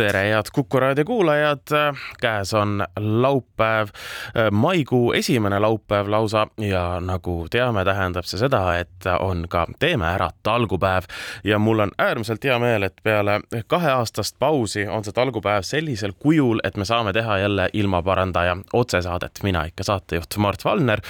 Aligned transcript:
tere, 0.00 0.30
head 0.30 0.48
Kuku 0.52 0.80
raadio 0.80 1.04
kuulajad. 1.04 1.58
käes 2.20 2.54
on 2.54 2.84
laupäev, 2.96 3.88
maikuu 4.50 5.12
esimene 5.12 5.58
laupäev 5.58 6.08
lausa 6.08 6.46
ja 6.58 7.00
nagu 7.00 7.46
teame, 7.50 7.84
tähendab 7.84 8.24
see 8.24 8.40
seda, 8.40 8.62
et 8.78 9.08
on 9.20 9.44
ka 9.48 9.66
Teeme 9.78 10.06
ära 10.08 10.30
talgupäev 10.42 11.04
ja 11.44 11.58
mul 11.58 11.84
on 11.84 11.92
äärmiselt 11.98 12.44
hea 12.44 12.58
meel, 12.58 12.82
et 12.82 12.96
peale 13.02 13.40
kaheaastast 13.66 14.36
pausi 14.38 14.86
on 14.88 15.04
see 15.04 15.12
talgupäev 15.12 15.66
sellisel 15.68 16.12
kujul, 16.18 16.64
et 16.64 16.76
me 16.76 16.84
saame 16.88 17.12
teha 17.12 17.38
jälle 17.38 17.68
ilmaparandaja 17.72 18.56
otsesaadet, 18.72 19.42
mina 19.42 19.64
ikka 19.68 19.84
saatejuht 19.84 20.36
Mart 20.36 20.64
Valner. 20.64 21.00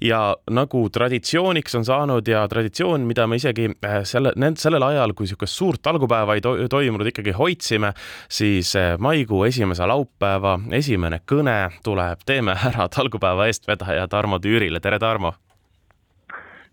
ja 0.00 0.36
nagu 0.50 0.88
traditsiooniks 0.90 1.74
on 1.74 1.84
saanud 1.84 2.28
ja 2.28 2.48
traditsioon, 2.48 3.00
mida 3.00 3.26
me 3.26 3.36
isegi 3.36 3.70
eh, 3.70 4.00
selle, 4.04 4.34
sellel 4.56 4.82
ajal, 4.82 5.14
kui 5.14 5.24
niisugust 5.24 5.54
suurt 5.54 5.82
talgupäeva 5.82 6.34
ei 6.34 6.40
to 6.40 6.56
toimunud, 6.70 7.06
ikkagi 7.06 7.30
hoidsime 7.30 7.94
siis 8.40 8.76
eh, 8.76 8.98
maikuu 8.98 9.44
esimese 9.44 9.86
laupäeva 9.86 10.58
esimene 10.72 11.20
kõne 11.32 11.58
tuleb 11.84 12.24
Teeme 12.26 12.56
ära 12.70 12.88
talgupäeva 12.88 13.48
eestvedaja 13.50 14.08
Tarmo 14.08 14.38
Tüürile, 14.40 14.80
tere 14.80 14.98
Tarmo! 14.98 15.34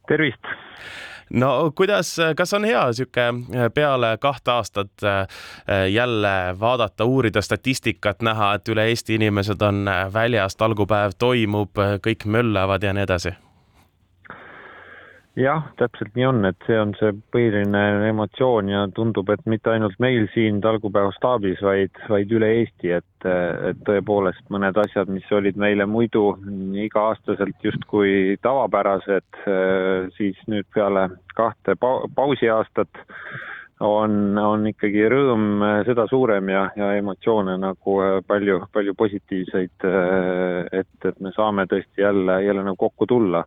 tervist! 0.08 0.54
no 1.34 1.72
kuidas, 1.76 2.14
kas 2.40 2.54
on 2.56 2.68
hea 2.70 2.86
sihuke 2.96 3.26
eh, 3.28 3.68
peale 3.74 4.14
kahte 4.24 4.54
aastat 4.56 5.04
eh, 5.04 5.42
jälle 5.92 6.36
vaadata, 6.60 7.06
uurida 7.06 7.44
statistikat, 7.44 8.24
näha, 8.24 8.54
et 8.56 8.72
üle 8.72 8.88
Eesti 8.94 9.20
inimesed 9.20 9.62
on 9.62 9.84
väljas, 10.14 10.56
talgupäev 10.56 11.18
toimub, 11.20 11.84
kõik 12.08 12.26
möllavad 12.38 12.88
ja 12.88 12.96
nii 12.96 13.08
edasi? 13.10 13.36
Jah, 15.38 15.68
täpselt 15.78 16.16
nii 16.18 16.26
on, 16.26 16.46
et 16.50 16.66
see 16.66 16.78
on 16.82 16.94
see 16.98 17.12
põhiline 17.34 17.82
emotsioon 18.10 18.72
ja 18.72 18.84
tundub, 18.96 19.30
et 19.30 19.44
mitte 19.50 19.70
ainult 19.74 19.98
meil 20.02 20.26
siin 20.34 20.62
talgupäeva 20.64 21.12
staabis, 21.16 21.62
vaid, 21.64 21.94
vaid 22.10 22.32
üle 22.34 22.50
Eesti, 22.62 22.94
et, 22.98 23.28
et 23.70 23.84
tõepoolest 23.88 24.48
mõned 24.54 24.80
asjad, 24.82 25.12
mis 25.14 25.28
olid 25.36 25.60
meile 25.62 25.86
muidu 25.90 26.32
iga-aastaselt 26.88 27.68
justkui 27.70 28.38
tavapärased, 28.42 29.44
siis 30.18 30.42
nüüd 30.50 30.66
peale 30.74 31.10
kahte 31.38 31.78
pausiaastat 31.78 33.04
on, 33.86 34.38
on 34.42 34.66
ikkagi 34.72 35.06
rõõm 35.14 35.62
seda 35.86 36.08
suurem 36.10 36.50
ja, 36.50 36.66
ja 36.80 36.96
emotsioone 36.98 37.60
nagu 37.62 38.00
palju, 38.26 38.64
palju 38.74 38.98
positiivseid, 38.98 39.86
et, 40.82 40.98
et 41.06 41.22
me 41.22 41.34
saame 41.38 41.68
tõesti 41.70 42.02
jälle, 42.02 42.42
jälle 42.48 42.66
nagu 42.66 42.80
kokku 42.88 43.06
tulla. 43.06 43.46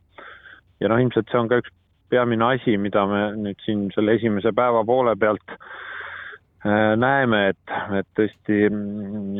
Ja 0.81 0.89
noh, 0.89 1.03
ilmselt 1.03 1.29
see 1.29 1.37
on 1.37 1.51
ka 1.51 1.59
üks 1.61 1.75
peamine 2.11 2.44
asi, 2.56 2.77
mida 2.78 3.06
me 3.06 3.22
nüüd 3.39 3.62
siin 3.64 3.89
selle 3.94 4.19
esimese 4.19 4.53
päeva 4.56 4.83
poole 4.86 5.16
pealt 5.16 5.56
näeme, 6.97 7.48
et, 7.48 7.72
et 7.97 8.06
tõesti 8.19 8.66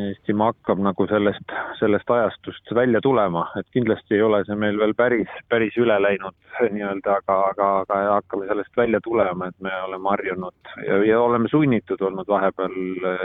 Eestimaa 0.09 0.55
hakkab 0.55 0.81
nagu 0.81 1.05
sellest, 1.11 1.53
sellest 1.79 2.11
ajastust 2.11 2.73
välja 2.75 3.01
tulema, 3.05 3.45
et 3.61 3.67
kindlasti 3.75 4.17
ei 4.17 4.23
ole 4.25 4.41
see 4.47 4.57
meil 4.57 4.79
veel 4.81 4.95
päris, 4.97 5.29
päris 5.53 5.77
üle 5.81 5.99
läinud 6.01 6.37
nii-öelda, 6.61 7.19
aga, 7.21 7.37
aga, 7.51 7.69
aga 7.85 7.99
hakkame 8.15 8.49
sellest 8.49 8.77
välja 8.77 9.01
tulema, 9.05 9.51
et 9.51 9.61
me 9.65 9.73
oleme 9.87 10.09
harjunud 10.15 10.73
ja, 10.87 10.97
ja 11.05 11.21
oleme 11.21 11.49
sunnitud 11.53 12.01
olnud 12.09 12.29
vahepeal, 12.29 12.79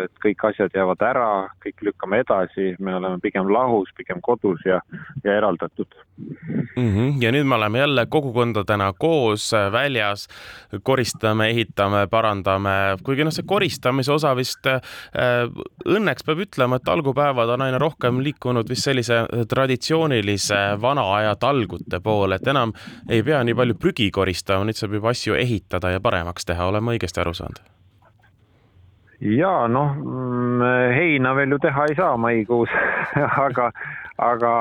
et 0.03 0.13
kõik 0.23 0.43
asjad 0.51 0.75
jäävad 0.75 1.03
ära, 1.07 1.29
kõik 1.63 1.87
lükkame 1.89 2.19
edasi, 2.25 2.73
me 2.79 2.95
oleme 2.99 3.19
pigem 3.23 3.51
lahus, 3.51 3.91
pigem 3.97 4.19
kodus 4.23 4.63
ja, 4.67 4.81
ja 5.23 5.37
eraldatud 5.39 5.95
mm. 6.17 6.91
-hmm. 6.91 7.23
ja 7.23 7.31
nüüd 7.31 7.47
me 7.47 7.55
oleme 7.55 7.79
jälle 7.79 8.05
kogukondadena 8.09 8.91
koos 8.99 9.51
väljas, 9.71 10.27
koristame, 10.83 11.49
ehitame, 11.49 12.07
parandame, 12.11 12.97
kuigi 13.03 13.23
noh, 13.23 13.31
see 13.31 13.47
koristamine 13.47 13.84
koolistamise 13.85 14.11
osa 14.11 14.35
vist 14.35 14.65
äh, 14.65 14.81
õnneks 15.85 16.25
peab 16.25 16.39
ütlema, 16.45 16.77
et 16.77 16.85
talgupäevad 16.85 17.49
on 17.55 17.61
aina 17.61 17.77
rohkem 17.77 18.21
liikunud 18.23 18.69
vist 18.69 18.85
sellise 18.85 19.25
traditsioonilise 19.49 20.77
vana 20.81 21.05
aja 21.15 21.35
talgute 21.35 21.99
poole, 22.01 22.35
et 22.35 22.47
enam 22.47 22.73
ei 23.09 23.23
pea 23.23 23.43
nii 23.43 23.55
palju 23.55 23.75
prügi 23.75 24.11
koristama, 24.11 24.65
nüüd 24.65 24.77
saab 24.77 24.93
juba 24.93 25.11
asju 25.13 25.35
ehitada 25.35 25.91
ja 25.91 25.99
paremaks 26.01 26.45
teha, 26.45 26.65
olen 26.65 26.83
ma 26.83 26.95
õigesti 26.95 27.21
aru 27.21 27.33
saanud? 27.33 27.61
ja 29.21 29.67
noh, 29.71 29.93
mm, 29.95 30.63
heina 30.93 31.31
veel 31.35 31.55
ju 31.55 31.59
teha 31.63 31.85
ei 31.89 31.95
saa 31.95 32.17
maikuus 32.17 32.69
aga, 33.47 33.71
aga 34.21 34.51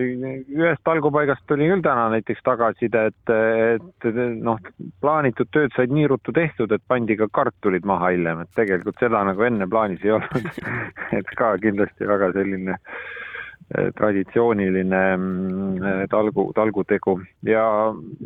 ühest 0.00 0.82
talgupaigast 0.86 1.44
tuli 1.46 1.68
küll 1.70 1.82
täna 1.84 2.08
näiteks 2.10 2.42
tagasiside, 2.46 3.04
et, 3.12 3.34
et 3.36 4.18
noh, 4.42 4.58
plaanitud 5.04 5.50
tööd 5.54 5.74
said 5.76 5.94
nii 5.94 6.08
ruttu 6.10 6.34
tehtud, 6.34 6.74
et 6.74 6.82
pandi 6.90 7.18
ka 7.20 7.28
kartulid 7.30 7.86
maha 7.86 8.10
hiljem, 8.16 8.42
et 8.42 8.58
tegelikult 8.58 8.98
seda 9.02 9.22
nagu 9.28 9.46
enne 9.46 9.68
plaanis 9.70 10.02
ei 10.04 10.16
olnud. 10.16 10.50
Et 11.16 11.28
ka 11.38 11.52
kindlasti 11.62 12.06
väga 12.08 12.32
selline 12.34 12.74
eh, 12.74 13.88
traditsiooniline 13.96 15.02
mm, 15.16 16.06
talgu, 16.10 16.48
talgutegu. 16.56 17.14
Ja, 17.46 17.66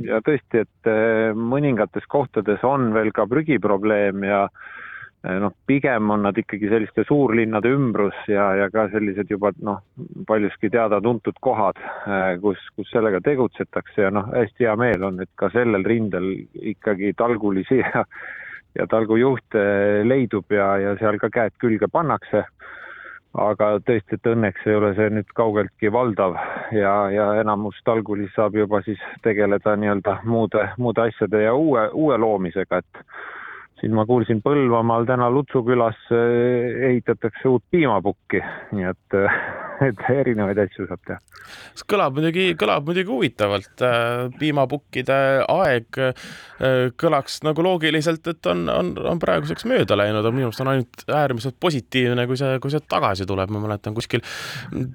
ja 0.07 0.21
tõesti, 0.25 0.65
et 0.65 0.91
mõningates 1.37 2.09
kohtades 2.09 2.65
on 2.67 2.89
veel 2.97 3.13
ka 3.15 3.29
prügiprobleem 3.29 4.25
ja 4.25 4.47
noh, 5.23 5.53
pigem 5.67 6.11
on 6.11 6.23
nad 6.25 6.39
ikkagi 6.39 6.71
selliste 6.71 7.05
suurlinnade 7.09 7.69
ümbrus 7.69 8.17
ja, 8.29 8.47
ja 8.57 8.71
ka 8.73 8.87
sellised 8.93 9.31
juba 9.31 9.53
noh, 9.61 9.83
paljuski 10.27 10.71
teada-tuntud 10.73 11.41
kohad, 11.45 11.81
eh, 12.09 12.37
kus, 12.41 12.63
kus 12.77 12.89
sellega 12.93 13.21
tegutsetakse 13.25 14.07
ja 14.07 14.13
noh, 14.15 14.31
hästi 14.33 14.69
hea 14.69 14.77
meel 14.81 15.05
on, 15.11 15.21
et 15.21 15.33
ka 15.37 15.51
sellel 15.53 15.85
rindel 15.85 16.33
ikkagi 16.73 17.13
talgulisi 17.19 17.83
ja 17.85 18.07
ja 18.79 18.87
talgujuhte 18.87 19.63
leidub 20.07 20.53
ja, 20.55 20.77
ja 20.79 20.95
seal 21.01 21.19
ka 21.19 21.31
käed 21.33 21.57
külge 21.59 21.89
pannakse. 21.93 22.45
aga 23.31 23.67
tõesti, 23.87 24.17
et 24.19 24.27
õnneks 24.27 24.65
ei 24.67 24.75
ole 24.75 24.89
see 24.99 25.11
nüüd 25.15 25.29
kaugeltki 25.39 25.91
valdav 25.95 26.33
ja, 26.75 26.95
ja 27.15 27.27
enamus 27.39 27.77
talgulisi 27.87 28.33
saab 28.35 28.57
juba 28.59 28.81
siis 28.83 28.99
tegeleda 29.23 29.77
nii-öelda 29.79 30.17
muude, 30.27 30.65
muude 30.79 31.05
asjade 31.05 31.45
ja 31.45 31.53
uue, 31.55 31.85
uue 31.95 32.19
loomisega, 32.19 32.81
et 32.83 33.05
siin 33.81 33.97
ma 33.97 34.05
kuulsin 34.07 34.43
Põlvamaal 34.45 35.07
täna 35.09 35.31
Lutsu 35.33 35.63
külas 35.65 35.99
eh, 36.13 36.87
ehitatakse 36.91 37.49
uut 37.49 37.65
piimapukki, 37.73 38.43
nii 38.77 38.87
et, 38.91 39.17
eh, 39.17 39.39
et 39.89 40.03
erinevaid 40.13 40.61
asju 40.67 40.87
saab 40.89 41.01
teha. 41.09 41.19
see 41.79 41.89
kõlab 41.89 42.19
muidugi, 42.19 42.51
kõlab 42.61 42.89
muidugi 42.89 43.11
huvitavalt. 43.11 43.73
Eh, 43.87 44.27
piimapukkide 44.41 45.19
aeg 45.49 46.01
kõlaks 47.01 47.39
nagu 47.47 47.63
loogiliselt, 47.65 48.27
et 48.29 48.47
on, 48.51 48.67
on, 48.69 48.93
on 49.15 49.21
praeguseks 49.23 49.65
mööda 49.69 49.97
läinud, 49.97 50.21
aga 50.21 50.33
minu 50.35 50.51
arust 50.51 50.61
on 50.61 50.73
ainult 50.75 51.05
äärmiselt 51.09 51.57
positiivne, 51.61 52.27
kui 52.29 52.37
see, 52.37 52.59
kui 52.61 52.73
see 52.73 52.85
tagasi 52.85 53.25
tuleb. 53.29 53.51
ma 53.51 53.63
mäletan 53.65 53.97
kuskil 53.97 54.21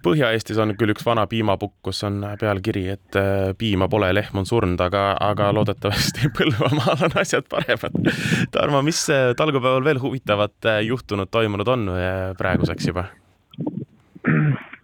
Põhja-Eestis 0.06 0.60
on 0.62 0.76
küll 0.78 0.94
üks 0.94 1.06
vana 1.06 1.26
piimapukk, 1.30 1.80
kus 1.90 2.04
on 2.06 2.22
pealkiri, 2.40 2.86
et 2.94 3.18
piima 3.58 3.90
pole, 3.90 4.12
lehm 4.14 4.44
on 4.44 4.46
surnud, 4.46 4.82
aga, 4.86 5.08
aga 5.26 5.50
loodetavasti 5.58 6.30
Põlvamaal 6.38 7.08
on 7.10 7.18
asjad 7.24 7.50
paremad. 7.50 8.14
Tarmo 8.54 8.75
Tarmo, 8.76 8.84
mis 8.84 9.06
talgupäeval 9.40 9.84
veel 9.86 10.00
huvitavat 10.04 10.66
äh, 10.68 10.82
juhtunud, 10.84 11.30
toimunud 11.32 11.68
on 11.72 11.88
äh, 11.94 12.34
praeguseks 12.36 12.88
juba? 12.90 13.06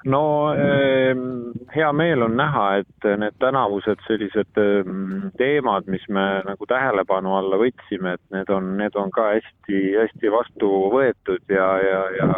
no 0.06 0.22
ehm, 0.56 1.52
hea 1.76 1.90
meel 1.92 2.24
on 2.24 2.38
näha, 2.40 2.64
et 2.80 3.08
need 3.20 3.36
tänavused 3.44 4.00
sellised 4.08 4.62
ehm, 4.64 5.28
teemad, 5.38 5.92
mis 5.92 6.08
me 6.08 6.24
nagu 6.48 6.70
tähelepanu 6.72 7.36
alla 7.36 7.60
võtsime, 7.60 8.16
et 8.16 8.24
need 8.32 8.54
on, 8.56 8.78
need 8.80 8.96
on 8.96 9.12
ka 9.12 9.28
hästi-hästi 9.34 10.32
vastu 10.32 10.72
võetud 10.96 11.52
ja, 11.52 11.68
ja, 11.84 12.02
ja, 12.16 12.30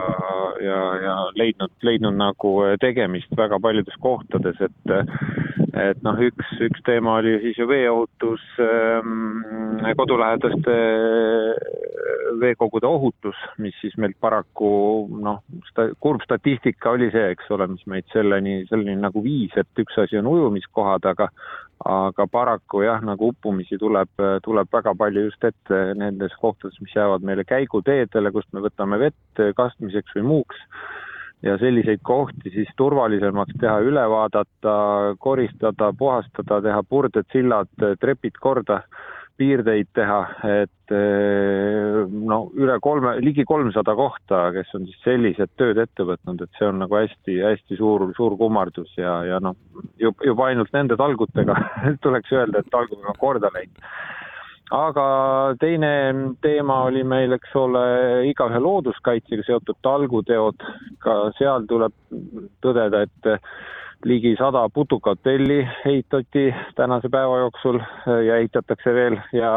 ja, 0.66 0.82
ja 1.06 1.16
leidnud, 1.38 1.76
leidnud 1.86 2.18
nagu 2.18 2.56
tegemist 2.82 3.38
väga 3.38 3.62
paljudes 3.62 4.02
kohtades, 4.02 4.58
et 4.58 4.98
et 5.74 6.02
noh, 6.06 6.20
üks, 6.22 6.52
üks 6.62 6.84
teema 6.86 7.18
oli 7.22 7.34
siis 7.42 7.58
ju 7.58 7.66
veeohutus, 7.70 8.44
ähm, 8.62 9.82
kodulähedaste 9.98 10.76
veekogude 12.42 12.88
ohutus, 12.88 13.38
mis 13.62 13.76
siis 13.82 13.96
meil 13.98 14.14
paraku 14.22 14.70
noh, 15.24 15.42
kurb 16.04 16.22
statistika 16.26 16.94
oli 16.94 17.10
see, 17.14 17.32
eks 17.34 17.50
ole, 17.56 17.68
mis 17.74 17.86
meid 17.90 18.10
selleni, 18.14 18.62
selleni 18.70 18.96
nagu 19.02 19.24
viis, 19.26 19.54
et 19.58 19.84
üks 19.84 19.98
asi 20.06 20.20
on 20.22 20.30
ujumiskohad, 20.30 21.06
aga 21.10 21.30
aga 21.90 22.28
paraku 22.32 22.84
jah, 22.86 23.02
nagu 23.04 23.34
uppumisi 23.34 23.76
tuleb, 23.82 24.12
tuleb 24.46 24.70
väga 24.72 24.94
palju 24.96 25.26
just 25.26 25.44
ette 25.44 25.80
nendes 26.00 26.32
kohtades, 26.40 26.78
mis 26.80 26.94
jäävad 26.96 27.26
meile 27.28 27.44
käiguteedele, 27.44 28.32
kust 28.32 28.48
me 28.54 28.64
võtame 28.64 29.02
vett 29.02 29.42
kastmiseks 29.58 30.16
või 30.16 30.30
muuks 30.30 30.62
ja 31.44 31.58
selliseid 31.60 32.00
kohti 32.04 32.54
siis 32.54 32.70
turvalisemaks 32.80 33.58
teha, 33.60 33.80
üle 33.84 34.04
vaadata, 34.10 34.76
koristada, 35.20 35.92
puhastada, 35.98 36.62
teha 36.64 36.84
purded, 36.88 37.28
sillad, 37.34 37.72
trepid 38.00 38.40
korda 38.40 38.84
piirdeid 39.40 39.90
teha, 39.98 40.20
et 40.46 40.94
eh, 40.94 42.04
no 42.30 42.40
üle 42.60 42.76
kolme, 42.84 43.16
ligi 43.26 43.46
kolmsada 43.50 43.96
kohta, 43.98 44.46
kes 44.54 44.74
on 44.78 44.86
siis 44.90 45.00
sellised 45.06 45.54
tööd 45.58 45.80
ette 45.82 46.06
võtnud, 46.06 46.44
et 46.44 46.60
see 46.60 46.70
on 46.70 46.84
nagu 46.84 47.00
hästi-hästi 47.00 47.80
suur, 47.80 48.12
suur 48.18 48.38
kummardus 48.38 48.94
ja, 49.00 49.20
ja 49.26 49.40
noh, 49.44 49.58
juba, 50.00 50.52
ainult 50.52 50.74
nende 50.76 50.98
talgutega 51.00 51.58
tuleks 52.06 52.36
öelda, 52.36 52.62
et 52.62 52.74
talgud 52.74 53.02
on 53.02 53.18
korda 53.22 53.50
läinud. 53.56 53.82
aga 54.74 55.08
teine 55.62 55.94
teema 56.46 56.84
oli 56.86 57.02
meil, 57.04 57.34
eks 57.34 57.58
ole, 57.58 57.84
igaühe 58.30 58.62
looduskaitsega 58.62 59.50
seotud 59.50 59.82
talguteod, 59.82 60.62
ka 61.04 61.16
seal 61.38 61.68
tuleb 61.70 61.94
tõdeda, 62.64 63.04
et 63.08 63.32
ligi 64.06 64.36
sada 64.40 64.70
putukahotelli 64.74 65.60
ehitati 65.86 66.54
tänase 66.76 67.10
päeva 67.10 67.38
jooksul 67.38 67.80
ja 68.28 68.38
ehitatakse 68.38 68.94
veel 68.94 69.18
ja, 69.32 69.52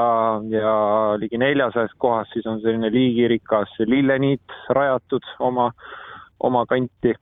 ja 0.50 0.72
ligi 1.18 1.38
neljasajas 1.38 1.94
kohas 1.98 2.28
siis 2.32 2.46
on 2.46 2.60
selline 2.60 2.92
liigirikas 2.92 3.74
lilleniit 3.78 4.58
rajatud 4.68 5.26
oma, 5.38 5.70
oma 6.40 6.66
kanti. 6.66 7.14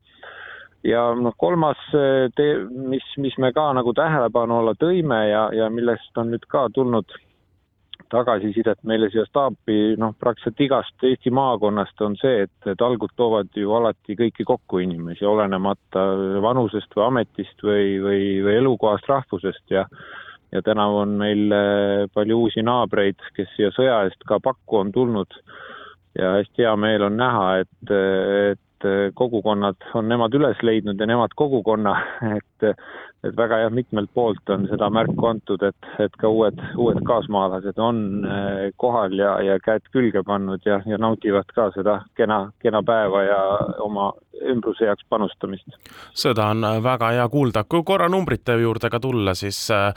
ja 0.84 1.04
noh, 1.16 1.34
kolmas 1.38 1.80
tee, 2.36 2.58
mis, 2.68 3.06
mis 3.16 3.38
me 3.38 3.52
ka 3.52 3.70
nagu 3.72 3.94
tähelepanu 3.96 4.58
alla 4.60 4.74
tõime 4.76 5.22
ja, 5.30 5.48
ja 5.52 5.70
millest 5.70 6.18
on 6.20 6.34
nüüd 6.34 6.44
ka 6.48 6.68
tulnud 6.74 7.16
tagasisidet 8.10 8.82
meile 8.86 9.08
siia 9.12 9.24
staapi, 9.28 9.94
noh, 10.00 10.14
praktiliselt 10.18 10.60
igast 10.60 11.06
Eesti 11.06 11.32
maakonnast 11.34 12.00
on 12.04 12.16
see, 12.20 12.44
et 12.46 12.74
talgud 12.78 13.14
toovad 13.16 13.50
ju 13.58 13.72
alati 13.76 14.16
kõiki 14.18 14.46
kokku 14.46 14.82
inimesi, 14.84 15.26
olenemata 15.26 16.04
vanusest 16.44 16.94
või 16.96 17.06
ametist 17.06 17.64
või, 17.64 17.96
või, 18.02 18.20
või 18.44 18.60
elukohast, 18.60 19.08
rahvusest 19.10 19.74
ja 19.74 19.88
ja 20.54 20.62
tänavu 20.62 21.00
on 21.02 21.16
meil 21.18 21.52
eh, 21.52 22.04
palju 22.14 22.36
uusi 22.44 22.62
naabreid, 22.62 23.18
kes 23.34 23.48
siia 23.56 23.72
sõja 23.74 24.04
eest 24.06 24.22
ka 24.28 24.38
pakku 24.38 24.78
on 24.84 24.92
tulnud. 24.94 25.34
Ja 26.14 26.36
hästi 26.36 26.62
hea 26.62 26.74
meel 26.78 27.02
on 27.02 27.16
näha, 27.18 27.46
et, 27.64 27.94
et 28.52 28.60
kogukonnad 29.14 29.90
on 29.94 30.08
nemad 30.08 30.34
üles 30.36 30.60
leidnud 30.62 31.00
ja 31.00 31.06
nemad 31.08 31.34
kogukonna, 31.36 31.96
et 32.36 32.74
et 33.24 33.36
väga 33.36 33.58
jah, 33.62 33.72
mitmelt 33.72 34.10
poolt 34.14 34.50
on 34.52 34.66
seda 34.68 34.90
märku 34.92 35.28
antud, 35.28 35.62
et, 35.64 35.88
et 36.02 36.16
ka 36.20 36.28
uued, 36.28 36.60
uued 36.80 37.00
kaasmaalased 37.08 37.78
on 37.80 38.02
eh, 38.28 38.66
kohal 38.80 39.16
ja, 39.18 39.36
ja 39.44 39.56
käed 39.64 39.86
külge 39.94 40.22
pannud 40.26 40.64
ja, 40.68 40.80
ja 40.88 40.98
naudivad 41.00 41.48
ka 41.56 41.70
seda 41.76 42.00
kena, 42.18 42.44
kena 42.62 42.82
päeva 42.84 43.22
ja 43.24 43.40
oma 43.84 44.10
ümbruse 44.50 44.88
heaks 44.88 45.06
panustamist. 45.08 45.78
seda 46.12 46.50
on 46.52 46.66
väga 46.84 47.12
hea 47.16 47.26
kuulda, 47.32 47.64
kui 47.68 47.84
korra 47.86 48.10
numbrite 48.12 48.58
juurde 48.60 48.90
ka 48.92 49.00
tulla, 49.00 49.34
siis 49.38 49.62
äh, 49.72 49.94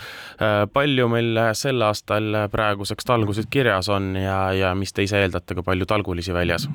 palju 0.73 1.09
meil 1.11 1.43
sel 1.57 1.83
aastal 1.83 2.45
praeguseks 2.53 3.07
talgusid 3.07 3.51
kirjas 3.51 3.89
on 3.91 4.13
ja, 4.15 4.39
ja 4.55 4.75
mis 4.75 4.93
te 4.93 5.03
ise 5.07 5.25
eeldate, 5.25 5.57
kui 5.57 5.67
palju 5.67 5.89
talgulisi 5.89 6.35
väljas? 6.35 6.69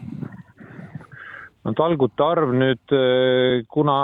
No 1.62 1.74
talgute 1.78 2.24
arv 2.26 2.52
nüüd, 2.56 2.94
äh, 2.96 3.62
kuna, 3.70 3.96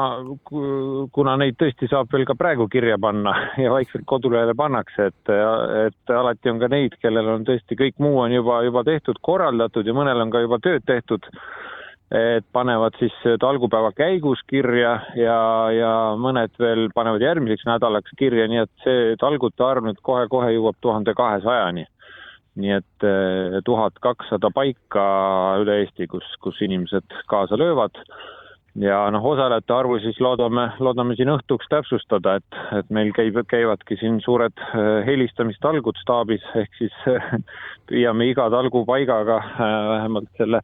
kuna 1.15 1.37
neid 1.41 1.59
tõesti 1.61 1.89
saab 1.91 2.13
veel 2.13 2.27
ka 2.29 2.37
praegu 2.39 2.69
kirja 2.71 2.99
panna 3.03 3.35
ja 3.63 3.73
vaikselt 3.75 4.07
kodulehele 4.09 4.55
pannakse, 4.59 5.11
et, 5.13 5.33
et 5.87 6.15
alati 6.15 6.53
on 6.53 6.63
ka 6.63 6.71
neid, 6.73 6.99
kellel 7.03 7.35
on 7.35 7.49
tõesti 7.49 7.79
kõik 7.79 7.99
muu 8.03 8.21
on 8.25 8.35
juba, 8.35 8.63
juba 8.67 8.85
tehtud, 8.87 9.19
korraldatud 9.23 9.87
ja 9.87 9.97
mõnel 9.97 10.23
on 10.25 10.35
ka 10.35 10.45
juba 10.45 10.61
tööd 10.63 10.87
tehtud, 10.89 11.27
et 12.15 12.47
panevad 12.57 12.95
siis 12.97 13.13
talgupäeva 13.43 13.91
käigus 13.93 14.41
kirja 14.49 14.95
ja, 15.19 15.41
ja 15.75 15.93
mõned 16.17 16.55
veel 16.57 16.87
panevad 16.95 17.21
järgmiseks 17.21 17.67
nädalaks 17.69 18.15
kirja, 18.17 18.47
nii 18.49 18.63
et 18.63 18.73
see 18.85 19.19
talgute 19.21 19.67
arv 19.67 19.85
nüüd 19.85 20.01
kohe-kohe 20.07 20.55
jõuab 20.55 20.79
tuhande 20.81 21.13
kahesajani 21.19 21.85
nii 22.59 22.75
et 22.79 23.07
eh, 23.07 23.61
tuhat 23.67 23.99
kakssada 24.05 24.51
paika 24.55 25.05
üle 25.63 25.81
Eesti, 25.85 26.09
kus, 26.11 26.27
kus 26.43 26.61
inimesed 26.65 27.23
kaasa 27.31 27.59
löövad. 27.59 28.03
Ja 28.79 29.01
noh, 29.11 29.25
osalejate 29.27 29.75
arvu 29.75 29.97
siis 29.99 30.21
loodame, 30.23 30.69
loodame 30.79 31.17
siin 31.19 31.33
õhtuks 31.33 31.67
täpsustada, 31.73 32.37
et, 32.39 32.59
et 32.79 32.91
meil 32.95 33.11
käib, 33.17 33.41
käivadki 33.51 33.97
siin 33.99 34.21
suured 34.23 34.55
eh, 34.69 35.01
helistamistalgud 35.09 35.99
staabis, 36.03 36.45
ehk 36.59 36.79
siis 36.79 37.01
püüame 37.91 38.29
iga 38.31 38.47
talgupaigaga 38.55 39.41
eh, 39.49 39.81
vähemalt 39.95 40.31
selle 40.39 40.63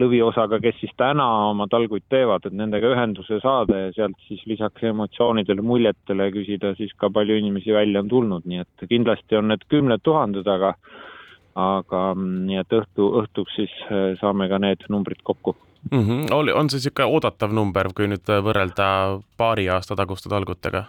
lõviosaga, 0.00 0.58
kes 0.62 0.78
siis 0.80 0.92
täna 0.98 1.24
oma 1.50 1.66
talguid 1.70 2.04
teevad, 2.10 2.46
et 2.48 2.56
nendega 2.56 2.90
ühenduse 2.94 3.38
saada 3.42 3.78
ja 3.84 3.92
sealt 3.96 4.16
siis 4.26 4.40
lisaks 4.48 4.84
emotsioonidele, 4.88 5.64
muljetele 5.64 6.30
küsida 6.34 6.72
siis 6.78 6.94
ka 6.98 7.10
palju 7.12 7.36
inimesi 7.38 7.74
välja 7.76 8.00
on 8.02 8.08
tulnud, 8.10 8.48
nii 8.48 8.62
et 8.64 8.86
kindlasti 8.88 9.38
on 9.38 9.52
need 9.52 9.66
kümned 9.72 10.02
tuhanded, 10.02 10.48
aga 10.48 10.74
aga 11.58 12.14
mm, 12.14 12.40
nii 12.48 12.62
et 12.62 12.78
õhtu, 12.78 13.10
õhtuks 13.22 13.58
siis 13.58 13.74
äh, 13.90 14.12
saame 14.20 14.48
ka 14.48 14.58
need 14.62 14.84
numbrid 14.88 15.22
kokku 15.22 15.56
mm. 15.90 16.00
-hmm. 16.00 16.32
oli, 16.34 16.52
on 16.52 16.70
see 16.70 16.80
niisugune 16.80 17.10
oodatav 17.12 17.52
number, 17.52 17.92
kui 17.94 18.08
nüüd 18.08 18.34
võrrelda 18.48 19.20
paari 19.36 19.68
aasta 19.68 19.96
taguste 19.96 20.32
talgutega? 20.32 20.84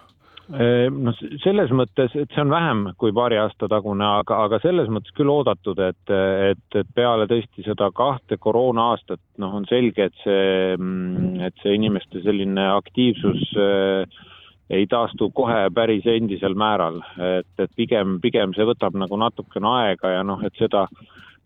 Äh, 0.51 0.89
no 0.91 1.13
selles 1.39 1.71
mõttes, 1.71 2.11
et 2.19 2.33
see 2.35 2.41
on 2.43 2.51
vähem 2.51 2.81
kui 2.99 3.13
paari 3.15 3.37
aasta 3.39 3.69
tagune, 3.71 4.03
aga, 4.03 4.41
aga 4.43 4.59
selles 4.59 4.89
mõttes 4.91 5.15
küll 5.15 5.31
oodatud, 5.31 5.79
et, 5.79 6.11
et, 6.49 6.65
et 6.75 6.89
peale 6.95 7.27
tõesti 7.31 7.63
seda 7.63 7.87
kahte 7.95 8.37
koroona 8.37 8.89
aastat, 8.91 9.21
noh, 9.39 9.55
on 9.55 9.65
selge, 9.69 10.09
et 10.09 10.19
see, 10.25 10.75
mm, 10.75 11.39
et 11.47 11.63
see 11.63 11.77
inimeste 11.79 12.25
selline 12.25 12.67
aktiivsus 12.75 13.55
äh, 13.55 14.21
ei 14.69 14.87
taastu 14.87 15.29
kohe 15.35 15.67
päris 15.75 16.05
endisel 16.07 16.55
määral, 16.55 17.01
et, 17.19 17.51
et 17.59 17.71
pigem, 17.75 18.19
pigem 18.23 18.53
see 18.55 18.65
võtab 18.67 18.95
nagu 18.99 19.19
natukene 19.19 19.69
aega 19.69 20.15
ja 20.15 20.23
noh, 20.23 20.41
et 20.45 20.55
seda, 20.59 20.85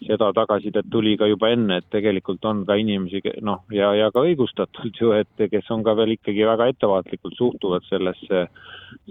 seda 0.05 0.29
tagasisidet 0.35 0.85
tuli 0.91 1.15
ka 1.17 1.27
juba 1.29 1.49
enne, 1.53 1.79
et 1.79 1.87
tegelikult 1.93 2.45
on 2.45 2.63
ka 2.67 2.77
inimesi, 2.77 3.21
noh, 3.41 3.63
ja, 3.73 3.89
ja 3.97 4.11
ka 4.13 4.21
õigustatult 4.27 5.01
ju, 5.01 5.13
et 5.17 5.47
kes 5.51 5.71
on 5.73 5.83
ka 5.85 5.95
veel 5.97 6.13
ikkagi 6.17 6.45
väga 6.45 6.69
ettevaatlikult 6.73 7.37
suhtuvad 7.39 7.85
sellesse, 7.89 8.45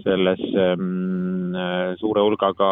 sellesse 0.05 0.67
mm, 0.77 1.97
suure 1.99 2.23
hulgaga 2.23 2.71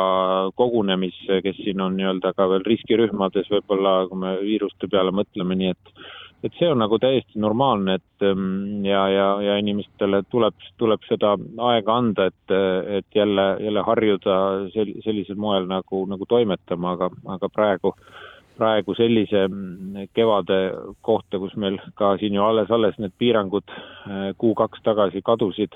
kogunemisse, 0.55 1.41
kes 1.43 1.59
siin 1.63 1.83
on 1.83 1.97
nii-öelda 1.99 2.31
ka 2.37 2.47
veel 2.53 2.63
riskirühmades 2.67 3.51
võib-olla, 3.51 4.05
kui 4.07 4.23
me 4.23 4.37
viiruste 4.43 4.87
peale 4.91 5.11
mõtleme, 5.15 5.59
nii 5.59 5.75
et 5.75 5.97
et 6.45 6.53
see 6.59 6.67
on 6.69 6.77
nagu 6.83 6.99
täiesti 7.01 7.39
normaalne, 7.41 7.97
et 7.99 8.25
ähm, 8.27 8.85
ja, 8.85 9.05
ja, 9.09 9.29
ja 9.41 9.57
inimestele 9.61 10.21
tuleb, 10.29 10.55
tuleb 10.81 11.01
seda 11.09 11.33
aega 11.71 11.97
anda, 11.97 12.29
et, 12.29 12.55
et 12.99 13.17
jälle, 13.17 13.47
jälle 13.65 13.83
harjuda 13.87 14.37
sel-, 14.75 14.93
sellisel 15.05 15.39
moel 15.41 15.65
nagu, 15.69 16.05
nagu 16.09 16.27
toimetama, 16.29 16.93
aga, 16.97 17.09
aga 17.37 17.49
praegu, 17.49 17.95
praegu 18.59 18.95
sellise 18.97 19.47
mm, 19.47 20.11
kevade 20.15 20.59
kohta, 21.05 21.41
kus 21.41 21.55
meil 21.59 21.79
ka 21.97 22.15
siin 22.21 22.37
ju 22.37 22.45
alles-alles 22.45 22.99
need 23.01 23.15
piirangud 23.17 23.73
äh, 23.73 24.29
kuu-kaks 24.37 24.85
tagasi 24.85 25.25
kadusid 25.25 25.73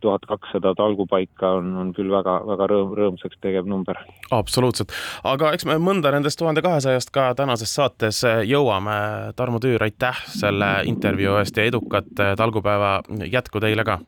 tuhat 0.00 0.26
kakssada 0.28 0.74
talgupaika 0.78 1.56
on, 1.58 1.72
on 1.80 1.88
küll 1.96 2.10
väga, 2.12 2.36
väga 2.46 2.68
rõõm, 2.70 2.92
rõõmsaks 2.98 3.40
tegev 3.42 3.66
number. 3.66 3.98
absoluutselt, 4.30 4.94
aga 5.26 5.50
eks 5.56 5.66
me 5.66 5.78
mõnda 5.82 6.12
nendest 6.14 6.38
tuhande 6.38 6.62
kahesajast 6.62 7.10
ka 7.14 7.32
tänases 7.38 7.74
saates 7.74 8.22
jõuame. 8.46 8.96
Tarmo 9.36 9.58
Tüür, 9.62 9.82
aitäh 9.82 10.22
selle 10.30 10.70
intervjuu 10.86 11.40
eest 11.40 11.58
ja 11.58 11.66
edukat 11.66 12.14
talgupäeva 12.38 13.00
jätku 13.26 13.60
teile 13.60 13.84
ka! 13.84 14.00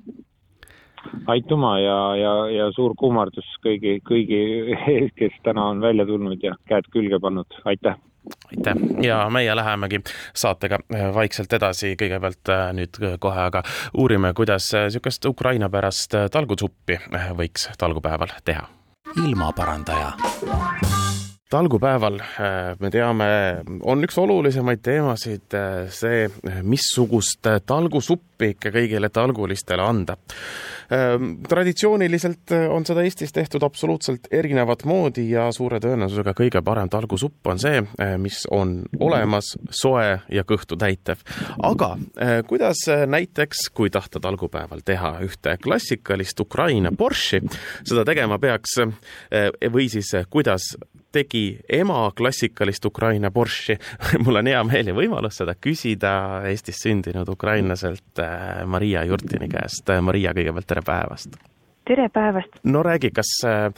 aitüma 1.27 1.79
ja, 1.81 1.99
ja, 2.17 2.35
ja 2.53 2.67
suur 2.77 2.95
kummardus 2.99 3.49
kõigi, 3.65 3.99
kõigi 4.07 4.41
ees, 4.77 5.13
kes 5.19 5.37
täna 5.47 5.71
on 5.73 5.81
välja 5.85 6.07
tulnud 6.09 6.43
ja 6.43 6.55
käed 6.69 6.91
külge 6.95 7.21
pannud, 7.23 7.61
aitäh! 7.65 7.99
Aitäh! 8.49 8.75
Ja 9.03 9.31
meie 9.31 9.57
lähemegi 9.57 10.01
saatega 10.35 10.79
äh, 10.95 11.15
vaikselt 11.15 11.53
edasi, 11.53 11.95
kõigepealt 12.01 12.53
äh, 12.53 12.69
nüüd 12.77 13.01
kohe 13.21 13.41
aga 13.49 13.63
uurime, 13.95 14.33
kuidas 14.37 14.71
niisugust 14.75 15.25
äh, 15.25 15.31
Ukraina 15.31 15.71
pärast 15.73 16.17
talgusuppi 16.33 17.01
võiks 17.39 17.69
talgupäeval 17.79 18.35
teha. 18.45 18.69
ilmaparandaja. 19.17 20.13
Talgupäeval 21.51 22.19
me 22.81 22.91
teame, 22.93 23.27
on 23.81 24.05
üks 24.05 24.19
olulisemaid 24.21 24.83
teemasid 24.85 25.55
see, 25.89 26.27
missugust 26.63 27.49
talgusuppi 27.67 28.28
suppi 28.39 28.55
ikka 28.55 28.71
kõigile 28.71 29.09
talgulistele 29.11 29.83
anda. 29.83 30.17
traditsiooniliselt 31.49 32.53
on 32.71 32.87
seda 32.87 33.03
Eestis 33.05 33.33
tehtud 33.33 33.63
absoluutselt 33.63 34.29
erinevat 34.33 34.85
moodi 34.85 35.27
ja 35.31 35.51
suure 35.53 35.81
tõenäosusega 35.81 36.33
kõige 36.33 36.63
parem 36.65 36.89
talgusupp 36.89 37.47
on 37.47 37.59
see, 37.59 37.83
mis 38.17 38.47
on 38.51 38.85
olemas, 39.01 39.59
soe 39.71 40.21
ja 40.31 40.45
kõhtu 40.45 40.79
täitev. 40.79 41.19
aga 41.63 41.97
kuidas 42.47 42.87
näiteks, 43.07 43.69
kui 43.75 43.91
tahta 43.91 44.21
talgupäeval 44.21 44.81
teha 44.85 45.19
ühte 45.21 45.59
klassikalist 45.63 46.41
Ukraina 46.41 46.91
borši, 46.91 47.43
seda 47.85 48.05
tegema 48.05 48.39
peaks 48.39 48.79
või 49.73 49.91
siis 49.91 50.15
kuidas 50.31 50.73
tegi 51.13 51.59
ema 51.69 52.11
klassikalist 52.17 52.85
Ukraina 52.85 53.31
borši. 53.31 53.79
mul 54.25 54.41
on 54.41 54.51
hea 54.51 54.61
meel 54.69 54.91
ja 54.93 54.97
võimalus 54.97 55.41
seda 55.41 55.55
küsida 55.61 56.13
Eestis 56.49 56.83
sündinud 56.85 57.29
ukrainlaselt 57.33 58.21
Maria 58.67 59.05
Jurtini 59.05 59.49
käest. 59.53 59.91
Maria, 60.03 60.35
kõigepealt 60.37 60.69
tere 60.69 60.83
päevast! 60.87 61.39
tere 61.89 62.09
päevast! 62.13 62.59
no 62.65 62.83
räägi, 62.83 63.11
kas 63.17 63.31
äh, 63.49 63.73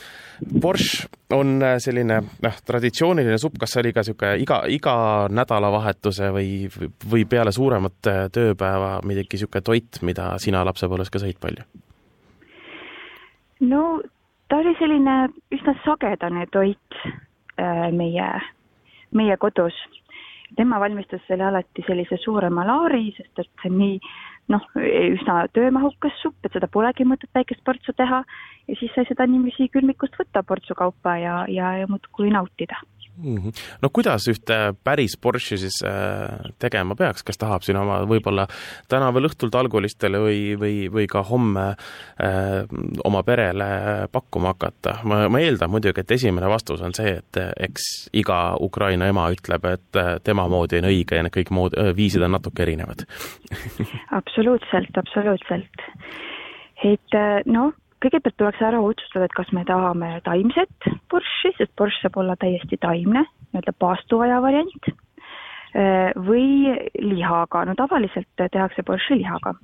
borš 0.61 1.07
on 1.31 1.63
äh, 1.63 1.77
selline 1.79 2.21
noh, 2.43 2.57
traditsiooniline 2.67 3.39
supp, 3.39 3.59
kas 3.61 3.75
see 3.75 3.85
oli 3.85 3.93
ka 3.95 4.03
niisugune 4.03 4.33
iga, 4.43 4.63
iga 4.67 4.95
nädalavahetuse 5.31 6.33
või, 6.35 6.51
või 7.13 7.27
peale 7.31 7.53
suuremat 7.55 8.11
tööpäeva 8.35 8.97
midagi 9.07 9.39
niisugune 9.39 9.63
toit, 9.67 10.01
mida 10.03 10.33
sina 10.43 10.65
lapsepõlves 10.67 11.13
ka 11.13 11.23
sõid 11.23 11.39
palju? 11.43 11.67
no 13.71 13.85
ta 14.49 14.59
oli 14.59 14.75
selline 14.79 15.17
üsna 15.55 15.77
sagedane 15.85 16.47
toit 16.53 16.99
äh, 17.07 17.89
meie, 17.95 18.29
meie 19.15 19.37
kodus. 19.37 19.77
tema 20.57 20.81
valmistas 20.83 21.21
selle 21.29 21.45
alati 21.47 21.85
sellise 21.87 22.17
suurema 22.19 22.65
laari, 22.67 23.13
sest 23.17 23.39
et 23.39 23.71
nii 23.71 24.01
noh, 24.49 24.65
üsna 24.77 25.43
töömahukas 25.55 26.17
supp, 26.23 26.39
et 26.45 26.53
seda 26.53 26.69
polegi 26.71 27.05
mõtet 27.05 27.31
väikest 27.35 27.65
portsu 27.65 27.93
teha. 27.97 28.23
Ja 28.69 28.79
siis 28.79 28.95
sai 28.95 29.05
seda 29.09 29.27
niiviisi 29.27 29.69
külmikust 29.73 30.17
võtta 30.19 30.43
portsu 30.47 30.75
kaupa 30.79 31.17
ja, 31.19 31.45
ja, 31.49 31.75
ja 31.83 31.91
muudkui 31.91 32.31
nautida 32.31 32.79
mm. 33.23 33.37
-hmm. 33.37 33.53
no 33.83 33.91
kuidas 33.93 34.29
ühte 34.29 34.59
päris 34.85 35.17
Porsche 35.21 35.57
siis 35.57 35.81
äh, 35.87 36.53
tegema 36.59 36.95
peaks, 36.97 37.23
kes 37.23 37.39
tahab 37.39 37.63
siin 37.63 37.77
oma 37.77 38.01
võib-olla 38.09 38.47
täna 38.89 39.13
veel 39.15 39.29
õhtul 39.31 39.51
talgulistele 39.51 40.19
või, 40.19 40.41
või, 40.61 40.77
või 40.93 41.07
ka 41.11 41.23
homme 41.23 41.67
äh, 41.71 42.65
oma 43.05 43.23
perele 43.23 43.69
pakkuma 44.13 44.55
hakata? 44.55 44.99
ma, 45.05 45.29
ma 45.29 45.41
eeldan 45.41 45.71
muidugi, 45.71 46.01
et 46.01 46.17
esimene 46.19 46.49
vastus 46.49 46.81
on 46.81 46.95
see, 46.95 47.19
et 47.21 47.41
eks 47.61 48.09
iga 48.13 48.57
Ukraina 48.61 49.09
ema 49.09 49.29
ütleb, 49.31 49.65
et 49.65 50.01
äh, 50.01 50.17
tema 50.25 50.49
moodi 50.49 50.81
on 50.81 50.91
õige 50.91 51.17
ja 51.17 51.27
need 51.27 51.37
kõik 51.37 51.53
mood, 51.55 51.77
viisid 51.97 52.23
on 52.23 52.35
natuke 52.37 52.63
erinevad 52.63 53.07
absoluutselt, 54.21 54.97
absoluutselt. 54.97 55.87
et 56.85 57.17
äh, 57.17 57.41
noh, 57.47 57.73
kõigepealt 58.01 58.37
tuleks 58.39 58.63
ära 58.65 58.81
otsustada, 58.85 59.29
et 59.29 59.37
kas 59.37 59.51
me 59.57 59.65
tahame 59.69 60.15
taimset 60.25 60.89
borši, 61.13 61.53
sest 61.59 61.75
borš 61.79 62.01
saab 62.01 62.17
olla 62.23 62.37
täiesti 62.41 62.79
taimne, 62.81 63.27
nii-öelda 63.51 63.77
paastuaja 63.83 64.41
variant, 64.45 64.91
äh, 64.91 66.11
või 66.17 66.73
lihaga, 66.99 67.67
no 67.69 67.77
tavaliselt 67.79 68.31
tehakse 68.41 68.87
borši 68.87 69.21
lihaga. 69.23 69.55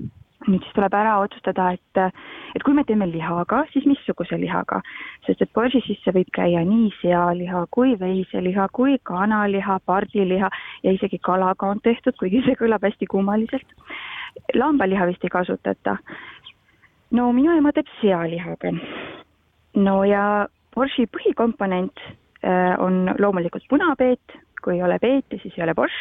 nüüd 0.46 0.62
siis 0.62 0.74
tuleb 0.76 0.94
ära 0.94 1.16
otsustada, 1.18 1.72
et, 1.74 1.98
et 2.54 2.62
kui 2.62 2.74
me 2.76 2.84
teeme 2.86 3.08
lihaga, 3.10 3.64
siis 3.72 3.86
missuguse 3.88 4.36
lihaga, 4.38 4.78
sest 5.26 5.40
et 5.42 5.50
borši 5.56 5.80
sisse 5.82 6.12
võib 6.14 6.28
käia 6.36 6.60
nii 6.62 6.92
sealiha 7.00 7.64
kui 7.74 7.96
veiseliha 7.98 8.68
kui 8.72 8.94
kanaliha, 9.02 9.80
pardiliha 9.90 10.50
ja 10.84 10.92
isegi 10.92 11.18
kalaga 11.18 11.72
on 11.72 11.80
tehtud, 11.82 12.14
kuigi 12.20 12.44
see 12.46 12.54
kõlab 12.60 12.84
hästi 12.86 13.08
kummaliselt. 13.10 13.66
lambaliha 14.54 15.06
vist 15.08 15.24
ei 15.24 15.32
kasutata 15.32 15.96
no 17.10 17.30
minu 17.32 17.54
ema 17.56 17.72
teeb 17.72 17.88
sealihaga. 18.00 18.72
no 19.75 19.96
ja 20.04 20.46
borši 20.75 21.06
põhikomponent 21.12 22.00
äh, 22.42 22.75
on 22.78 23.14
loomulikult 23.18 23.66
punapeet, 23.70 24.38
kui 24.62 24.76
ei 24.76 24.82
ole 24.82 24.98
peeti, 24.98 25.40
siis 25.42 25.54
ei 25.56 25.64
ole 25.64 25.75
borš 25.75 25.96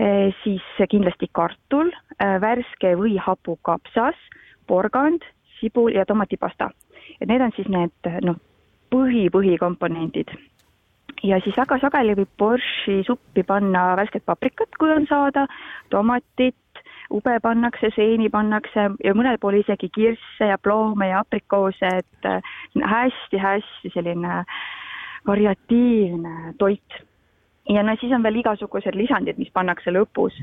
äh,. 0.00 0.34
siis 0.42 0.64
kindlasti 0.90 1.30
kartul 1.32 1.92
äh,, 2.22 2.40
värske 2.40 2.96
või 2.96 3.16
hapu 3.18 3.58
kapsas, 3.62 4.18
porgand, 4.66 5.24
sibul 5.60 5.94
ja 5.94 6.04
tomatipasta. 6.04 6.70
et 7.20 7.28
need 7.28 7.40
on 7.40 7.52
siis 7.56 7.68
need 7.68 8.12
noh, 8.22 8.36
põhi, 8.90 9.28
põhikomponendid 9.30 10.36
ja 11.24 11.38
siis 11.44 11.56
väga 11.56 11.78
sageli 11.80 12.16
võib 12.18 12.32
borši 12.38 13.00
suppi 13.06 13.44
panna 13.46 13.94
värsket 13.98 14.24
paprikat, 14.26 14.76
kui 14.78 14.90
on 14.92 15.06
saada, 15.08 15.46
tomatit, 15.90 16.56
ube 17.10 17.38
pannakse, 17.42 17.90
seeni 17.94 18.28
pannakse 18.32 18.88
ja 19.04 19.14
mõnel 19.16 19.38
pool 19.42 19.60
isegi 19.60 19.88
kirsse 19.94 20.50
ja 20.50 20.58
ploome 20.58 21.10
ja 21.10 21.22
aprikoose, 21.22 21.90
et 22.02 22.30
hästi-hästi 22.76 23.92
selline 23.94 24.42
variatiivne 25.26 26.54
toit. 26.58 27.02
ja 27.68 27.82
no 27.82 27.96
siis 28.00 28.12
on 28.14 28.22
veel 28.22 28.38
igasugused 28.42 28.94
lisandid, 28.94 29.38
mis 29.38 29.50
pannakse 29.50 29.90
lõpus. 29.90 30.34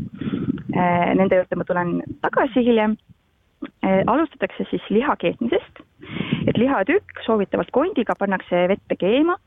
Eh, 0.76 1.14
nende 1.16 1.40
juurde 1.40 1.56
ma 1.56 1.64
tulen 1.64 1.94
tagasi 2.22 2.66
hiljem. 2.66 2.98
Eh, 3.84 4.02
alustatakse 4.08 4.66
siis 4.70 4.84
liha 4.90 5.16
keetmisest, 5.16 5.80
et 6.48 6.58
lihatükk 6.58 7.24
soovitavalt 7.24 7.72
kondiga 7.72 8.16
pannakse 8.20 8.68
vette 8.68 8.96
keema 9.00 9.38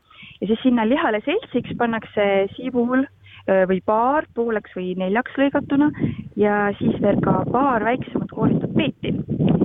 ja 0.41 0.47
siis 0.47 0.63
sinna 0.63 0.87
lihale 0.89 1.21
seltsiks 1.25 1.77
pannakse 1.77 2.25
sibul 2.55 3.05
Äh, 3.05 3.16
või 3.47 3.79
paar 3.85 4.27
pooleks 4.35 4.73
või 4.75 4.93
neljaks 4.99 5.37
lõigatuna 5.39 5.91
ja 6.35 6.67
siis 6.79 6.97
veel 7.01 7.19
ka 7.23 7.43
paar 7.51 7.85
väiksemat 7.87 8.31
kooritud 8.35 8.73
peeti 8.75 9.13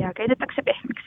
ja 0.01 0.13
keedetakse 0.15 0.63
pehmeks. 0.63 1.05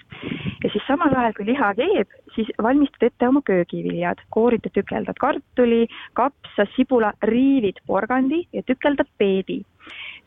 ja 0.63 0.69
siis 0.71 0.83
samal 0.87 1.13
ajal, 1.15 1.33
kui 1.37 1.47
liha 1.49 1.71
keeb, 1.79 2.15
siis 2.35 2.51
valmistad 2.61 3.07
ette 3.07 3.27
oma 3.27 3.41
köögiviljad, 3.45 4.21
koorid 4.35 4.67
ja 4.67 4.73
tükeldad 4.75 5.19
kartuli, 5.19 5.85
kapsa, 6.13 6.67
sibula, 6.75 7.13
riivid 7.23 7.79
porgandi 7.87 8.45
ja 8.53 8.63
tükeldad 8.63 9.09
peedi. 9.17 9.61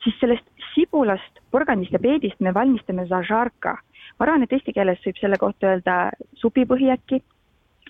siis 0.05 0.17
sellest 0.21 0.47
sibulast, 0.75 1.43
porgandist 1.51 1.93
ja 1.93 1.99
peedist 1.99 2.41
me 2.41 2.55
valmistame 2.55 3.07
zažarka. 3.07 3.79
ma 4.19 4.27
arvan, 4.27 4.43
et 4.43 4.53
eesti 4.53 4.73
keeles 4.73 5.03
võib 5.07 5.21
selle 5.21 5.37
kohta 5.37 5.75
öelda 5.75 5.99
supipõhi 6.35 6.91
äkki 6.97 7.23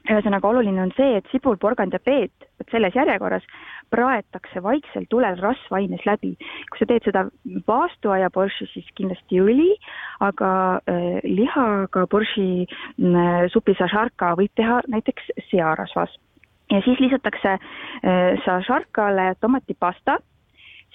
ühesõnaga 0.08 0.48
oluline 0.48 0.82
on 0.82 0.92
see, 0.96 1.18
et 1.18 1.26
sibul, 1.32 1.58
porgand 1.60 1.92
ja 1.92 2.00
peet, 2.00 2.46
vot 2.58 2.70
selles 2.72 2.94
järjekorras 2.96 3.44
praetakse 3.90 4.62
vaiksel 4.62 5.06
tulel 5.10 5.38
rasvaines 5.40 6.04
läbi. 6.06 6.34
kui 6.70 6.78
sa 6.78 6.86
teed 6.88 7.04
seda 7.08 7.24
paastuaia 7.66 8.30
borši, 8.34 8.68
siis 8.72 8.88
kindlasti 8.98 9.40
õli, 9.42 9.70
aga 10.24 10.52
äh, 10.78 11.20
lihaga 11.24 12.06
borši 12.10 12.48
äh, 12.64 13.44
supi 13.52 13.76
sašarka 13.78 14.34
võib 14.38 14.52
teha 14.56 14.80
näiteks 14.88 15.30
searasvas. 15.50 16.16
ja 16.70 16.82
siis 16.84 17.00
lisatakse 17.00 17.58
äh, 17.58 18.42
sašarkale 18.44 19.34
tomatipasta 19.40 20.18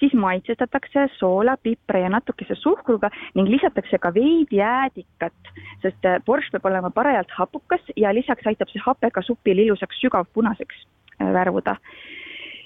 siis 0.00 0.14
maitsestatakse 0.18 1.06
soola, 1.18 1.56
pipra 1.62 2.00
ja 2.02 2.08
natukese 2.10 2.54
suhkruga 2.58 3.10
ning 3.34 3.48
lisatakse 3.48 3.98
ka 3.98 4.10
veidi 4.14 4.58
jäädikat, 4.58 5.52
sest 5.82 6.08
borš 6.26 6.50
peab 6.52 6.66
olema 6.66 6.90
parajalt 6.90 7.30
hapukas 7.38 7.92
ja 7.96 8.10
lisaks 8.14 8.46
aitab 8.46 8.72
see 8.72 8.82
hape 8.82 9.10
ka 9.14 9.22
supil 9.22 9.62
ilusaks 9.66 10.02
sügavpunaseks 10.02 10.82
värvuda 11.20 11.76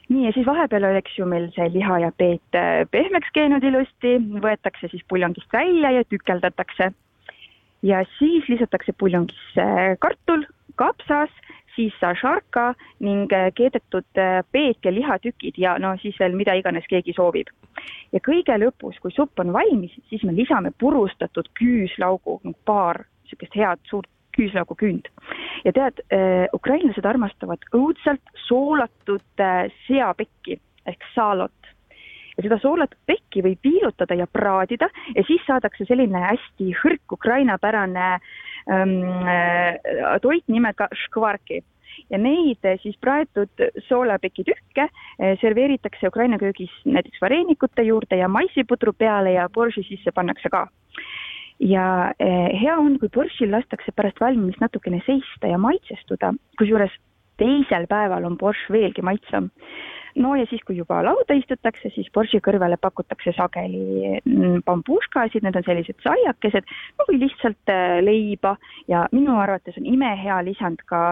nii, 0.09 0.25
ja 0.27 0.33
siis 0.33 0.47
vahepeal 0.47 0.87
oleks 0.89 1.19
ju 1.19 1.27
meil 1.29 1.51
see 1.57 1.69
liha 1.75 1.99
ja 2.05 2.13
peet 2.17 2.57
äh, 2.57 2.85
pehmeks 2.91 3.31
keenud 3.35 3.65
ilusti, 3.65 4.17
võetakse 4.45 4.91
siis 4.93 5.05
puljongist 5.09 5.53
välja 5.53 5.93
ja 5.99 6.05
tükeldatakse. 6.05 6.93
ja 7.83 8.03
siis 8.19 8.49
lisatakse 8.49 8.93
puljongisse 8.93 9.97
kartul, 10.01 10.47
kapsas 10.75 11.31
siis 11.79 11.95
sašarka 12.01 12.73
ning 13.01 13.33
äh, 13.33 13.53
keedetud 13.55 14.19
äh, 14.19 14.43
peet 14.53 14.79
ja 14.85 14.93
lihatükid 14.95 15.59
ja 15.59 15.77
no 15.79 15.95
siis 16.03 16.19
veel 16.21 16.35
mida 16.37 16.57
iganes 16.59 16.87
keegi 16.91 17.15
soovib. 17.17 17.53
ja 18.13 18.21
kõige 18.25 18.57
lõpus, 18.59 18.99
kui 19.03 19.15
supp 19.15 19.39
on 19.39 19.53
valmis, 19.53 19.95
siis 20.11 20.25
me 20.25 20.35
lisame 20.35 20.73
purustatud 20.79 21.51
küüslaugu, 21.61 22.41
paar 22.65 23.05
niisugust 23.25 23.55
head 23.55 23.79
suurt 23.91 24.09
küüslaugu 24.39 24.77
küünd. 24.79 25.09
ja 25.65 25.73
tead 25.75 26.03
äh,, 26.15 26.47
ukrainlased 26.55 27.05
armastavad 27.05 27.65
õudselt 27.75 28.35
soolatud 28.47 29.43
äh, 29.43 29.67
seapekki 29.87 30.59
ehk 30.89 31.09
saalot 31.15 31.73
ja 32.37 32.45
seda 32.47 32.61
soolatud 32.63 32.99
pekki 33.11 33.43
võib 33.45 33.65
viilutada 33.67 34.17
ja 34.19 34.29
praadida 34.31 34.91
ja 35.15 35.25
siis 35.27 35.43
saadakse 35.47 35.89
selline 35.89 36.23
hästi 36.23 36.71
hõrk 36.83 37.19
ukrainapärane 37.19 38.13
ähm, 38.15 38.95
äh, 39.27 40.15
toit 40.23 40.47
nimega 40.47 40.89
škvarki 41.07 41.61
ja 42.13 42.23
neid 42.23 42.63
äh, 42.69 42.79
siis 42.85 42.97
praetud 43.03 43.67
soolapeki 43.89 44.47
tükke 44.47 44.87
serveeritakse 45.41 46.09
Ukraina 46.09 46.39
köögis 46.39 46.73
näiteks 46.87 47.19
vareenikute 47.21 47.83
juurde 47.83 48.21
ja 48.21 48.29
maissipudru 48.31 48.95
peale 48.95 49.35
ja 49.35 49.49
borši 49.51 49.83
sisse 49.89 50.15
pannakse 50.15 50.51
ka. 50.53 50.69
Ja 51.61 52.13
hea 52.19 52.79
on, 52.79 52.99
kui 53.03 53.11
boršil 53.15 53.51
lastakse 53.51 53.93
pärast 53.97 54.21
valmimist 54.21 54.61
natukene 54.63 55.01
seista 55.07 55.51
ja 55.51 55.59
maitsestuda, 55.59 56.33
kusjuures 56.59 56.95
teisel 57.39 57.87
päeval 57.91 58.27
on 58.27 58.37
borš 58.39 58.65
veelgi 58.71 59.03
maitsvam 59.03 59.51
no 60.17 60.35
ja 60.37 60.47
siis, 60.51 60.63
kui 60.67 60.77
juba 60.77 61.01
lauda 61.05 61.37
istutakse, 61.39 61.91
siis 61.95 62.09
borši 62.15 62.41
kõrvale 62.45 62.79
pakutakse 62.81 63.33
sageli 63.37 64.19
mm, 64.25 64.63
bambuškasid, 64.67 65.45
need 65.45 65.59
on 65.59 65.67
sellised 65.67 65.99
saiakesed 66.05 66.69
no 66.99 67.07
või 67.09 67.21
lihtsalt 67.25 67.73
äh, 67.73 67.99
leiba 68.05 68.57
ja 68.89 69.07
minu 69.13 69.39
arvates 69.41 69.79
on 69.81 69.89
imehea 69.89 70.41
lisand 70.47 70.83
ka 70.89 71.03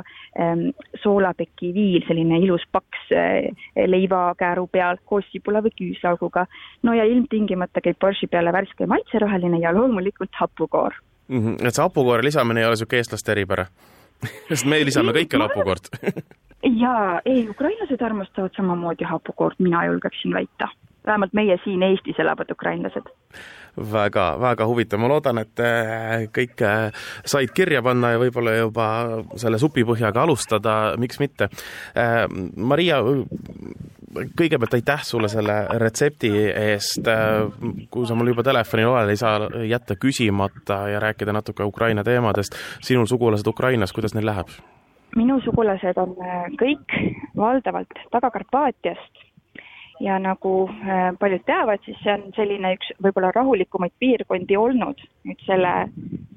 ähm, 0.41 0.69
soolapeki 1.03 1.73
viil, 1.77 2.05
selline 2.09 2.41
ilus 2.45 2.65
paks 2.73 3.11
äh, 3.17 3.51
leivakääru 3.77 4.67
peal 4.73 5.01
koos 5.05 5.27
sibula 5.33 5.63
või 5.65 5.75
küüslauguga. 5.77 6.47
no 6.83 6.95
ja 6.97 7.05
ilmtingimata 7.05 7.83
käib 7.85 8.01
borši 8.01 8.31
peale 8.31 8.53
värske 8.53 8.87
maitseroheline 8.87 9.61
ja 9.63 9.75
loomulikult 9.75 10.35
hapukoor 10.41 10.95
mm. 11.29 11.39
-hmm. 11.39 11.67
et 11.67 11.75
see 11.75 11.83
hapukoore 11.83 12.25
lisamine 12.25 12.61
ei 12.61 12.67
ole 12.67 12.77
niisugune 12.77 13.03
eestlaste 13.03 13.33
eripära 13.33 13.67
sest 14.49 14.67
me 14.67 14.85
lisame 14.85 15.13
kõikjal 15.13 15.49
hapukoort 15.49 15.91
jaa, 16.63 17.21
ei, 17.25 17.49
ukrainlased 17.49 18.03
armastavad 18.03 18.57
samamoodi 18.57 19.05
hapukoort, 19.05 19.59
mina 19.59 19.85
julgeksin 19.87 20.35
väita. 20.35 20.69
vähemalt 21.07 21.33
meie 21.33 21.59
siin 21.65 21.83
Eestis 21.83 22.19
elavad 22.19 22.51
ukrainlased 22.51 23.13
väga, 23.77 24.37
väga 24.41 24.67
huvitav, 24.67 25.01
ma 25.01 25.09
loodan, 25.11 25.41
et 25.43 25.61
äh, 25.61 26.27
kõik 26.35 26.63
äh, 26.65 27.09
said 27.29 27.53
kirja 27.57 27.83
panna 27.85 28.15
ja 28.15 28.21
võib-olla 28.21 28.57
juba 28.57 28.87
selle 29.39 29.61
supipõhjaga 29.61 30.25
alustada, 30.25 30.77
miks 31.01 31.21
mitte. 31.21 31.51
Äh, 31.97 32.25
Maria, 32.57 33.03
kõigepealt 34.17 34.79
aitäh 34.79 35.05
sulle 35.05 35.29
selle 35.29 35.59
retsepti 35.83 36.31
eest. 36.49 37.11
kui 37.91 38.07
sa 38.09 38.15
mul 38.17 38.33
juba 38.33 38.47
telefonil 38.47 38.89
oled, 38.89 39.13
ei 39.13 39.21
saa 39.21 39.51
jätta 39.69 39.99
küsimata 40.01 40.87
ja 40.89 41.03
rääkida 41.03 41.35
natuke 41.37 41.65
Ukraina 41.65 42.05
teemadest. 42.05 42.57
sinul 42.81 43.07
sugulased 43.07 43.47
Ukrainas, 43.47 43.93
kuidas 43.93 44.15
neil 44.15 44.27
läheb? 44.27 44.49
Minu 45.17 45.39
sugulased 45.45 45.99
on 46.01 46.15
äh, 46.21 46.47
kõik 46.61 46.95
valdavalt 47.37 48.01
Taga-Karpaatiast 48.13 49.23
ja 50.05 50.19
nagu 50.21 50.55
äh, 50.69 51.13
paljud 51.21 51.45
teavad, 51.49 51.81
siis 51.85 51.99
see 52.05 52.13
on 52.13 52.27
selline 52.37 52.75
üks 52.77 52.93
võib-olla 53.03 53.33
rahulikumaid 53.35 53.95
piirkondi 54.03 54.59
olnud 54.61 55.01
nüüd 55.29 55.45
selle 55.49 55.77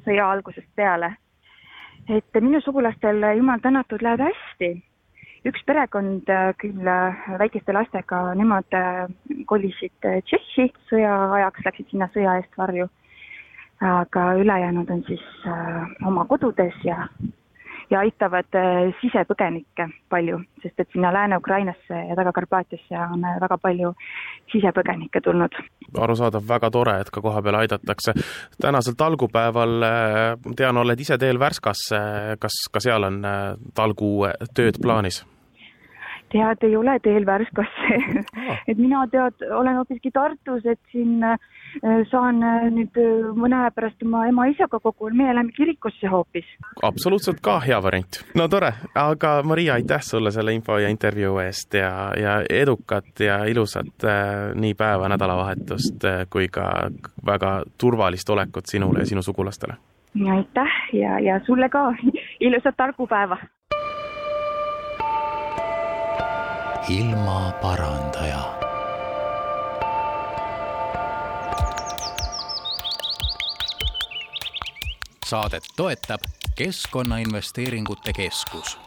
sõja 0.05 0.29
algusest 0.31 0.69
peale. 0.79 1.15
et 2.09 2.39
minu 2.41 2.61
sugulastel, 2.65 3.21
jumal 3.37 3.59
tänatud, 3.61 4.01
läheb 4.01 4.23
hästi. 4.29 4.71
üks 5.45 5.65
perekond 5.65 6.29
äh, 6.29 6.53
küll 6.61 6.87
väikeste 7.43 7.75
lastega, 7.75 8.21
nemad 8.35 8.79
kolisid 9.45 10.07
Tšehhi 10.23 10.71
sõja 10.91 11.17
ajaks, 11.33 11.65
läksid 11.65 11.91
sinna 11.91 12.09
sõja 12.15 12.39
eest 12.39 12.57
varju. 12.57 12.87
aga 13.79 14.23
ülejäänud 14.35 14.89
on 14.91 15.03
siis 15.07 15.27
oma 16.05 16.25
kodudes 16.27 16.75
ja 16.83 17.07
ja 17.89 17.99
aitavad 18.03 18.57
äh, 18.57 18.89
sisepõgenikke 19.01 19.87
palju, 20.09 20.39
sest 20.63 20.83
et 20.83 20.89
sinna 20.93 21.11
Lääne-Ukrainasse 21.13 22.03
ja 22.09 22.17
Taga-Karpaatiasse 22.19 22.99
on 23.13 23.25
äh, 23.25 23.39
väga 23.41 23.57
palju 23.61 23.93
sisepõgenikke 24.53 25.21
tulnud. 25.25 25.57
arusaadav, 25.97 26.45
väga 26.47 26.69
tore, 26.71 26.99
et 27.01 27.09
ka 27.09 27.21
koha 27.21 27.41
peal 27.41 27.59
aidatakse. 27.61 28.13
tänasel 28.61 28.97
talgupäeval, 28.97 29.75
äh, 29.83 30.53
tean, 30.55 30.77
oled 30.77 30.99
ise 30.99 31.17
teel 31.17 31.39
Värskasse, 31.39 31.99
kas 32.39 32.61
ka 32.71 32.79
seal 32.79 33.03
on 33.03 33.21
talgutööd 33.75 34.81
plaanis? 34.81 35.25
tead, 36.29 36.63
ei 36.63 36.75
ole 36.77 36.99
teel 37.03 37.25
Värskasse 37.25 37.97
et 38.69 38.77
mina 38.77 39.05
tead, 39.11 39.45
olen 39.49 39.79
hoopiski 39.81 40.11
Tartus, 40.13 40.65
et 40.65 40.79
siin 40.91 41.23
äh, 41.23 41.37
saan 42.11 42.43
äh, 42.43 42.67
nüüd 42.73 42.97
äh, 42.99 43.29
mõne 43.37 43.59
aja 43.61 43.71
pärast 43.75 44.03
oma 44.05 44.25
ema-isaga 44.29 44.79
kokku, 44.79 45.09
meie 45.13 45.33
läheme 45.35 45.53
kirikusse 45.55 46.07
hoopis. 46.11 46.47
absoluutselt 46.83 47.41
ka 47.41 47.59
hea 47.65 47.79
variant. 47.83 48.21
no 48.35 48.47
tore, 48.47 48.73
aga 48.95 49.33
Maria, 49.43 49.73
aitäh 49.73 50.01
sulle 50.05 50.31
selle 50.31 50.53
info 50.53 50.77
ja 50.77 50.89
intervjuu 50.89 51.37
eest 51.45 51.73
ja, 51.73 51.91
ja 52.17 52.39
edukat 52.49 53.19
ja 53.25 53.43
ilusat 53.45 54.07
äh, 54.07 54.55
nii 54.55 54.73
päeva, 54.73 55.09
nädalavahetust 55.09 56.07
kui 56.29 56.47
ka 56.47 56.89
väga 57.25 57.63
turvalist 57.77 58.29
olekut 58.29 58.65
sinule 58.71 58.99
ja 58.99 59.05
sinu 59.05 59.21
sugulastele. 59.21 59.77
aitäh 60.33 60.81
ja, 60.93 61.19
ja 61.19 61.39
sulle 61.45 61.69
ka 61.69 61.93
ilusat 62.47 62.77
targupäeva 62.77 63.37
ilmaparandaja. 66.89 68.58
Saadet 75.29 75.63
toetab 75.77 76.21
Keskkonnainvesteeringute 76.57 78.13
Keskus 78.13 78.77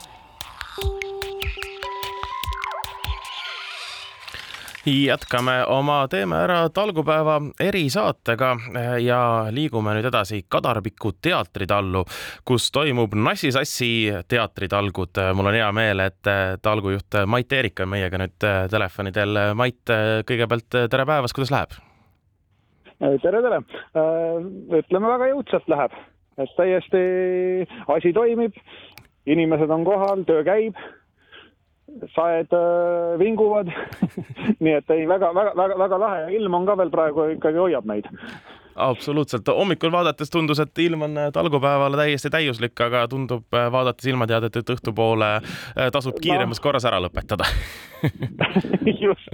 jätkame 4.86 5.52
oma 5.66 6.08
Teeme 6.10 6.36
ära 6.36 6.56
talgupäeva 6.74 7.36
erisaatega 7.60 8.48
ja 9.04 9.20
liigume 9.54 9.94
nüüd 9.94 10.08
edasi 10.10 10.40
Kadarpiku 10.48 11.12
teatritallu, 11.22 12.02
kus 12.44 12.72
toimub 12.74 13.14
Nassisassi 13.14 13.92
teatritalgud. 14.28 15.22
mul 15.34 15.46
on 15.46 15.54
hea 15.54 15.72
meel, 15.72 16.02
et 16.08 16.32
talgujuht 16.62 17.22
Mait 17.26 17.52
Eerik 17.52 17.84
on 17.86 17.94
meiega 17.94 18.18
nüüd 18.18 18.50
telefonidel. 18.70 19.38
Mait, 19.54 19.94
kõigepealt 20.26 20.82
tere 20.90 21.06
päevast, 21.06 21.38
kuidas 21.38 21.54
läheb? 21.54 21.78
tere, 23.22 23.42
tere. 23.42 23.62
ütleme 24.82 25.14
väga 25.14 25.30
jõudsalt 25.36 25.70
läheb, 25.70 25.94
et 26.38 26.56
täiesti 26.56 27.04
asi 27.92 28.12
toimib, 28.12 28.56
inimesed 29.26 29.70
on 29.70 29.84
kohal, 29.84 30.24
töö 30.28 30.44
käib 30.46 30.78
saed 32.14 32.54
äh, 32.56 33.18
vinguvad. 33.20 33.68
Nii 34.62 34.78
et 34.78 34.90
ei 34.90 35.04
väga, 35.08 35.34
väga, 35.36 35.52
väga, 35.58 35.78
väga 35.78 35.98
lahe. 36.00 36.26
Ilm 36.38 36.54
on 36.56 36.66
ka 36.66 36.76
veel 36.80 36.92
praegu 36.94 37.28
ikkagi 37.36 37.60
hoiab 37.60 37.88
meid 37.88 38.08
absoluutselt, 38.76 39.48
hommikul 39.48 39.92
vaadates 39.92 40.30
tundus, 40.30 40.60
et 40.62 40.78
ilm 40.78 41.02
on 41.08 41.18
talgupäevale 41.32 41.96
täiesti 41.96 42.30
täiuslik, 42.30 42.74
aga 42.80 43.04
tundub 43.10 43.54
äh, 43.54 43.68
vaadates 43.72 44.06
ilmateadet, 44.10 44.56
et 44.56 44.72
õhtupoole 44.74 45.30
äh, 45.38 45.90
tasub 45.92 46.18
kiiremas 46.22 46.60
no. 46.60 46.66
korras 46.66 46.86
ära 46.88 47.00
lõpetada. 47.02 47.48
Just, 49.02 49.28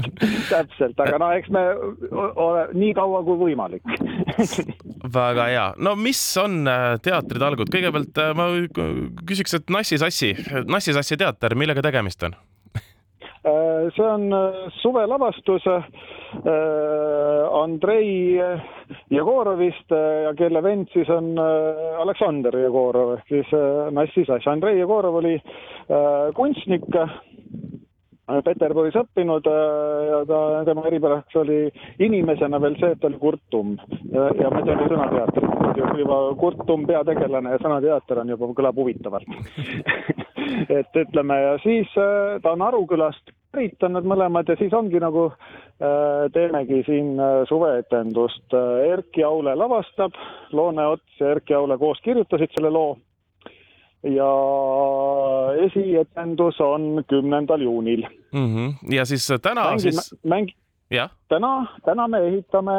täpselt, 0.51 0.99
aga 1.01 1.21
no 1.21 1.31
eks 1.37 1.49
me 1.55 1.65
ole 2.13 2.67
nii 2.77 2.93
kaua 2.97 3.23
kui 3.27 3.41
võimalik. 3.47 3.97
Väga 5.19 5.49
hea, 5.53 5.67
no 5.83 5.95
mis 5.97 6.21
on 6.43 6.61
äh, 6.69 6.91
teatritalgud, 7.05 7.73
kõigepealt 7.73 8.23
ma 8.39 8.51
küsiks, 9.29 9.59
et 9.61 9.73
Nassisassi, 9.73 10.35
Nassisassi 10.69 11.21
teater, 11.21 11.57
millega 11.59 11.85
tegemist 11.85 12.25
on? 12.29 12.37
See 13.97 14.07
on 14.07 14.29
suvelavastus 14.81 15.67
Andrei 17.59 18.37
Jegorovist 19.11 19.95
ja 20.25 20.35
kelle 20.37 20.63
vend 20.63 20.91
siis 20.93 21.09
on 21.13 21.33
Aleksander 21.39 22.57
Jegorov 22.61 23.17
ehk 23.17 23.33
siis 23.33 23.55
Nassis 23.97 24.31
Asja. 24.31 24.53
Andrei 24.53 24.79
Jegorov 24.79 25.21
oli 25.23 25.37
kunstnik, 26.37 26.89
Peterburis 28.45 28.97
õppinud 29.01 29.47
ja 29.49 30.19
ta, 30.29 30.39
tema 30.69 30.85
eripäraks 30.91 31.37
oli 31.41 31.63
inimesena 32.05 32.61
veel 32.61 32.77
see, 32.81 32.93
et 32.93 33.01
ta 33.01 33.09
oli 33.09 33.21
kurtum 33.23 33.73
ja, 34.13 34.27
ja 34.37 34.51
me 34.53 34.61
teeme 34.67 34.89
sõnateatrit. 34.91 35.81
juba 36.03 36.19
kurtum 36.41 36.85
peategelane 36.87 37.55
ja 37.55 37.61
sõnateater 37.63 38.21
on 38.21 38.35
juba, 38.35 38.51
kõlab 38.61 38.83
huvitavalt 38.83 39.33
et 40.79 41.01
ütleme 41.05 41.41
ja 41.41 41.57
siis 41.65 41.95
ta 42.43 42.53
on 42.53 42.67
Arukülast 42.69 43.33
pärit 43.53 43.83
on 43.83 43.97
nad 43.97 44.07
mõlemad 44.09 44.49
ja 44.49 44.57
siis 44.61 44.75
ongi 44.77 45.01
nagu 45.03 45.29
äh, 45.31 46.29
teemegi 46.35 46.83
siin 46.87 47.15
äh, 47.21 47.43
suveetendust. 47.49 48.47
Äh, 48.55 48.93
Erki 48.93 49.25
Aule 49.25 49.55
lavastab, 49.57 50.17
Loone 50.53 50.87
Ots 50.95 51.21
ja 51.21 51.33
Erki 51.37 51.57
Aule 51.57 51.79
koos 51.79 52.01
kirjutasid 52.05 52.55
selle 52.57 52.73
loo. 52.75 52.97
ja 54.03 54.27
esietendus 55.65 56.61
on 56.63 57.03
kümnendal 57.11 57.61
juunil 57.61 58.05
mm. 58.33 58.47
-hmm. 58.47 58.95
ja 58.95 59.05
siis 59.05 59.27
täna 59.43 59.65
Mängi, 59.65 59.81
siis 59.81 60.15
mäng, 60.23 60.49
täna, 61.29 61.67
täna 61.85 62.09
me 62.09 62.19
ehitame 62.19 62.73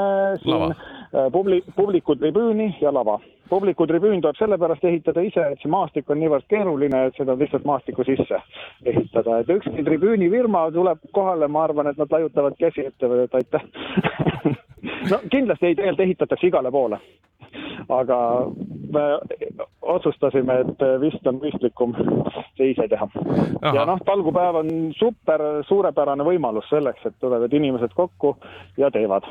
siin 0.43 0.59
lava. 0.59 0.75
publi-, 1.31 1.63
publikutribüüni 1.75 2.77
ja 2.81 2.93
lava 2.93 3.19
publikutribüün 3.49 4.21
tuleb 4.21 4.39
sellepärast 4.39 4.83
ehitada 4.85 5.21
ise, 5.25 5.45
et 5.53 5.61
see 5.63 5.71
maastik 5.71 6.09
on 6.09 6.21
niivõrd 6.21 6.47
keeruline, 6.53 7.05
et 7.09 7.19
seda 7.19 7.35
lihtsalt 7.39 7.65
maastiku 7.65 8.05
sisse 8.07 8.41
ehitada, 8.85 9.39
et 9.41 9.53
ükski 9.57 9.85
tribüünifirma 9.85 10.67
tuleb 10.75 11.03
kohale, 11.13 11.47
ma 11.47 11.65
arvan, 11.67 11.91
et 11.91 12.01
nad 12.01 12.11
laiutavad 12.17 12.57
käsi 12.59 12.85
ette 12.85 13.13
et 13.23 13.39
aitäh 13.41 13.63
no 15.09 15.21
kindlasti 15.31 15.71
ei, 15.71 15.75
tegelikult 15.75 16.05
ehitatakse 16.05 16.47
igale 16.47 16.71
poole. 16.71 16.99
aga 17.89 18.17
me 18.93 19.03
otsustasime, 19.81 20.59
et 20.63 20.83
vist 21.01 21.27
on 21.27 21.39
mõistlikum 21.41 21.95
see 22.57 22.71
ise 22.73 22.87
teha. 22.91 23.07
ja 23.73 23.85
noh, 23.89 24.01
talgupäev 24.05 24.61
on 24.61 24.71
super 24.97 25.43
suurepärane 25.67 26.25
võimalus 26.27 26.69
selleks, 26.69 27.05
et 27.05 27.19
tulevad 27.19 27.53
inimesed 27.53 27.95
kokku 27.97 28.35
ja 28.77 28.91
teevad 28.93 29.27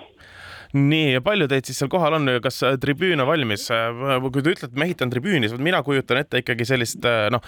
nii, 0.76 1.12
ja 1.14 1.20
palju 1.24 1.48
teid 1.48 1.68
siis 1.68 1.78
seal 1.80 1.90
kohal 1.92 2.18
on, 2.18 2.28
kas 2.44 2.60
tribüün 2.80 3.22
on 3.22 3.28
valmis? 3.28 3.68
kui 3.68 4.42
te 4.42 4.52
ütlete, 4.52 4.74
ma 4.76 4.88
ehitan 4.88 5.12
tribüüni, 5.12 5.48
siis 5.48 5.62
mina 5.62 5.80
kujutan 5.86 6.20
ette 6.20 6.42
ikkagi 6.42 6.66
sellist 6.68 7.06
noh, 7.32 7.44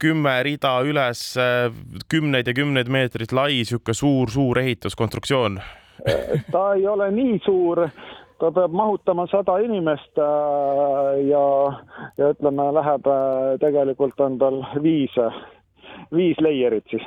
kümme 0.00 0.36
rida 0.46 0.78
üles, 0.86 1.24
kümneid 2.12 2.48
ja 2.48 2.56
kümneid 2.56 2.88
meetreid 2.92 3.34
lai, 3.36 3.60
niisugune 3.60 3.96
suur-suur 3.96 4.62
ehituskonstruktsioon. 4.62 5.60
ta 6.52 6.64
ei 6.74 6.86
ole 6.86 7.10
nii 7.10 7.38
suur 7.44 7.86
ta 8.40 8.50
peab 8.56 8.72
mahutama 8.72 9.26
sada 9.28 9.58
inimest 9.60 10.16
ja, 11.28 11.46
ja 12.18 12.30
ütleme, 12.32 12.70
läheb 12.72 13.08
tegelikult 13.60 14.20
on 14.20 14.38
tal 14.40 14.62
viis, 14.82 15.16
viis 16.16 16.40
layer'it 16.40 16.88
siis 16.90 17.04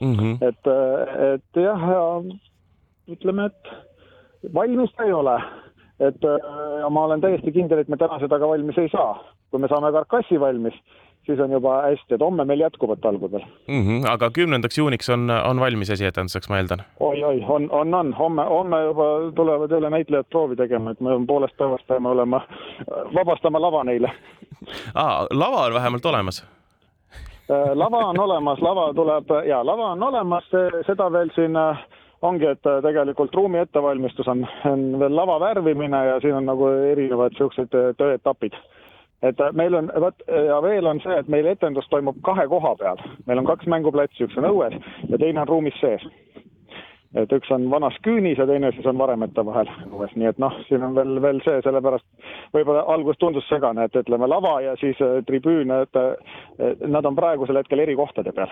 mm. 0.00 0.14
-hmm. 0.14 0.36
et, 0.48 0.70
et 1.34 1.62
jah, 1.62 1.88
ja 1.90 2.06
ütleme, 3.12 3.46
et 3.46 4.54
valmis 4.54 4.92
ta 4.96 5.04
ei 5.04 5.12
ole. 5.12 5.40
et 6.00 6.22
ja 6.80 6.88
ma 6.90 7.04
olen 7.04 7.20
täiesti 7.20 7.52
kindel, 7.52 7.78
et 7.78 7.88
me 7.88 7.96
täna 7.96 8.18
seda 8.18 8.38
ka 8.38 8.48
valmis 8.48 8.78
ei 8.78 8.88
saa. 8.88 9.24
kui 9.50 9.60
me 9.60 9.68
saame 9.68 9.92
karkassi 9.92 10.40
valmis, 10.40 10.74
siis 11.26 11.40
on 11.40 11.52
juba 11.52 11.76
hästi, 11.82 12.14
et 12.14 12.20
homme 12.20 12.44
meil 12.44 12.60
jätkuvad 12.60 13.02
talgud 13.02 13.32
veel 13.32 13.44
mm. 13.68 13.82
-hmm, 13.82 14.08
aga 14.10 14.30
kümnendaks 14.30 14.78
juuniks 14.78 15.10
on, 15.10 15.30
on 15.30 15.60
valmis 15.60 15.90
esietenduseks, 15.90 16.48
ma 16.48 16.58
eeldan 16.60 16.84
oi,? 17.00 17.22
oi-oi, 17.22 17.44
on, 17.48 17.70
on, 17.70 17.94
on, 17.94 18.14
homme, 18.14 18.44
homme 18.44 18.82
juba 18.84 19.04
tulevad 19.34 19.70
jälle 19.70 19.90
näitlejad 19.90 20.30
proovi 20.30 20.56
tegema, 20.56 20.90
et 20.90 21.00
me 21.00 21.10
poolest 21.26 21.56
päevast 21.56 21.86
peame 21.86 22.08
olema, 22.08 22.40
vabastama 23.14 23.60
lava 23.60 23.84
neile 23.84 24.12
ah,. 24.94 25.26
lava 25.30 25.66
on 25.66 25.74
vähemalt 25.74 26.06
olemas 26.06 26.44
lava 27.74 28.06
on 28.06 28.20
olemas, 28.20 28.60
lava 28.60 28.92
tuleb 28.94 29.24
ja 29.46 29.66
lava 29.66 29.92
on 29.92 30.02
olemas, 30.02 30.44
seda 30.86 31.12
veel 31.12 31.30
siin 31.34 31.56
äh, 31.56 31.78
ongi, 32.22 32.46
et 32.46 32.66
äh, 32.66 32.80
tegelikult 32.84 33.34
ruumi 33.34 33.60
ettevalmistus 33.62 34.28
on, 34.28 34.44
on 34.68 34.84
veel 35.00 35.16
lava 35.16 35.38
värvimine 35.42 36.04
ja 36.06 36.20
siin 36.22 36.38
on 36.38 36.46
nagu 36.46 36.68
erinevad 36.92 37.38
äh, 37.42 37.90
tööetapid. 37.98 38.56
Et 39.22 39.40
äh, 39.40 39.52
meil 39.52 39.74
on, 39.74 39.90
vot 40.00 40.26
ja 40.28 40.60
veel 40.62 40.86
on 40.86 41.00
see, 41.04 41.18
et 41.18 41.28
meil 41.28 41.46
etendus 41.46 41.88
toimub 41.90 42.18
kahe 42.26 42.46
koha 42.50 42.74
peal, 42.80 43.00
meil 43.26 43.42
on 43.42 43.48
kaks 43.48 43.70
mänguplatsi, 43.70 44.26
üks 44.26 44.38
on 44.40 44.50
õues 44.50 44.78
ja 45.08 45.18
teine 45.18 45.44
on 45.44 45.48
ruumis 45.48 45.78
sees 45.80 46.06
et 47.14 47.32
üks 47.32 47.50
on 47.52 47.66
vanas 47.70 47.96
küünis 48.06 48.40
ja 48.40 48.46
teine 48.48 48.70
siis 48.72 48.86
on 48.88 48.98
varemete 48.98 49.44
vahel 49.44 49.68
õues, 49.90 50.12
nii 50.16 50.30
et 50.30 50.38
noh, 50.40 50.54
siin 50.68 50.84
on 50.86 50.94
veel, 50.96 51.18
veel 51.22 51.40
see, 51.44 51.58
sellepärast 51.64 52.06
võib-olla 52.54 52.84
alguses 52.94 53.20
tundus 53.20 53.48
segane, 53.50 53.84
et 53.86 53.98
ütleme 54.00 54.28
lava 54.30 54.54
ja 54.64 54.72
siis 54.80 55.00
äh, 55.04 55.20
tribüün, 55.28 55.72
et 55.82 56.00
nad 56.88 57.06
on 57.08 57.16
praegusel 57.16 57.58
hetkel 57.60 57.82
eri 57.84 57.96
kohtade 57.98 58.32
peal 58.32 58.50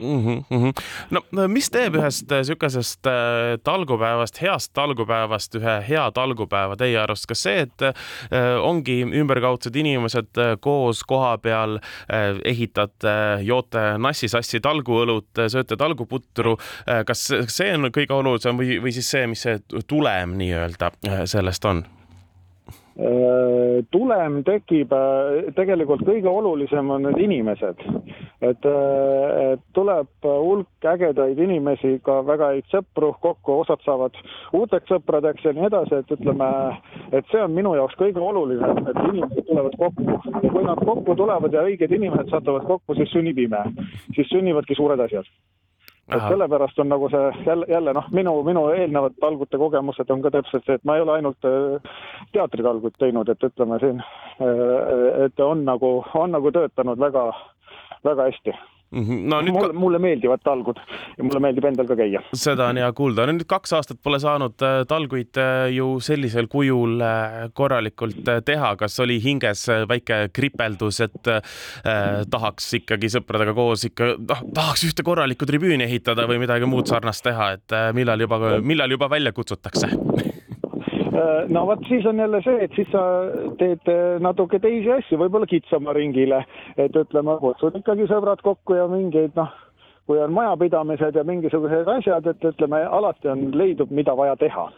mm. 0.00 0.42
-hmm. 0.50 0.72
no 1.16 1.48
mis 1.48 1.70
teeb 1.72 1.96
ühest 2.00 2.30
niisugusest 2.30 3.06
äh, 3.06 3.56
talgupäevast, 3.64 4.42
heast 4.42 4.72
talgupäevast 4.76 5.56
ühe 5.60 5.76
hea 5.88 6.04
talgupäeva 6.12 6.76
teie 6.76 6.98
arust, 7.00 7.26
kas 7.30 7.42
see, 7.46 7.64
et 7.66 7.86
äh, 7.88 7.94
ongi 8.60 9.00
ümberkaudsed 9.04 9.76
inimesed 9.76 10.42
koos 10.60 11.02
koha 11.04 11.36
peal, 11.38 11.78
ehitate, 12.44 13.14
joote 13.44 13.82
nassi-sassi 13.98 14.60
talguõlut, 14.64 15.28
sööte 15.48 15.76
talguputru, 15.76 16.56
kas 17.06 17.26
see 17.52 17.72
on 17.74 17.88
kõige 17.94 18.16
olulisem 18.16 18.58
või, 18.58 18.78
või 18.82 18.94
siis 18.94 19.10
see, 19.10 19.26
mis 19.30 19.44
see 19.46 19.60
tulem 19.90 20.38
nii-öelda 20.40 20.90
äh, 21.08 21.22
sellest 21.30 21.64
on? 21.70 21.84
Äh, 22.94 23.80
tulem 23.90 24.42
tekib, 24.46 24.92
äh, 24.94 25.48
tegelikult 25.56 26.04
kõige 26.06 26.30
olulisem 26.30 26.90
on 26.94 27.06
need 27.08 27.18
inimesed. 27.26 27.82
et, 28.44 28.66
et 29.40 29.60
tuleb 29.72 30.26
hulk 30.26 30.86
ägedaid 30.90 31.38
inimesi, 31.40 31.94
ka 32.04 32.18
väga 32.26 32.50
häid 32.52 32.66
sõpru 32.68 33.14
kokku, 33.22 33.54
osad 33.62 33.80
saavad 33.86 34.18
uuteks 34.52 34.92
sõpradeks 34.92 35.46
ja 35.46 35.54
nii 35.56 35.64
edasi, 35.70 36.02
et 36.02 36.12
ütleme, 36.12 36.50
et 37.16 37.24
see 37.32 37.40
on 37.40 37.56
minu 37.56 37.72
jaoks 37.78 37.96
kõige 37.96 38.20
olulisem, 38.20 38.84
et 38.84 39.00
inimesed 39.08 39.48
tulevad 39.48 39.78
kokku. 39.80 40.20
ja 40.42 40.52
kui 40.52 40.68
nad 40.68 40.84
kokku 40.84 41.16
tulevad 41.16 41.56
ja 41.56 41.64
õiged 41.64 41.96
inimesed 41.98 42.30
satuvad 42.36 42.68
kokku, 42.68 42.98
siis 43.00 43.16
sünnib 43.16 43.38
ime. 43.38 43.64
siis 44.14 44.28
sünnivadki 44.28 44.76
suured 44.76 45.00
asjad 45.00 45.30
et 46.08 46.26
sellepärast 46.28 46.78
on 46.78 46.88
nagu 46.92 47.08
see 47.08 47.44
jälle, 47.46 47.66
jälle 47.68 47.94
noh, 47.96 48.08
minu, 48.12 48.34
minu 48.44 48.66
eelnevad 48.74 49.16
talgute 49.20 49.58
kogemused 49.58 50.10
on 50.10 50.22
ka 50.22 50.30
täpselt 50.34 50.66
see, 50.66 50.76
et 50.76 50.84
ma 50.84 50.96
ei 50.96 51.04
ole 51.04 51.16
ainult 51.16 51.48
äh, 51.48 51.96
teatritalgut 52.36 52.98
teinud, 52.98 53.28
et 53.28 53.48
ütleme 53.48 53.78
siin, 53.80 54.02
äh, 54.44 55.24
et 55.24 55.40
on 55.40 55.64
nagu, 55.64 55.96
on 56.14 56.36
nagu 56.36 56.52
töötanud 56.52 57.00
väga, 57.00 57.26
väga 58.04 58.30
hästi. 58.30 58.56
No 58.94 59.40
nüüd 59.44 59.54
mulle, 59.54 59.72
mulle 59.84 60.00
meeldivad 60.02 60.42
talgud 60.44 60.78
ja 61.18 61.26
mulle 61.26 61.42
meeldib 61.42 61.68
endal 61.70 61.88
ka 61.88 61.96
käia. 61.98 62.22
seda 62.36 62.68
on 62.70 62.80
hea 62.80 62.90
kuulda. 62.96 63.26
no 63.26 63.36
nüüd 63.36 63.48
kaks 63.50 63.74
aastat 63.78 64.00
pole 64.04 64.20
saanud 64.22 64.64
äh, 64.64 64.82
talguid 64.90 65.40
äh, 65.40 65.68
ju 65.74 65.98
sellisel 66.04 66.48
kujul 66.52 67.02
äh, 67.04 67.38
korralikult 67.54 68.22
teha. 68.46 68.74
kas 68.80 68.98
oli 69.02 69.18
hinges 69.22 69.66
väike 69.88 70.28
kripeldus, 70.34 71.00
et 71.04 71.28
eh, 71.30 71.40
tahaks 72.30 72.66
ikkagi 72.78 73.08
sõpradega 73.12 73.54
koos 73.56 73.84
ikka, 73.88 74.10
noh, 74.18 74.42
tahaks 74.54 74.84
ühte 74.88 75.04
korralikku 75.06 75.46
tribüüni 75.48 75.86
ehitada 75.86 76.26
või 76.30 76.40
midagi 76.42 76.68
muud 76.68 76.88
sarnast 76.90 77.24
teha, 77.26 77.50
et 77.58 77.76
millal 77.96 78.24
juba, 78.26 78.40
millal 78.64 78.96
juba 78.96 79.10
välja 79.12 79.32
kutsutakse 79.36 79.90
Äh, 79.90 80.53
no 81.48 81.66
vot, 81.66 81.82
siis 81.88 82.06
on 82.06 82.18
jälle 82.18 82.40
see, 82.44 82.56
et 82.64 82.72
siis 82.76 82.88
sa 82.92 83.02
teed 83.58 83.90
äh, 83.90 84.20
natuke 84.22 84.58
teisi 84.62 84.90
asju, 84.92 85.18
võib-olla 85.20 85.46
kitsama 85.50 85.94
ringile, 85.96 86.44
et 86.76 86.96
ütleme, 86.96 87.36
kutsud 87.42 87.76
ikkagi 87.78 88.08
sõbrad 88.10 88.42
kokku 88.44 88.78
ja 88.78 88.88
mingeid 88.90 89.36
noh, 89.38 89.52
kui 90.08 90.18
on 90.20 90.34
majapidamised 90.34 91.16
ja 91.16 91.24
mingisugused 91.24 91.88
asjad, 91.98 92.26
et 92.26 92.50
ütleme, 92.50 92.82
alati 92.98 93.30
on, 93.32 93.46
leidub, 93.56 93.94
mida 93.94 94.16
vaja 94.18 94.36
teha 94.40 94.68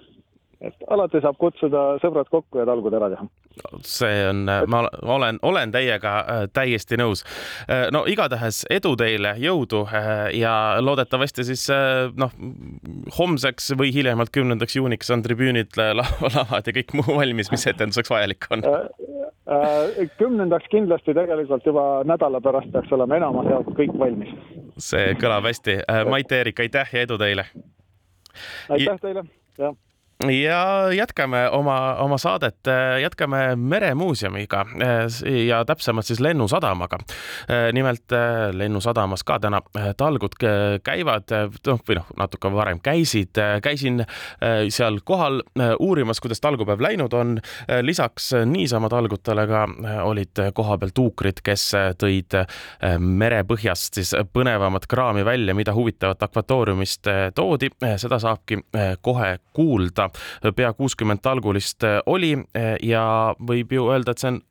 et 0.65 0.87
alati 0.93 1.21
saab 1.21 1.37
kutsuda 1.41 1.83
sõbrad 2.01 2.29
kokku 2.33 2.61
ja 2.61 2.67
talgud 2.69 2.95
ära 2.97 3.11
teha. 3.13 3.27
see 3.85 4.23
on, 4.31 4.45
ma 4.73 4.83
olen, 5.03 5.41
olen 5.45 5.73
teiega 5.75 6.15
äh, 6.21 6.43
täiesti 6.53 6.99
nõus. 7.01 7.25
Äh, 7.69 7.87
no 7.93 8.05
igatahes 8.09 8.63
edu 8.73 8.95
teile, 8.97 9.35
jõudu 9.43 9.85
äh, 9.87 10.11
ja 10.37 10.55
loodetavasti 10.81 11.45
siis 11.49 11.67
noh, 12.17 12.33
homseks 13.19 13.75
või 13.79 13.93
hiljemalt 13.95 14.33
kümnendaks 14.33 14.79
juuniks 14.79 15.13
on 15.13 15.25
tribüünid, 15.27 15.77
lavad 15.77 16.67
ja 16.67 16.77
kõik 16.81 16.97
muu 16.97 17.19
valmis, 17.21 17.53
mis 17.53 17.69
etenduseks 17.73 18.13
vajalik 18.13 18.49
on 18.51 18.65
kümnendaks 20.19 20.67
kindlasti 20.73 21.15
tegelikult 21.15 21.67
juba 21.69 22.03
nädala 22.09 22.41
pärast 22.43 22.73
peaks 22.75 22.91
olema 22.97 23.21
enamus 23.21 23.47
jaolt 23.51 23.69
kõik 23.79 23.95
valmis. 23.99 24.33
see 24.83 25.15
kõlab 25.21 25.47
hästi. 25.47 25.79
Mait-Eerik, 26.11 26.65
aitäh 26.65 26.95
ja 26.97 27.07
edu 27.07 27.19
teile! 27.21 27.47
aitäh 28.75 28.99
teile, 29.01 29.23
jah 29.61 29.77
ja 30.25 30.93
jätkame 30.93 31.49
oma, 31.51 31.95
oma 31.95 32.19
saadet, 32.19 32.59
jätkame 33.03 33.57
Meremuuseumiga 33.57 34.67
ja 35.47 35.65
täpsemalt 35.65 36.07
siis 36.07 36.21
Lennusadamaga. 36.21 36.99
nimelt 37.73 38.13
Lennusadamas 38.53 39.25
ka 39.25 39.39
täna 39.39 39.61
talgud 39.97 40.39
käivad, 40.85 41.35
noh, 41.67 41.83
või 41.89 41.99
noh, 41.99 42.09
natuke 42.17 42.53
varem 42.53 42.81
käisid, 42.81 43.37
käisin 43.63 44.05
seal 44.69 45.01
kohal 45.05 45.43
uurimas, 45.79 46.21
kuidas 46.21 46.41
talgupäev 46.41 46.81
läinud 46.81 47.13
on. 47.13 47.37
lisaks 47.83 48.33
niisama 48.47 48.89
talgutele 48.89 49.47
ka 49.47 49.67
olid 50.03 50.43
kohapeal 50.55 50.95
tuukrid, 50.95 51.45
kes 51.45 51.69
tõid 52.01 52.39
merepõhjast 52.99 54.01
siis 54.01 54.15
põnevamat 54.33 54.89
kraami 54.89 55.25
välja, 55.25 55.55
mida 55.55 55.75
huvitavat 55.75 56.23
akvatooriumist 56.23 57.07
toodi, 57.35 57.71
seda 57.97 58.19
saabki 58.19 58.63
kohe 59.03 59.37
kuulda 59.53 60.06
seda 60.15 60.53
pea 60.57 60.73
kuuskümmend 60.77 61.23
talgulist 61.25 61.85
eh, 61.87 62.01
oli 62.07 62.35
eh, 62.55 62.77
ja 62.83 63.35
võib 63.39 63.73
ju 63.73 63.89
öelda, 63.93 64.13
et 64.13 64.23
see 64.23 64.35
on 64.35 64.43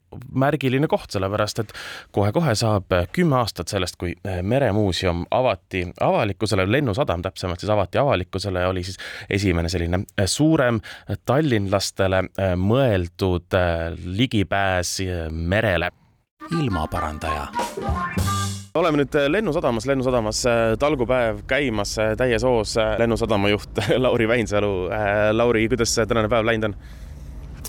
märgiline 0.46 0.88
koht, 0.88 1.10
sellepärast 1.12 1.60
et 1.66 1.74
kohe-kohe 2.16 2.54
saab 2.56 2.94
kümme 3.16 3.36
aastat 3.42 3.72
sellest, 3.74 3.98
kui 4.00 4.14
eh, 4.16 4.40
meremuuseum 4.44 5.26
avati 5.36 5.86
avalikkusele, 6.02 6.68
Lennusadam 6.72 7.26
täpsemalt 7.26 7.64
siis 7.64 7.74
avati 7.74 8.00
avalikkusele 8.02 8.64
ja 8.64 8.72
oli 8.72 8.86
siis 8.88 9.00
esimene 9.30 9.70
selline 9.72 10.04
suurem 10.26 10.80
tallinlastele 11.26 12.24
mõeldud 12.62 13.60
ligipääs 14.06 14.98
merele. 15.32 15.92
ilmaparandaja 16.60 17.48
oleme 18.76 19.00
nüüd 19.00 19.16
äh, 19.16 19.30
Lennusadamas, 19.32 19.88
Lennusadamas 19.88 20.42
äh, 20.50 20.76
talgupäev 20.80 21.42
käimas 21.48 21.96
äh, 22.00 22.14
täies 22.20 22.44
hoos. 22.44 22.76
lennusadama 23.00 23.50
juht 23.50 23.82
Lauri 24.06 24.28
Väinsalu. 24.28 24.90
Lauri, 25.32 25.68
kuidas 25.72 25.96
tänane 25.96 26.30
päev 26.30 26.46
läinud 26.46 26.72
on? 26.72 26.78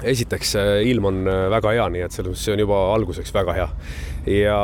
Esiteks 0.05 0.55
ilm 0.87 1.09
on 1.09 1.25
väga 1.53 1.73
hea, 1.77 1.87
nii 1.93 2.05
et 2.05 2.15
selles 2.15 2.33
mõttes 2.33 2.45
see 2.45 2.55
on 2.57 2.63
juba 2.65 2.81
alguseks 2.95 3.33
väga 3.35 3.55
hea. 3.57 3.67
ja 4.27 4.59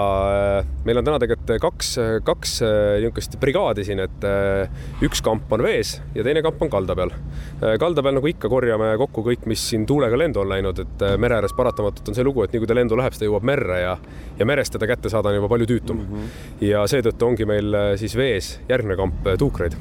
meil 0.85 0.99
on 0.99 1.07
täna 1.07 1.21
tegelikult 1.23 1.53
kaks, 1.63 1.93
kaks 2.27 2.55
niisugust 2.65 3.39
brigaadi 3.41 3.85
siin, 3.87 4.03
et 4.03 4.27
üks 5.07 5.23
kamp 5.25 5.53
on 5.55 5.63
vees 5.65 5.95
ja 6.17 6.25
teine 6.27 6.43
kamp 6.43 6.63
on 6.63 6.73
kalda 6.73 6.97
peal. 6.99 7.15
kalda 7.81 8.03
peal 8.03 8.19
nagu 8.19 8.29
ikka 8.29 8.51
korjame 8.53 8.93
kokku 9.01 9.25
kõik, 9.31 9.47
mis 9.51 9.63
siin 9.71 9.87
tuulega 9.87 10.19
lendu 10.19 10.43
on 10.43 10.51
läinud, 10.51 10.83
et 10.83 11.07
mere 11.23 11.39
ääres 11.39 11.55
paratamatult 11.57 12.13
on 12.13 12.19
see 12.19 12.27
lugu, 12.27 12.45
et 12.45 12.53
nii 12.53 12.65
kui 12.65 12.71
ta 12.71 12.77
lendu 12.77 12.99
läheb, 12.99 13.15
siis 13.15 13.25
ta 13.25 13.31
jõuab 13.31 13.47
merre 13.47 13.81
ja 13.85 13.97
ja 14.39 14.49
merest 14.49 14.75
teda 14.75 14.89
kätte 14.91 15.11
saada 15.13 15.31
on 15.31 15.39
juba 15.39 15.49
palju 15.53 15.69
tüütum 15.71 16.03
mm. 16.03 16.13
-hmm. 16.13 16.69
ja 16.69 16.85
seetõttu 16.89 17.27
ongi 17.27 17.47
meil 17.47 17.77
siis 17.97 18.17
vees 18.17 18.55
järgmine 18.69 18.97
kamp 18.97 19.29
tuukreid 19.39 19.77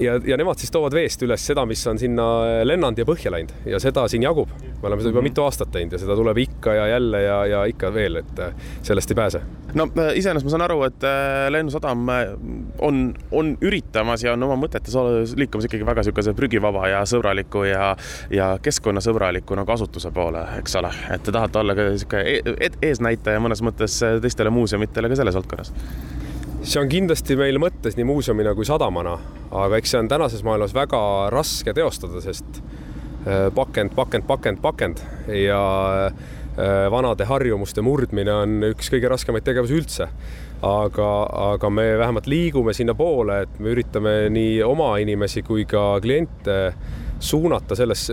ja, 0.00 0.20
ja 0.26 0.36
nemad 0.36 0.58
siis 0.60 0.72
toovad 0.74 0.94
veest 0.96 1.22
üles 1.26 1.44
seda, 1.46 1.64
mis 1.68 1.82
on 1.90 1.98
sinna 2.00 2.24
lennanud 2.64 2.98
ja 2.98 3.06
põhja 3.08 3.32
läinud 3.34 3.52
ja 3.68 3.80
seda 3.82 4.06
siin 4.10 4.24
jagub. 4.24 4.50
me 4.58 4.88
oleme 4.88 5.02
seda 5.02 5.12
juba 5.12 5.20
mhm. 5.20 5.28
mitu 5.30 5.44
aastat 5.44 5.70
teinud 5.74 5.94
ja 5.94 6.00
seda 6.00 6.16
tuleb 6.18 6.38
ikka 6.44 6.74
ja 6.74 6.86
jälle 6.94 7.22
ja, 7.22 7.38
ja 7.46 7.64
ikka 7.70 7.92
veel, 7.94 8.20
et 8.22 8.38
äh, 8.38 8.54
sellest 8.82 9.10
ei 9.10 9.18
pääse. 9.18 9.40
no 9.74 9.88
äh, 9.98 10.12
iseenesest 10.18 10.48
ma 10.48 10.54
saan 10.54 10.66
aru, 10.66 10.82
et 10.88 11.06
äh, 11.08 11.50
Lennusadam 11.52 12.08
on, 12.78 13.02
on 13.30 13.54
üritamas 13.60 14.24
ja 14.24 14.34
on 14.34 14.42
oma 14.48 14.58
mõtetes 14.66 14.96
liikumas 15.36 15.68
ikkagi 15.68 15.86
väga 15.86 16.04
niisuguse 16.04 16.34
prügivaba 16.36 16.88
ja 16.90 17.04
sõbraliku 17.08 17.64
ja, 17.68 17.94
ja 18.30 18.50
keskkonnasõbraliku 18.62 19.58
nagu 19.58 19.76
asutuse 19.76 20.12
poole, 20.14 20.44
eks 20.60 20.76
ole, 20.80 20.92
et 21.14 21.24
te 21.24 21.34
tahate 21.34 21.62
olla 21.62 21.76
ka 21.76 21.88
niisugune 21.92 22.38
e-, 22.54 22.74
eesnäitaja 22.90 23.42
mõnes 23.42 23.64
mõttes 23.64 24.00
teistele 24.22 24.52
muuseumitele 24.54 25.12
ka 25.12 25.22
selles 25.22 25.38
valdkonnas 25.38 25.72
see 26.64 26.80
on 26.80 26.88
kindlasti 26.88 27.36
meil 27.36 27.58
mõttes 27.60 27.96
nii 27.98 28.06
muuseumina 28.08 28.54
kui 28.56 28.66
sadamana, 28.68 29.18
aga 29.52 29.78
eks 29.78 29.92
see 29.92 30.00
on 30.00 30.08
tänases 30.08 30.44
maailmas 30.46 30.72
väga 30.76 31.00
raske 31.32 31.74
teostada, 31.76 32.22
sest 32.24 32.60
äh, 33.26 33.50
pakend, 33.54 33.92
pakend, 33.96 34.26
pakend, 34.28 34.62
pakend 34.64 35.02
ja 35.28 35.60
äh, 36.08 36.86
vanade 36.92 37.28
harjumuste 37.28 37.84
murdmine 37.84 38.32
on 38.32 38.68
üks 38.70 38.88
kõige 38.92 39.12
raskemaid 39.12 39.44
tegevusi 39.46 39.78
üldse. 39.80 40.08
aga, 40.64 41.08
aga 41.52 41.68
me 41.70 41.84
vähemalt 42.00 42.26
liigume 42.30 42.72
sinnapoole, 42.72 43.42
et 43.44 43.58
me 43.60 43.74
üritame 43.74 44.14
nii 44.32 44.62
oma 44.64 44.94
inimesi 45.02 45.42
kui 45.44 45.66
ka 45.68 45.98
kliente 46.00 46.56
suunata 47.24 47.76
selles, 47.78 48.04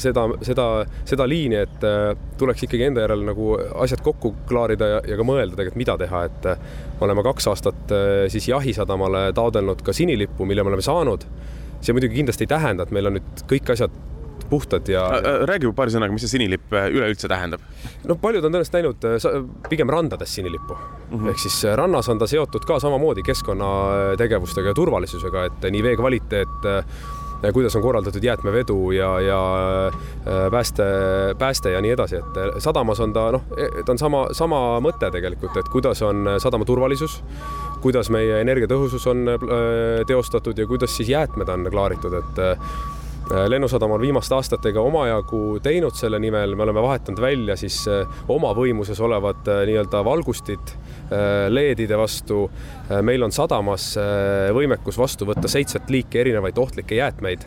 seda, 0.00 0.24
seda, 0.44 0.66
seda 1.06 1.26
liini, 1.28 1.60
et 1.66 1.84
äh, 1.86 2.14
tuleks 2.40 2.64
ikkagi 2.66 2.88
enda 2.88 3.04
järel 3.04 3.24
nagu 3.26 3.52
asjad 3.84 4.02
kokku 4.04 4.34
klaarida 4.48 4.90
ja, 4.94 5.02
ja 5.12 5.18
ka 5.20 5.26
mõelda 5.26 5.58
tegelikult, 5.58 5.80
mida 5.82 5.98
teha, 6.00 6.24
et 6.30 6.48
äh, 6.54 6.64
me 6.94 7.08
oleme 7.08 7.26
kaks 7.26 7.50
aastat 7.52 7.94
äh, 7.94 8.24
siis 8.32 8.48
Jahisadamale 8.48 9.26
taodelnud 9.36 9.84
ka 9.84 9.94
sinilippu, 9.96 10.48
mille 10.48 10.64
me 10.64 10.74
oleme 10.74 10.84
saanud. 10.84 11.28
see 11.84 11.92
muidugi 11.92 12.16
kindlasti 12.16 12.46
ei 12.46 12.48
tähenda, 12.48 12.86
et 12.86 12.92
meil 12.96 13.10
on 13.10 13.18
nüüd 13.18 13.40
kõik 13.50 13.70
asjad 13.74 13.92
puhtad 14.48 14.88
ja. 14.88 15.02
räägi 15.48 15.68
paari 15.76 15.92
sõnaga, 15.92 16.12
mis 16.14 16.24
see 16.24 16.34
sinilipp 16.36 16.72
üleüldse 16.72 17.28
tähendab? 17.28 17.60
no 18.08 18.16
paljud 18.20 18.44
on 18.44 18.54
tõenäoliselt 18.54 18.78
näinud 18.78 19.68
pigem 19.68 19.92
randades 19.92 20.32
sinilippu 20.36 20.76
mm 20.76 21.18
-hmm. 21.18 21.28
ehk 21.32 21.42
siis 21.44 21.58
rannas 21.76 22.08
on 22.08 22.20
ta 22.20 22.28
seotud 22.28 22.64
ka 22.68 22.78
samamoodi 22.80 23.22
keskkonnategevustega 23.24 24.72
ja 24.72 24.74
turvalisusega, 24.80 25.44
et 25.50 25.68
nii 25.70 25.82
vee 25.82 25.96
kvaliteet 25.96 26.68
kuidas 27.52 27.76
on 27.76 27.82
korraldatud 27.82 28.24
jäätmevedu 28.24 28.90
ja, 28.90 29.20
ja 29.20 29.40
äh, 29.86 30.50
pääste, 30.50 30.84
pääste 31.38 31.70
ja 31.70 31.80
nii 31.80 31.90
edasi, 31.90 32.16
et 32.16 32.38
äh, 32.40 32.54
sadamas 32.58 33.00
on 33.00 33.12
ta 33.12 33.26
noh, 33.34 33.44
e, 33.56 33.68
ta 33.84 33.92
on 33.92 34.00
sama, 34.00 34.24
sama 34.32 34.60
mõte 34.84 35.10
tegelikult, 35.12 35.56
et 35.60 35.68
kuidas 35.72 36.02
on 36.02 36.36
sadama 36.38 36.64
turvalisus, 36.64 37.20
kuidas 37.84 38.10
meie 38.14 38.40
energiatõhusus 38.40 39.06
on 39.10 39.28
äh, 39.28 39.46
teostatud 40.06 40.58
ja 40.58 40.66
kuidas 40.66 40.96
siis 40.96 41.12
jäätmed 41.12 41.48
on 41.48 41.68
klaaritud, 41.70 42.20
et 42.20 42.44
lennusadam 43.48 43.94
on 43.96 44.02
viimaste 44.02 44.34
aastatega 44.36 44.82
omajagu 44.84 45.58
teinud 45.64 45.96
selle 45.96 46.18
nimel, 46.20 46.56
me 46.56 46.66
oleme 46.66 46.82
vahetanud 46.84 47.22
välja 47.24 47.56
siis 47.56 47.78
oma 48.28 48.50
võimuses 48.56 49.00
olevad 49.00 49.48
nii-öelda 49.64 50.02
valgustid 50.04 50.74
LED-ide 51.48 51.96
vastu. 51.98 52.50
Äh, 52.90 53.02
meil 53.02 53.22
on 53.22 53.32
sadamas 53.32 53.94
äh, 54.00 54.50
võimekus 54.54 54.98
vastu 54.98 55.28
võtta 55.28 55.50
seitset 55.50 55.90
liiki 55.90 56.20
erinevaid 56.24 56.58
ohtlikke 56.58 56.98
jäätmeid. 57.00 57.46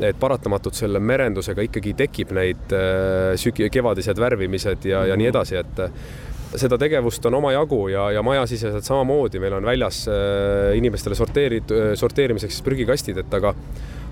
Et 0.00 0.16
paratamatult 0.16 0.78
selle 0.78 1.00
merendusega 1.02 1.62
ikkagi 1.66 1.94
tekib 1.98 2.32
neid 2.36 2.74
äh, 2.74 3.36
sügi-, 3.40 3.68
kevadised 3.72 4.18
värvimised 4.20 4.88
ja, 4.88 5.04
ja 5.10 5.18
nii 5.18 5.28
edasi, 5.30 5.60
et 5.60 5.82
seda 6.58 6.74
tegevust 6.80 7.24
on 7.28 7.36
omajagu 7.38 7.84
ja, 7.92 8.08
ja 8.16 8.22
majasiseselt 8.26 8.82
samamoodi, 8.82 9.38
meil 9.38 9.54
on 9.54 9.68
väljas 9.68 10.00
inimestele 10.74 11.14
sorteerid-, 11.14 11.74
sorteerimiseks 12.00 12.58
prügikastid, 12.66 13.20
et 13.22 13.36
aga 13.38 13.52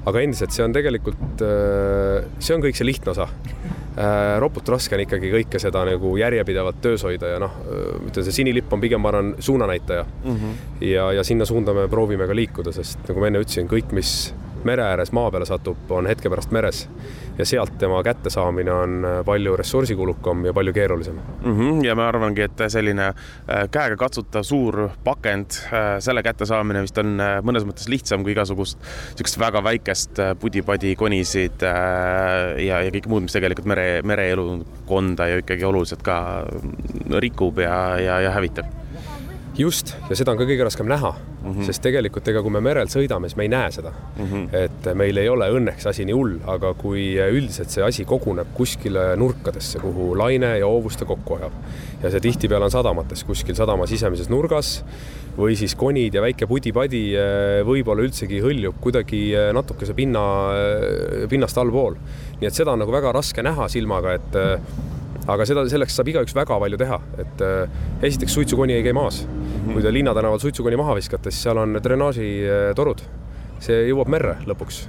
aga 0.08 0.22
endiselt 0.24 0.54
see 0.54 0.64
on 0.64 0.74
tegelikult, 0.76 1.42
see 1.42 2.54
on 2.54 2.64
kõik 2.64 2.78
see 2.78 2.88
lihtne 2.88 3.12
osa 3.14 3.28
Äh, 3.98 4.36
ropult 4.38 4.68
raske 4.70 4.94
on 4.94 5.00
ikkagi 5.02 5.30
kõike 5.32 5.58
seda 5.58 5.80
nagu 5.88 6.12
järjepidevalt 6.20 6.76
töös 6.84 7.02
hoida 7.02 7.32
ja 7.32 7.38
noh, 7.42 7.54
ütleme 8.06 8.26
see 8.28 8.36
sinilipp 8.36 8.70
on 8.70 8.82
pigem, 8.84 9.02
ma 9.02 9.10
arvan, 9.10 9.32
suunanäitaja 9.42 10.04
mm. 10.04 10.36
-hmm. 10.36 10.52
ja, 10.86 11.08
ja 11.16 11.24
sinna 11.26 11.44
suunda 11.48 11.74
me 11.74 11.88
proovime 11.90 12.28
ka 12.30 12.36
liikuda, 12.36 12.72
sest 12.72 13.00
nagu 13.08 13.18
ma 13.18 13.26
enne 13.26 13.42
ütlesin, 13.42 13.66
kõik, 13.66 13.90
mis 13.98 14.12
mere 14.64 14.84
ääres 14.86 15.10
maa 15.12 15.32
peale 15.34 15.48
satub, 15.50 15.90
on 15.90 16.06
hetke 16.06 16.30
pärast 16.30 16.54
meres 16.54 16.84
ja 17.38 17.46
sealt 17.46 17.78
tema 17.78 18.02
kättesaamine 18.02 18.72
on 18.72 19.04
äh, 19.04 19.18
palju 19.24 19.56
ressursikulukam 19.56 20.44
ja 20.44 20.52
palju 20.54 20.72
keerulisem 20.72 21.14
mm. 21.44 21.58
-hmm. 21.58 21.84
ja 21.84 21.94
ma 21.94 22.08
arvangi, 22.08 22.42
et 22.42 22.62
selline 22.68 23.06
äh, 23.06 23.68
käegakatsutav 23.70 24.42
suur 24.42 24.88
pakend, 25.04 25.50
äh, 25.72 25.98
selle 25.98 26.22
kättesaamine 26.22 26.82
vist 26.82 26.98
on 26.98 27.18
mõnes 27.42 27.66
mõttes 27.66 27.88
lihtsam 27.88 28.22
kui 28.22 28.32
igasugust 28.32 28.78
niisugust 28.78 29.38
väga 29.38 29.62
väikest 29.64 30.20
pudi-padi 30.40 30.96
konisid 30.96 31.62
ja, 31.62 32.80
ja 32.82 32.90
kõik 32.90 33.08
muud, 33.08 33.22
mis 33.22 33.32
tegelikult 33.32 33.66
mere, 33.66 34.02
mereelukonda 34.02 35.28
ju 35.28 35.42
ikkagi 35.44 35.64
oluliselt 35.64 36.02
ka 36.02 36.18
rikub 37.18 37.58
ja, 37.58 37.98
ja, 38.00 38.20
ja 38.20 38.34
hävitab 38.34 38.66
just, 39.58 39.94
ja 40.08 40.16
seda 40.16 40.32
on 40.32 40.38
ka 40.38 40.46
kõige 40.46 40.66
raskem 40.66 40.88
näha 40.88 41.10
mm, 41.12 41.50
-hmm. 41.50 41.66
sest 41.66 41.82
tegelikult 41.82 42.28
ega 42.28 42.42
kui 42.42 42.54
me 42.54 42.60
merel 42.62 42.90
sõidame, 42.92 43.28
siis 43.28 43.36
me 43.36 43.48
ei 43.48 43.52
näe 43.52 43.70
seda 43.74 43.90
mm. 43.90 44.24
-hmm. 44.24 44.48
et 44.64 44.90
meil 44.94 45.16
ei 45.16 45.28
ole 45.28 45.50
õnneks 45.50 45.88
asi 45.88 46.04
nii 46.04 46.14
hull, 46.14 46.38
aga 46.46 46.74
kui 46.74 47.16
üldiselt 47.18 47.70
see 47.70 47.84
asi 47.84 48.04
koguneb 48.04 48.54
kuskile 48.54 49.16
nurkadesse, 49.16 49.78
kuhu 49.78 50.14
laine 50.18 50.58
ja 50.58 50.66
hoovuste 50.66 51.04
kokku 51.04 51.40
ajab 51.40 51.52
ja 52.02 52.10
see 52.10 52.20
tihtipeale 52.20 52.64
on 52.64 52.70
sadamates 52.70 53.24
kuskil 53.24 53.54
sadama 53.58 53.86
sisemises 53.86 54.28
nurgas 54.30 54.82
või 55.38 55.54
siis 55.58 55.74
konid 55.78 56.14
ja 56.14 56.22
väike 56.22 56.48
pudi-padi 56.50 57.02
eh, 57.14 57.60
võib-olla 57.66 58.02
üldsegi 58.06 58.40
hõljub 58.42 58.78
kuidagi 58.82 59.22
eh, 59.34 59.50
natukese 59.54 59.94
pinna, 59.94 60.22
eh, 60.54 61.26
pinnast 61.30 61.58
allpool. 61.58 61.98
nii 62.40 62.46
et 62.46 62.54
seda 62.54 62.74
on 62.74 62.82
nagu 62.82 62.94
väga 62.94 63.12
raske 63.14 63.42
näha 63.42 63.68
silmaga, 63.70 64.14
et 64.18 64.38
aga 65.28 65.46
seda, 65.48 65.64
selleks 65.68 65.96
saab 65.98 66.10
igaüks 66.12 66.34
väga 66.36 66.58
palju 66.62 66.78
teha, 66.80 66.98
et 67.22 67.42
äh, 67.44 67.80
esiteks 68.08 68.36
suitsukoni 68.38 68.78
ei 68.78 68.84
käi 68.86 68.94
maas. 68.96 69.24
-hmm. 69.24 69.72
kui 69.72 69.82
te 69.82 69.92
linnatänaval 69.92 70.40
suitsukoni 70.40 70.76
maha 70.76 70.94
viskate, 70.96 71.30
siis 71.30 71.42
seal 71.42 71.58
on 71.58 71.78
drenaažitorud, 71.82 73.02
see 73.60 73.88
jõuab 73.90 74.08
merre 74.08 74.38
lõpuks. 74.46 74.86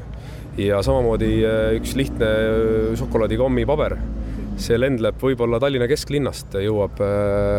ja 0.58 0.82
samamoodi 0.84 1.46
äh, 1.46 1.76
üks 1.80 1.96
lihtne 1.96 2.26
äh, 2.26 2.96
šokolaadikommipaber, 3.00 3.98
see 4.58 4.78
lendleb 4.80 5.16
võib-olla 5.22 5.60
Tallinna 5.60 5.88
kesklinnast, 5.88 6.56
jõuab 6.60 7.00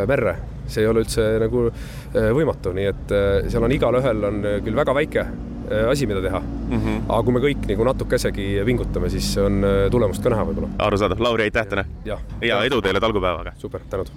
merre, 0.08 0.36
see 0.66 0.82
ei 0.82 0.88
ole 0.88 1.00
üldse 1.00 1.38
nagu 1.40 1.70
võimatu, 2.12 2.74
nii 2.76 2.84
et 2.84 3.14
seal 3.48 3.64
on 3.64 3.72
igalühel 3.72 4.24
on 4.28 4.42
küll 4.60 4.76
väga 4.76 4.92
väike 4.94 5.24
Äh, 5.24 5.59
asi, 5.90 6.06
mida 6.06 6.22
teha 6.22 6.40
mm. 6.40 6.78
-hmm. 6.78 7.02
aga 7.08 7.22
kui 7.22 7.32
me 7.32 7.40
kõik 7.40 7.66
nagu 7.70 7.84
natukesegi 7.84 8.48
pingutame, 8.66 9.10
siis 9.10 9.30
on 9.38 9.64
äh, 9.64 9.90
tulemust 9.90 10.22
ka 10.22 10.30
näha 10.30 10.44
võib-olla. 10.44 10.68
arusaadav, 10.78 11.20
Lauri, 11.20 11.42
aitäh 11.42 11.66
täna! 11.66 11.84
ja, 12.04 12.18
ja 12.42 12.62
edu 12.64 12.82
teile 12.82 13.00
talgupäevaga! 13.00 13.52
super, 13.58 13.80
tänud! 13.90 14.10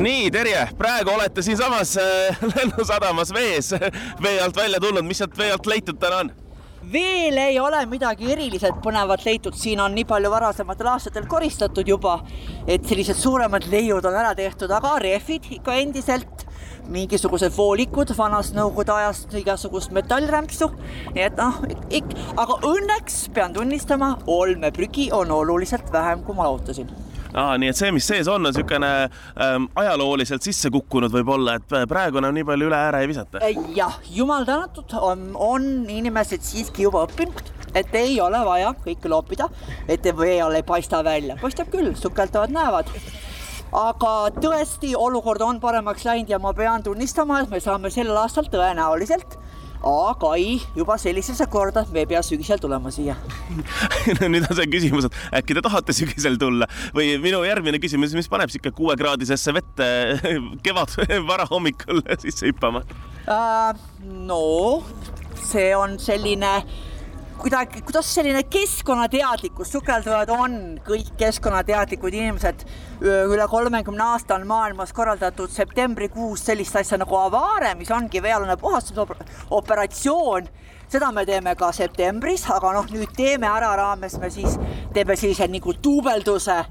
nii, 0.00 0.30
Terje, 0.30 0.68
praegu 0.78 1.10
olete 1.10 1.42
siinsamas 1.42 1.96
äh, 1.96 2.38
lennusadamas 2.56 3.34
vees, 3.34 3.74
vee 4.24 4.40
alt 4.40 4.56
välja 4.56 4.80
tulnud, 4.80 5.04
mis 5.04 5.18
sealt 5.18 5.38
vee 5.38 5.52
alt 5.52 5.66
leitud 5.66 5.98
täna 6.00 6.24
on? 6.24 6.32
veel 6.92 7.36
ei 7.38 7.58
ole 7.60 7.84
midagi 7.86 8.32
eriliselt 8.32 8.80
põnevat 8.84 9.24
leitud, 9.24 9.54
siin 9.54 9.80
on 9.80 9.94
nii 9.94 10.06
palju 10.08 10.30
varasematel 10.32 10.88
aastatel 10.94 11.26
koristatud 11.28 11.88
juba, 11.88 12.20
et 12.66 12.86
sellised 12.88 13.18
suuremad 13.20 13.68
leiud 13.70 14.04
on 14.04 14.16
ära 14.16 14.34
tehtud, 14.34 14.70
aga 14.70 14.96
rehvid 15.02 15.50
ikka 15.58 15.76
endiselt 15.82 16.46
mingisugused 16.88 17.52
voolikud 17.56 18.14
vanast 18.18 18.56
nõukogude 18.56 18.94
ajast, 18.94 19.34
igasugust 19.38 19.92
metallrämpsu. 19.96 20.70
nii 21.14 21.26
et 21.26 21.38
noh, 21.38 21.60
aga 22.40 22.58
õnneks 22.66 23.22
pean 23.34 23.54
tunnistama, 23.56 24.16
olmeprügi 24.26 25.10
on 25.12 25.30
oluliselt 25.30 25.92
vähem, 25.92 26.24
kui 26.24 26.36
ma 26.36 26.48
ootasin 26.50 26.90
aa, 27.34 27.54
nii 27.60 27.70
et 27.70 27.78
see, 27.78 27.90
mis 27.94 28.06
sees 28.06 28.28
on, 28.28 28.40
on 28.40 28.50
niisugune 28.50 28.90
ähm, 29.06 29.68
ajalooliselt 29.78 30.44
sisse 30.46 30.70
kukkunud 30.74 31.12
võib-olla, 31.14 31.56
et 31.60 31.88
praegu 31.90 32.20
enam 32.20 32.34
nii 32.34 32.46
palju 32.48 32.70
üle 32.70 32.78
ääre 32.78 33.04
ei 33.04 33.10
visata? 33.10 33.42
Äh, 33.44 33.58
jah, 33.76 33.98
jumal 34.10 34.46
tänatud, 34.48 34.94
on, 34.98 35.30
on 35.34 35.70
inimesed 35.90 36.44
siiski 36.46 36.86
juba 36.88 37.04
õppinud, 37.06 37.52
et 37.74 37.94
ei 37.98 38.18
ole 38.22 38.40
vaja 38.46 38.74
kõike 38.84 39.10
loopida, 39.12 39.50
et 39.88 40.06
vee 40.18 40.40
all 40.42 40.58
ei 40.58 40.66
paista 40.66 41.04
välja, 41.06 41.38
paistab 41.40 41.70
küll, 41.72 41.94
sukeltavad 41.98 42.54
näevad 42.54 42.90
aga 43.72 44.14
tõesti, 44.40 44.94
olukord 44.98 45.42
on 45.46 45.60
paremaks 45.62 46.04
läinud 46.08 46.30
ja 46.30 46.38
ma 46.42 46.52
pean 46.56 46.82
tunnistama, 46.82 47.42
et 47.44 47.50
me 47.50 47.60
saame 47.62 47.90
sel 47.94 48.10
aastal 48.16 48.50
tõenäoliselt 48.50 49.38
aga 49.86 50.34
ei, 50.36 50.58
juba 50.76 50.96
sellisesse 51.00 51.46
korda 51.48 51.86
me 51.92 52.02
ei 52.02 52.08
pea 52.10 52.20
sügisel 52.24 52.60
tulema 52.60 52.92
siia 52.92 53.14
no 54.18 54.28
nüüd 54.28 54.44
on 54.44 54.58
see 54.58 54.68
küsimus, 54.72 55.08
et 55.08 55.40
äkki 55.40 55.56
te 55.56 55.62
tahate 55.64 55.96
sügisel 55.96 56.36
tulla 56.40 56.68
või 56.96 57.14
minu 57.22 57.40
järgmine 57.46 57.80
küsimus, 57.80 58.12
mis 58.16 58.28
paneb 58.28 58.52
sihuke 58.52 58.74
kuuekraadisesse 58.76 59.54
vette 59.56 59.88
kevad 60.66 60.92
varahommikul 61.30 62.04
sisse 62.20 62.50
hüppama 62.50 62.84
uh,? 63.24 63.72
no 64.28 64.44
see 65.40 65.72
on 65.76 65.96
selline 66.02 66.58
kuidagi, 67.40 67.80
kuidas 67.82 68.08
selline 68.14 68.42
keskkonnateadlikkus, 68.52 69.70
sukeldujad 69.72 70.28
on 70.34 70.56
kõik 70.84 71.14
keskkonnateadlikud 71.20 72.14
inimesed. 72.14 72.64
üle 73.00 73.46
kolmekümne 73.48 74.02
aasta 74.04 74.34
on 74.34 74.46
maailmas 74.46 74.92
korraldatud 74.92 75.50
septembrikuus 75.50 76.44
sellist 76.44 76.76
asja 76.76 76.98
nagu 77.00 77.16
avaare, 77.16 77.74
mis 77.74 77.90
ongi 77.90 78.22
veealune 78.22 78.56
puhastusoperatsioon. 78.56 80.48
seda 80.88 81.12
me 81.12 81.26
teeme 81.26 81.54
ka 81.54 81.72
septembris, 81.72 82.50
aga 82.50 82.72
noh, 82.72 82.86
nüüd 82.90 83.16
teeme 83.16 83.46
ära 83.46 83.76
raames 83.76 84.18
me 84.18 84.30
siis 84.30 84.58
teeme 84.92 85.16
sellise 85.16 85.48
nagu 85.48 85.72
duubelduse. 85.84 86.64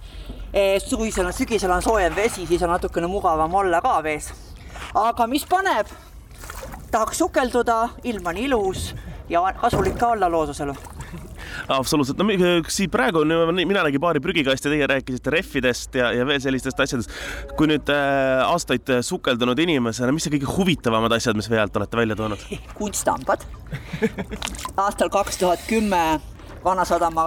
suvisel 0.86 1.26
on, 1.26 1.34
sügisel 1.34 1.72
on 1.72 1.82
soojem 1.82 2.16
vesi, 2.16 2.46
siis 2.46 2.62
on 2.62 2.70
natukene 2.70 3.08
mugavam 3.08 3.56
olla 3.56 3.82
ka 3.82 4.04
vees. 4.04 4.34
aga 4.94 5.28
mis 5.28 5.46
paneb? 5.46 5.88
tahaks 6.92 7.18
sukelduda, 7.18 7.90
ilm 8.04 8.28
on 8.28 8.38
ilus 8.38 8.94
ja 9.30 9.44
kasulik 9.62 9.98
ka 10.00 10.14
olla 10.16 10.32
loodusele 10.32 10.76
absoluutselt, 11.68 12.18
no 12.18 12.26
siin 12.68 12.90
praegu 12.92 13.24
on, 13.24 13.56
mina 13.56 13.84
nägin 13.84 14.02
paari 14.02 14.22
prügikasti, 14.24 14.72
teie 14.72 14.88
rääkisite 14.90 15.34
rehvidest 15.34 15.96
ja, 15.96 16.12
ja 16.14 16.26
veel 16.28 16.42
sellistest 16.44 16.80
asjadest. 16.80 17.14
kui 17.58 17.70
nüüd 17.70 17.90
äh, 17.94 18.42
aastaid 18.46 18.90
sukeldunud 19.06 19.60
inimesena, 19.60 20.14
mis 20.16 20.28
on 20.28 20.36
kõige 20.36 20.50
huvitavamad 20.58 21.16
asjad, 21.18 21.38
mis 21.40 21.50
vee 21.52 21.62
alt 21.62 21.78
olete 21.78 22.00
välja 22.00 22.18
toonud? 22.20 22.46
kunstambad 22.80 23.46
aastal 24.78 25.14
kaks 25.14 25.42
tuhat 25.42 25.66
kümme 25.70 26.04
Vanasadama 26.64 27.24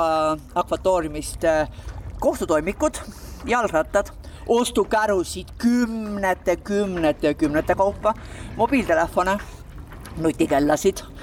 akvatooriumist 0.60 1.44
äh, 1.48 1.68
kohtutoimikud, 2.20 2.98
jalgrattad, 3.48 4.12
ostukärusid 4.46 5.54
kümnete, 5.58 6.56
kümnete, 6.56 7.34
kümnete 7.34 7.74
kaupa, 7.74 8.14
mobiiltelefone, 8.56 9.38
nutikellasid 10.20 11.00
äh,. 11.06 11.21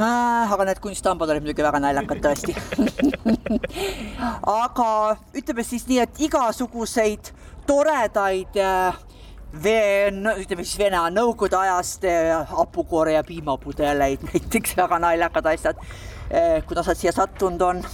Aga 0.00 0.64
need 0.64 0.80
kunststambad 0.80 1.30
olid 1.32 1.44
muidugi 1.44 1.64
väga 1.64 1.80
naljakad 1.82 2.22
tõesti 2.24 2.54
aga 4.64 4.88
ütleme 5.36 5.64
siis 5.66 5.86
nii, 5.88 6.00
et 6.04 6.22
igasuguseid 6.28 7.32
toredaid 7.68 8.56
äh, 8.60 9.00
vee, 9.62 10.08
ütleme 10.40 10.64
siis 10.64 10.78
Vene 10.80 11.02
Nõukogude 11.14 11.58
ajast 11.60 12.06
äh, 12.08 12.32
hapukoore 12.48 13.16
ja 13.18 13.24
piimapudeleid, 13.26 14.24
näiteks 14.30 14.76
väga 14.78 15.00
naljakad 15.02 15.50
asjad, 15.52 15.84
äh, 16.30 16.58
kuidas 16.66 16.90
nad 16.90 17.00
siia 17.00 17.14
sattunud 17.16 17.66
on. 17.68 17.84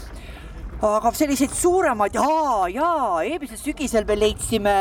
aga 0.87 1.12
selliseid 1.16 1.55
suuremaid, 1.57 2.19
jaa, 2.21 2.66
jaa, 2.69 3.23
eelmisel 3.25 3.57
sügisel 3.57 4.05
me 4.05 4.19
leidsime 4.21 4.75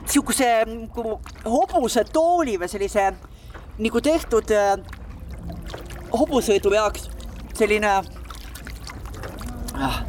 niisuguse 0.00 0.48
nagu 0.66 1.20
hobusetooli 1.44 2.56
või 2.58 2.68
sellise 2.68 3.04
nagu 3.78 4.00
tehtud 4.02 4.50
hobusõidu 6.12 6.74
jaoks 6.74 7.08
selline 7.58 7.90
ah, 9.74 10.02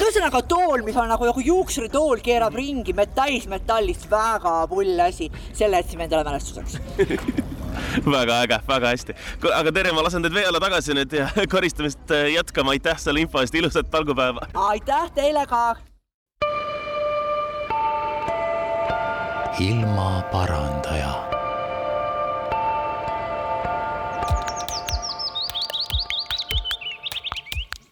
ühesõnaga 0.00 0.42
tool, 0.48 0.82
mis 0.86 0.96
on 0.96 1.10
nagu, 1.10 1.26
nagu 1.28 1.44
juuksuritool, 1.44 2.22
keerab 2.24 2.54
ringi 2.56 2.94
täismetallist, 3.14 4.08
väga 4.10 4.66
pull 4.70 5.00
asi, 5.00 5.30
selle 5.52 5.82
jätsime 5.82 6.08
endale 6.08 6.24
mälestuseks 6.30 6.78
väga 8.16 8.42
äge, 8.42 8.58
väga 8.68 8.92
hästi. 8.92 9.14
aga 9.54 9.72
Tere, 9.72 9.92
ma 9.92 10.04
lasen 10.04 10.22
teid 10.24 10.34
vee 10.34 10.44
alla 10.48 10.60
tagasi 10.60 10.96
nüüd 10.96 11.16
ja 11.16 11.28
koristamist 11.54 12.10
äh, 12.10 12.28
jätkama. 12.34 12.76
aitäh 12.76 12.98
selle 12.98 13.24
info 13.24 13.40
eest, 13.40 13.54
ilusat 13.54 13.90
talgupäeva. 13.90 14.48
aitäh 14.54 15.10
teile 15.14 15.46
ka. 15.46 15.76
ilmaparandaja 19.62 21.11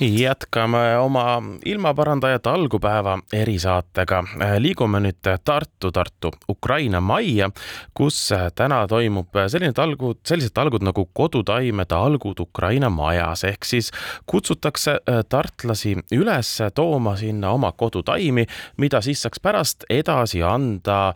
jätkame 0.00 0.98
oma 0.98 1.42
ilmaparandajate 1.64 2.50
algupäeva 2.50 3.18
erisaatega. 3.32 4.24
liigume 4.58 5.00
nüüd 5.00 5.28
Tartu, 5.44 5.92
Tartu 5.92 6.30
Ukraina 6.48 7.00
majja, 7.00 7.50
kus 7.94 8.30
täna 8.54 8.86
toimub 8.88 9.28
selline 9.48 9.72
talgud, 9.72 10.18
sellised 10.26 10.54
talgud 10.54 10.82
nagu 10.82 11.06
kodutaimede 11.12 11.94
algud 11.94 12.40
Ukraina 12.40 12.90
majas, 12.90 13.44
ehk 13.44 13.64
siis 13.64 13.90
kutsutakse 14.26 14.96
tartlasi 15.28 15.96
üles 16.12 16.58
tooma 16.74 17.16
sinna 17.16 17.50
oma 17.50 17.72
kodutaimi, 17.72 18.46
mida 18.76 19.00
siis 19.00 19.22
saaks 19.22 19.40
pärast 19.40 19.84
edasi 19.90 20.42
anda 20.42 21.14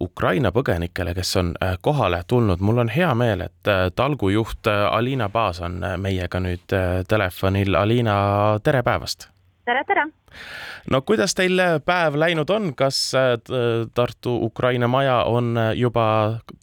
Ukraina 0.00 0.52
põgenikele, 0.52 1.14
kes 1.14 1.36
on 1.36 1.54
kohale 1.80 2.22
tulnud. 2.26 2.60
mul 2.60 2.78
on 2.78 2.88
hea 2.88 3.14
meel, 3.14 3.40
et 3.40 3.72
talgujuht 3.96 4.66
Alina 4.90 5.28
Paas 5.28 5.60
on 5.60 5.80
meiega 5.96 6.40
nüüd 6.40 6.76
telefonil. 7.08 7.74
Alina, 7.74 8.01
Liina, 8.02 8.58
tere 8.66 8.80
päevast! 8.82 9.28
tere, 9.64 9.84
tere! 9.86 10.02
no 10.90 10.98
kuidas 11.06 11.36
teil 11.38 11.60
päev 11.86 12.16
läinud 12.18 12.50
on, 12.50 12.72
kas 12.74 12.96
äh, 13.14 13.36
Tartu 13.94 14.32
Ukraina 14.42 14.88
maja 14.90 15.20
on 15.30 15.54
juba 15.78 16.06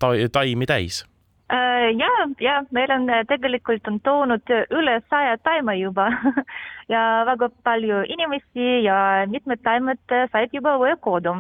ta 0.02 0.10
taimi 0.34 0.68
täis? 0.68 1.06
Äh, 1.48 1.96
ja, 1.96 2.10
ja 2.44 2.58
meil 2.76 2.92
on 2.92 3.08
äh, 3.08 3.24
tegelikult 3.30 3.88
on 3.88 4.02
toonud 4.04 4.52
üle 4.52 4.98
saja 5.08 5.38
taime 5.48 5.78
juba 5.80 6.10
ja 6.94 7.06
väga 7.32 7.48
palju 7.64 8.04
inimesi 8.18 8.84
ja 8.84 9.00
mitmed 9.32 9.64
taimed 9.64 10.04
said 10.34 10.52
juba 10.52 10.76
uue 10.76 10.98
kodu 11.00 11.38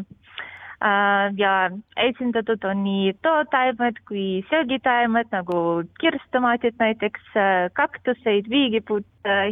ja 1.37 1.53
esindatud 1.97 2.63
on 2.63 2.83
nii 2.83 3.13
tootaimed 3.21 3.99
kui 4.07 4.45
söögitaimed 4.49 5.27
nagu 5.35 5.57
kirstomaatid 5.99 6.77
näiteks, 6.79 7.33
kaktuseid, 7.73 8.47
viigipuud 8.49 9.03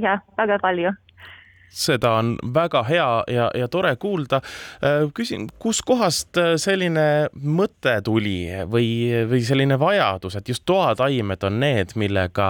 ja 0.02 0.20
väga 0.38 0.60
palju 0.64 0.94
seda 1.70 2.12
on 2.20 2.34
väga 2.54 2.84
hea 2.88 3.10
ja, 3.32 3.48
ja 3.56 3.68
tore 3.72 3.96
kuulda. 3.96 4.42
küsin, 5.14 5.48
kuskohast 5.60 6.40
selline 6.62 7.28
mõte 7.44 7.98
tuli 8.06 8.48
või, 8.70 8.90
või 9.30 9.42
selline 9.46 9.78
vajadus, 9.80 10.38
et 10.40 10.50
just 10.50 10.66
toataimed 10.66 11.44
on 11.48 11.60
need, 11.62 11.94
millega, 12.00 12.50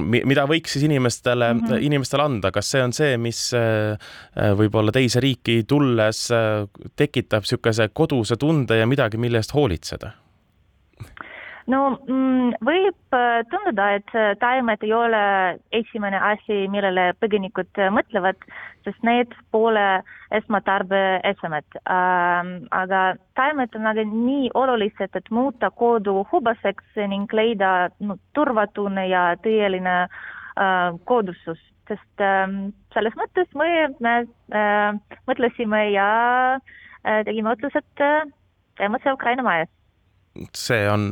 mida 0.00 0.46
võiks 0.50 0.76
siis 0.76 0.86
inimestele 0.88 1.52
mm, 1.54 1.66
-hmm. 1.66 1.86
inimestele 1.90 2.26
anda, 2.26 2.52
kas 2.54 2.70
see 2.70 2.82
on 2.84 2.92
see, 2.96 3.16
mis 3.20 3.42
võib-olla 4.36 4.92
teise 4.92 5.20
riiki 5.20 5.62
tulles 5.68 6.26
tekitab 6.96 7.46
niisuguse 7.46 7.88
koduse 7.92 8.36
tunde 8.36 8.76
ja 8.76 8.86
midagi, 8.86 9.18
mille 9.20 9.40
eest 9.40 9.54
hoolitseda? 9.54 10.12
No 11.70 11.80
mm, 12.08 12.56
võib 12.66 13.14
äh, 13.16 13.42
tunduda, 13.50 13.86
et 13.98 14.12
äh, 14.16 14.32
taimed 14.40 14.82
ei 14.86 14.92
ole 14.96 15.22
esimene 15.76 16.18
asi, 16.30 16.64
millele 16.72 17.10
põgenikud 17.22 17.80
äh, 17.80 17.90
mõtlevad, 17.94 18.38
sest 18.86 19.00
need 19.06 19.34
pole 19.54 19.86
esmatarbeesemed 20.36 21.80
ähm,. 21.84 22.52
aga 22.74 23.02
taimed 23.38 23.74
on 23.78 23.88
aga 23.92 24.04
nii 24.08 24.50
olulised, 24.58 25.16
et 25.16 25.30
muuta 25.34 25.70
kodu 25.70 26.20
hubaseks 26.32 27.02
ning 27.12 27.32
leida 27.36 27.90
no, 28.00 28.18
turvatunne 28.36 29.08
ja 29.10 29.30
tõeline 29.44 29.96
kodusus, 31.08 31.60
sest 31.88 32.24
äh, 32.24 32.46
selles 32.94 33.16
mõttes 33.16 33.48
me, 33.56 33.90
me 34.02 34.14
mõtlesime 35.30 35.86
ja 35.94 36.08
tegime 37.24 37.54
otsuse, 37.54 37.80
et 37.80 38.32
teeme 38.76 38.98
see 39.00 39.14
Ukraina 39.14 39.44
majas 39.46 39.70
see 40.54 40.88
on, 40.90 41.08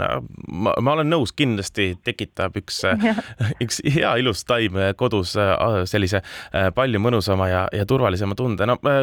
ma, 0.48 0.72
ma 0.80 0.94
olen 0.94 1.10
nõus, 1.10 1.32
kindlasti 1.36 1.90
tekitab 2.06 2.56
üks, 2.60 2.80
üks 3.64 3.80
hea 3.86 4.12
ilus 4.22 4.44
taim 4.48 4.78
kodus 4.98 5.34
äh, 5.40 5.54
sellise 5.90 6.20
äh, 6.22 6.68
palju 6.74 7.00
mõnusama 7.02 7.48
ja, 7.50 7.64
ja 7.74 7.86
turvalisema 7.88 8.38
tunde. 8.38 8.66
no 8.68 8.78
äh, 8.86 9.02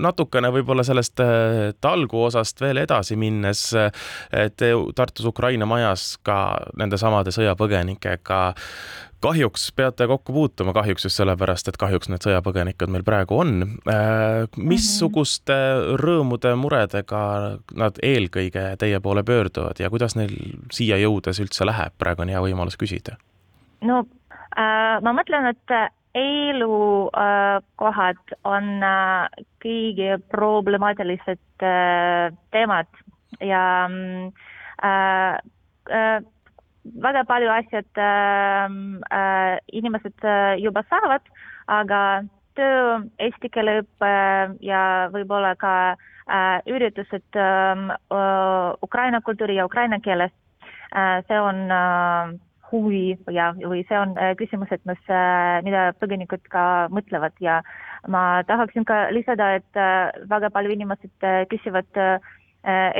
natukene 0.00 0.52
võib-olla 0.54 0.84
sellest 0.86 1.20
talgu 1.82 2.24
osast 2.28 2.60
veel 2.62 2.82
edasi 2.84 3.16
minnes, 3.18 3.66
et 4.34 4.62
Tartus 4.96 5.26
Ukraina 5.28 5.66
majas 5.68 6.14
ka 6.22 6.38
nendesamade 6.78 7.32
sõjapõgenikega 7.34 8.40
kahjuks 9.24 9.70
peate 9.76 10.06
kokku 10.10 10.34
puutuma, 10.36 10.74
kahjuks 10.76 11.06
just 11.08 11.18
sellepärast, 11.20 11.68
et 11.70 11.78
kahjuks 11.80 12.10
need 12.12 12.24
sõjapõgenikud 12.26 12.92
meil 12.92 13.04
praegu 13.06 13.38
on. 13.40 13.54
Äh, 13.90 14.44
missuguste 14.56 15.56
rõõmude, 16.00 16.52
muredega 16.60 17.22
nad 17.80 18.00
eelkõige 18.04 18.64
teie 18.80 19.00
poole 19.04 19.24
pöörduvad 19.26 19.80
ja 19.80 19.90
kuidas 19.92 20.16
neil 20.18 20.34
siia 20.74 20.96
jõudes 21.00 21.40
üldse 21.42 21.66
läheb, 21.68 21.92
praegu 22.00 22.24
on 22.24 22.32
hea 22.34 22.42
võimalus 22.44 22.76
küsida. 22.80 23.12
no 23.84 24.04
äh, 24.56 25.00
ma 25.04 25.10
mõtlen, 25.16 25.44
et 25.54 25.68
elukohad 26.14 27.16
on 28.46 28.68
äh, 28.86 29.28
kõige 29.64 30.18
problemaatilised 30.30 31.64
äh, 31.64 32.30
teemad 32.54 32.86
ja 33.40 33.88
mm, 33.88 34.30
äh, 34.84 35.34
äh, 35.90 36.22
väga 36.84 37.24
palju 37.24 37.50
asjad 37.50 38.00
äh, 38.00 38.68
äh, 39.18 39.58
inimesed 39.72 40.24
äh, 40.24 40.56
juba 40.62 40.84
saavad, 40.90 41.24
aga 41.66 42.00
töö, 42.54 43.02
eesti 43.18 43.50
keele 43.50 43.80
õpe 43.82 44.14
ja 44.62 45.10
võib-olla 45.14 45.54
ka 45.58 45.74
äh, 45.94 46.60
üritused 46.70 47.38
äh, 47.40 47.84
ukraina 48.84 49.20
kultuuri 49.20 49.58
ja 49.58 49.66
ukraina 49.66 50.00
keeles 50.00 50.32
äh,, 50.94 51.22
see 51.28 51.40
on 51.40 51.70
äh, 51.70 52.34
huvi 52.74 53.16
ja, 53.32 53.52
või 53.56 53.82
see 53.88 53.98
on 53.98 54.14
äh, 54.18 54.34
küsimused, 54.38 54.82
mis 54.88 55.10
äh,, 55.10 55.60
mida 55.66 55.90
põgenikud 56.00 56.44
ka 56.52 56.64
mõtlevad. 56.94 57.36
Ja 57.44 57.60
ma 58.10 58.42
tahaksin 58.48 58.86
ka 58.88 59.08
lisada, 59.14 59.54
et 59.60 59.80
äh, 59.80 60.12
väga 60.30 60.50
palju 60.54 60.74
inimesed 60.74 61.26
äh, 61.26 61.44
küsivad 61.50 62.00
äh, 62.00 62.18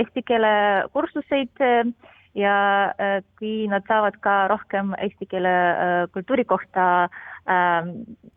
eesti 0.01 0.25
keele 0.29 0.53
kursuseid 0.93 1.65
äh, 1.65 1.89
ja 2.35 2.57
äh, 2.99 3.21
kui 3.39 3.67
nad 3.71 3.87
saavad 3.89 4.19
ka 4.23 4.37
rohkem 4.51 4.95
eesti 4.99 5.29
keele 5.31 5.53
äh, 5.53 5.93
kultuuri 6.15 6.45
kohta 6.45 6.87
äh, 7.05 7.93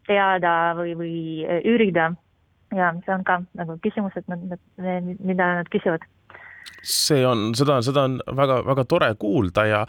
teada 0.07 0.53
või, 0.77 0.93
või 0.99 1.17
üürida 1.65 2.11
ja 2.75 2.91
see 3.05 3.15
on 3.15 3.23
ka 3.23 3.41
nagu 3.55 3.77
küsimused, 3.83 4.27
mida 4.27 5.51
nad 5.61 5.69
küsivad. 5.71 6.03
See 6.83 7.23
on, 7.25 7.53
seda, 7.55 7.77
seda 7.81 8.03
on 8.05 8.17
väga-väga 8.37 8.83
tore 8.91 9.07
kuulda 9.19 9.63
ja 9.65 9.79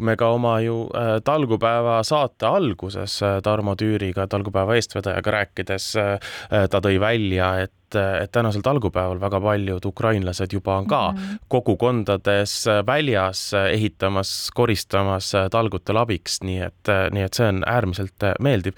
me 0.00 0.14
ka 0.16 0.28
oma 0.36 0.54
ju 0.62 0.84
talgupäeva 1.26 1.98
saate 2.06 2.46
alguses 2.46 3.18
Tarmo 3.42 3.74
Tüüriga, 3.78 4.28
talgupäeva 4.30 4.78
eestvedajaga 4.78 5.34
rääkides, 5.34 5.88
ta 6.70 6.82
tõi 6.86 7.00
välja, 7.02 7.50
et 7.66 7.74
et, 7.94 8.22
et 8.24 8.32
tänasel 8.32 8.62
talgupäeval 8.64 9.20
väga 9.20 9.40
paljud 9.40 9.84
ukrainlased 9.84 10.52
juba 10.52 10.76
on 10.76 10.86
ka 10.86 11.02
mm 11.10 11.18
-hmm. 11.18 11.38
kogukondades 11.48 12.64
väljas 12.86 13.52
ehitamas, 13.70 14.50
koristamas 14.54 15.32
talgutel 15.50 15.96
abiks, 15.96 16.42
nii 16.42 16.60
et, 16.60 16.92
nii 17.12 17.22
et 17.22 17.34
see 17.34 17.48
on 17.48 17.62
äärmiselt 17.66 18.28
meeldiv. 18.40 18.72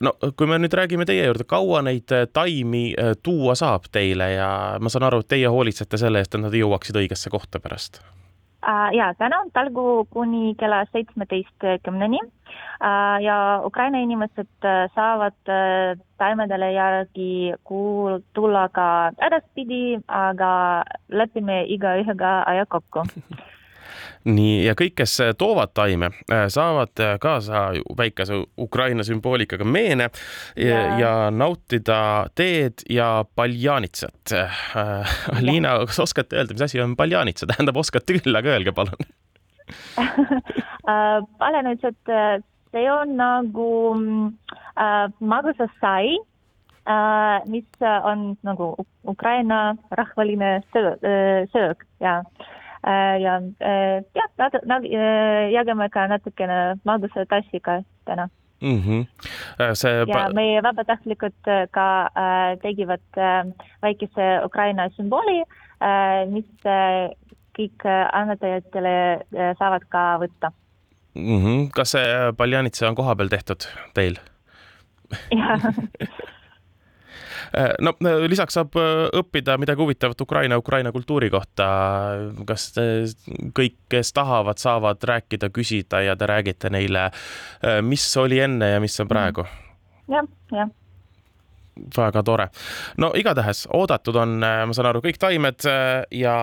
no 0.00 0.12
kui 0.36 0.46
me 0.46 0.58
nüüd 0.58 0.74
räägime 0.74 1.04
teie 1.04 1.26
juurde, 1.26 1.44
kaua 1.44 1.82
neid 1.82 2.08
taimi 2.32 2.94
tuua 3.22 3.54
saab 3.54 3.84
teile 3.92 4.32
ja 4.32 4.78
ma 4.80 4.88
saan 4.88 5.02
aru, 5.02 5.20
et 5.20 5.28
teie 5.28 5.46
hoolitsete 5.48 5.96
selle 5.96 6.18
eest, 6.18 6.34
et 6.34 6.40
nad 6.40 6.52
jõuaksid 6.52 6.96
õigesse 6.96 7.30
kohta 7.30 7.60
pärast? 7.60 8.02
Ja 8.92 9.14
täna 9.18 9.40
on 9.40 9.50
talgu 9.52 10.06
kuni 10.10 10.54
kella 10.58 10.84
seitsmeteistkümneni. 10.92 12.18
Äh, 12.82 13.22
ja 13.22 13.60
Ukraina 13.64 13.98
inimesed 13.98 14.64
äh, 14.64 14.90
saavad 14.94 15.48
äh, 15.48 15.98
taimedele 16.18 16.72
järgi 16.72 17.54
kuul-, 17.64 18.20
tulla 18.34 18.68
ka 18.68 19.12
edaspidi, 19.18 20.00
aga 20.08 20.84
lepime 21.08 21.62
igaühega 21.64 22.42
aja 22.46 22.66
kokku 22.66 23.06
nii, 24.28 24.62
ja 24.66 24.74
kõik, 24.78 24.94
kes 25.00 25.16
toovad 25.38 25.72
taime, 25.74 26.12
saavad 26.52 27.02
kaasa 27.22 27.64
väikese 27.98 28.42
Ukraina 28.60 29.04
sümboolikaga 29.06 29.64
meene 29.64 30.08
ja, 30.56 30.82
ja 31.00 31.12
nautida 31.30 32.28
teed 32.38 32.84
ja 32.90 33.24
paljanitsat. 33.34 34.36
Liina, 35.40 35.78
kas 35.90 36.00
oskate 36.06 36.38
öelda, 36.38 36.56
mis 36.56 36.66
asi 36.68 36.80
on 36.82 36.96
paljanitsa, 36.96 37.48
tähendab, 37.50 37.76
oskate 37.82 38.20
küll, 38.20 38.38
aga 38.38 38.56
öelge 38.56 38.74
palun. 38.76 39.10
Paljanitsat 41.42 42.16
see 42.72 42.88
on 42.90 43.16
nagu 43.16 43.68
äh, 44.76 45.08
magusasai 45.20 46.18
äh,, 46.88 47.40
mis 47.46 47.66
on 48.04 48.36
nagu 48.42 48.74
Ukraina 49.04 49.76
rahvaline 49.90 50.62
söö, 50.72 50.92
äh, 50.92 51.48
söök 51.52 51.86
ja 52.00 52.18
äh, 52.18 52.46
ja 53.22 53.36
äh, 53.60 54.02
jah, 54.14 54.30
nad, 54.38 54.52
nad 54.66 54.84
äh, 54.84 55.50
jagame 55.52 55.88
ka 55.88 56.06
natukene 56.08 56.78
magusatassiga 56.84 57.82
täna 58.04 58.28
mm. 58.60 58.80
-hmm. 58.82 59.74
See... 59.74 60.04
ja 60.08 60.28
meie 60.34 60.62
vabatahtlikud 60.62 61.46
äh, 61.46 61.68
ka 61.70 62.10
äh, 62.16 62.58
tegivad 62.62 63.00
äh, 63.16 63.46
väikese 63.82 64.44
Ukraina 64.44 64.88
sümbooli 64.88 65.42
äh,, 65.82 66.26
mis 66.30 66.50
äh, 66.64 67.14
kõik 67.58 67.86
annetajatele 68.12 68.96
äh, 69.14 69.54
saavad 69.58 69.84
ka 69.88 70.18
võtta 70.18 70.52
mm. 71.14 71.38
-hmm. 71.38 71.70
kas 71.74 71.90
see 71.90 72.04
äh, 72.04 72.36
paljanitsa 72.36 72.88
on 72.88 72.94
kohapeal 72.94 73.28
tehtud 73.28 73.68
teil? 73.94 74.16
jah 75.30 75.64
äh, 75.64 76.08
no 77.80 77.94
äh, 78.04 78.24
lisaks 78.30 78.56
saab 78.58 78.76
õppida 79.20 79.58
midagi 79.60 79.82
huvitavat 79.82 80.20
Ukraina, 80.20 80.58
Ukraina 80.58 80.92
kultuuri 80.92 81.30
kohta. 81.30 81.68
kas 82.48 82.70
kõik, 83.56 83.78
kes 83.92 84.12
tahavad, 84.16 84.60
saavad 84.62 85.02
rääkida, 85.08 85.50
küsida 85.54 86.02
ja 86.02 86.16
te 86.16 86.28
räägite 86.28 86.70
neile, 86.72 87.10
mis 87.82 88.06
oli 88.16 88.40
enne 88.42 88.74
ja 88.74 88.80
mis 88.80 89.00
on 89.00 89.10
praegu 89.10 89.46
ja,? 90.08 90.22
jah, 90.22 90.30
jah 90.52 90.70
väga 91.96 92.22
tore. 92.22 92.48
no 92.98 93.12
igatahes 93.16 93.66
oodatud 93.72 94.16
on, 94.16 94.36
äh, 94.44 94.62
ma 94.66 94.76
saan 94.76 94.88
aru, 94.90 95.02
kõik 95.04 95.18
taimed 95.20 95.66
äh, 95.68 96.04
ja 96.10 96.34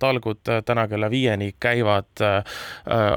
talgud 0.00 0.48
äh, 0.48 0.62
täna 0.66 0.86
kella 0.88 1.10
viieni 1.10 1.52
käivad. 1.60 2.04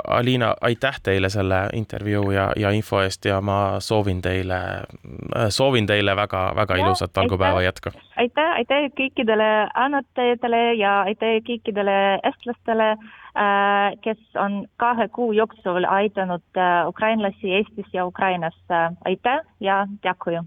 Aliina, 0.07 0.53
aitäh 0.61 0.97
teile 1.03 1.29
selle 1.29 1.59
intervjuu 1.73 2.31
ja, 2.31 2.49
ja 2.57 2.71
info 2.75 3.01
eest 3.03 3.25
ja 3.25 3.39
ma 3.41 3.79
soovin 3.83 4.21
teile, 4.21 4.59
soovin 5.49 5.87
teile 5.87 6.15
väga-väga 6.15 6.75
ilusat 6.81 7.13
talgupäeva 7.13 7.61
jätku. 7.61 7.93
aitäh, 8.17 8.51
aitäh 8.61 8.89
kõikidele 8.97 9.49
annetajatele 9.73 10.61
ja 10.73 10.99
aitäh 11.01 11.39
kõikidele 11.47 11.97
eestlastele 12.23 12.95
kes 14.01 14.19
on 14.35 14.65
kahe 14.77 15.07
kuu 15.07 15.31
jooksul 15.31 15.85
aidanud 15.87 16.61
ukrainlasi 16.87 17.53
Eestis 17.53 17.93
ja 17.93 18.05
Ukrainas. 18.05 18.57
aitäh 19.05 19.39
ja 19.59 19.87
täkuju 20.01 20.43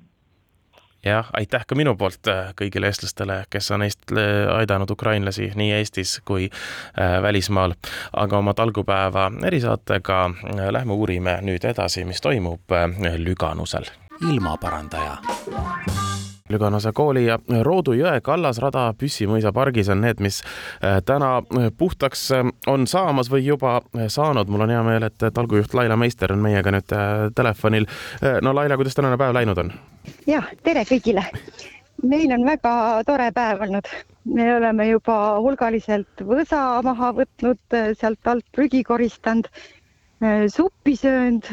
jah, 1.05 1.31
aitäh 1.33 1.67
ka 1.67 1.75
minu 1.75 1.95
poolt 1.99 2.29
äh, 2.31 2.53
kõigile 2.59 2.91
eestlastele, 2.91 3.43
kes 3.51 3.71
on 3.75 3.87
Eest-, 3.87 4.15
aidanud 4.57 4.91
ukrainlasi 4.91 5.51
nii 5.59 5.73
Eestis 5.79 6.21
kui 6.25 6.49
äh, 6.49 7.17
välismaal. 7.23 7.75
aga 8.13 8.39
oma 8.39 8.55
talgupäeva 8.55 9.31
erisaatega 9.47 10.25
äh, 10.25 10.69
lähme 10.71 10.93
uurime 10.93 11.39
nüüd 11.43 11.65
edasi, 11.65 12.05
mis 12.05 12.21
toimub 12.21 12.79
Lüganusel. 13.19 13.91
ilmaparandaja 14.31 15.17
Lüganuse 16.53 16.93
kooli 16.95 17.27
ja 17.27 17.39
Roodu 17.63 17.97
jõe 17.97 18.21
kallasrada 18.25 18.91
Püssimõisa 18.99 19.53
pargis 19.53 19.91
on 19.93 20.03
need, 20.05 20.21
mis 20.23 20.43
täna 21.09 21.33
puhtaks 21.79 22.29
on 22.71 22.87
saamas 22.87 23.31
või 23.33 23.47
juba 23.47 23.81
saanud. 24.09 24.49
mul 24.49 24.67
on 24.67 24.75
hea 24.75 24.83
meel, 24.87 25.09
et 25.09 25.27
talgujuht 25.35 25.75
Laila 25.75 25.97
Meister 25.97 26.33
on 26.33 26.43
meiega 26.45 26.71
nüüd 26.75 26.95
telefonil. 27.35 27.87
no 28.43 28.55
Laila, 28.55 28.77
kuidas 28.77 28.95
tänane 28.95 29.19
päev 29.19 29.35
läinud 29.35 29.59
on? 29.59 29.73
jah, 30.27 30.49
tere 30.63 30.85
kõigile. 30.89 31.25
meil 32.03 32.33
on 32.35 32.47
väga 32.47 32.73
tore 33.07 33.31
päev 33.35 33.63
olnud. 33.67 33.89
me 34.25 34.49
oleme 34.57 34.89
juba 34.89 35.19
hulgaliselt 35.43 36.25
võsa 36.27 36.83
maha 36.87 37.13
võtnud, 37.21 37.79
sealt 37.99 38.27
alt 38.27 38.45
prügi 38.55 38.83
koristanud, 38.87 39.49
suppi 40.55 40.95
söönud, 40.97 41.49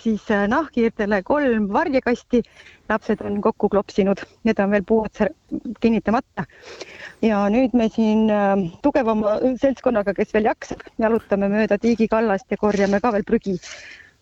siis 0.00 0.28
nahkhiirtele 0.48 1.22
kolm 1.26 1.68
varjekasti. 1.72 2.42
Lapsed 2.88 3.22
on 3.24 3.40
kokku 3.44 3.68
klopsinud, 3.72 4.22
need 4.44 4.58
on 4.60 4.70
veel 4.70 4.84
puud 4.86 5.22
kinnitamata. 5.80 6.44
ja 7.22 7.44
nüüd 7.54 7.74
me 7.78 7.88
siin 7.88 8.30
tugevama 8.82 9.38
seltskonnaga, 9.60 10.14
kes 10.14 10.34
veel 10.34 10.50
jaksab, 10.50 10.82
jalutame 10.98 11.48
mööda 11.48 11.78
tiigikallast 11.78 12.50
ja 12.50 12.56
korjame 12.58 13.00
ka 13.00 13.12
veel 13.12 13.24
prügi 13.24 13.58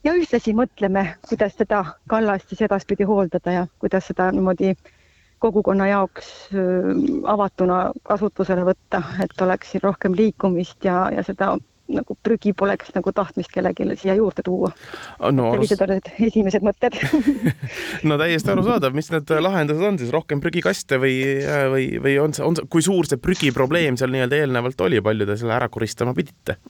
ja 0.04 0.14
ühtlasi 0.16 0.54
mõtleme, 0.56 1.04
kuidas 1.28 1.56
seda 1.58 1.82
kallast 2.08 2.48
siis 2.48 2.62
edaspidi 2.66 3.06
hooldada 3.08 3.52
ja 3.58 3.66
kuidas 3.82 4.08
seda 4.11 4.30
niimoodi 4.32 4.74
kogukonna 5.40 5.86
jaoks 5.88 6.30
avatuna 7.32 7.80
kasutusele 8.04 8.64
võtta, 8.68 9.02
et 9.24 9.42
oleks 9.44 9.72
siin 9.72 9.84
rohkem 9.84 10.16
liikumist 10.16 10.84
ja, 10.84 11.06
ja 11.14 11.24
seda 11.24 11.54
nagu 11.95 12.16
prügi 12.22 12.53
poleks 12.57 12.95
nagu 12.97 13.12
tahtmist 13.16 13.53
kellelegi 13.55 13.88
siia 14.03 14.16
juurde 14.18 14.45
tuua 14.47 14.70
no,. 15.32 15.51
sellised 15.55 15.84
on 15.86 15.95
need 15.97 16.12
esimesed 16.28 16.66
mõtted 16.66 16.97
no 18.09 18.20
täiesti 18.20 18.55
arusaadav, 18.55 18.95
mis 18.97 19.11
need 19.14 19.34
lahendused 19.41 19.88
on 19.91 20.01
siis, 20.01 20.12
rohkem 20.14 20.43
prügikaste 20.45 21.01
või, 21.03 21.18
või, 21.74 21.91
või 22.03 22.16
on 22.22 22.36
see, 22.36 22.47
on 22.47 22.59
see, 22.59 22.70
kui 22.70 22.84
suur 22.84 23.09
see 23.11 23.20
prügiprobleem 23.20 23.99
seal 24.01 24.14
nii-öelda 24.14 24.43
eelnevalt 24.45 24.86
oli, 24.86 25.03
palju 25.05 25.28
te 25.28 25.38
selle 25.41 25.57
ära 25.59 25.70
koristama 25.72 26.16
pidite 26.16 26.61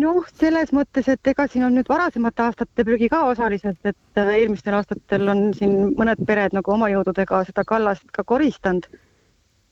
noh, 0.00 0.26
selles 0.40 0.72
mõttes, 0.74 1.08
et 1.10 1.32
ega 1.32 1.46
siin 1.50 1.66
on 1.68 1.74
nüüd 1.78 1.88
varasemate 1.90 2.44
aastate 2.46 2.84
prügi 2.86 3.08
ka 3.12 3.24
osaliselt, 3.30 3.80
et 3.86 4.20
äh, 4.20 4.32
eelmistel 4.40 4.78
aastatel 4.78 5.30
on 5.30 5.46
siin 5.56 5.94
mõned 5.98 6.22
pered 6.26 6.56
nagu 6.56 6.74
oma 6.74 6.90
jõududega 6.92 7.44
seda 7.48 7.64
kallast 7.68 8.06
ka 8.14 8.24
koristanud. 8.26 8.88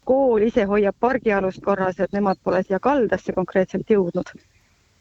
Kool 0.04 0.42
ise 0.46 0.64
hoiab 0.68 0.96
pargialust 1.00 1.62
korras, 1.64 2.00
et 2.00 2.12
nemad 2.12 2.40
pole 2.42 2.62
siia 2.62 2.80
kaldasse 2.82 3.32
konkreetselt 3.32 3.90
jõudnud. 3.90 4.32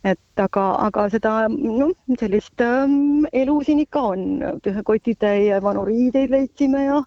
et 0.04 0.42
aga, 0.42 0.62
aga 0.88 1.10
seda 1.14 1.32
noh, 1.48 1.92
sellist 2.20 2.62
ähm, 2.66 3.26
elu 3.34 3.60
siin 3.64 3.84
ikka 3.84 4.02
on, 4.14 4.24
kotitäie 4.84 5.60
vanu 5.62 5.84
riideid 5.86 6.32
leidsime 6.34 6.86
ja 6.86 7.04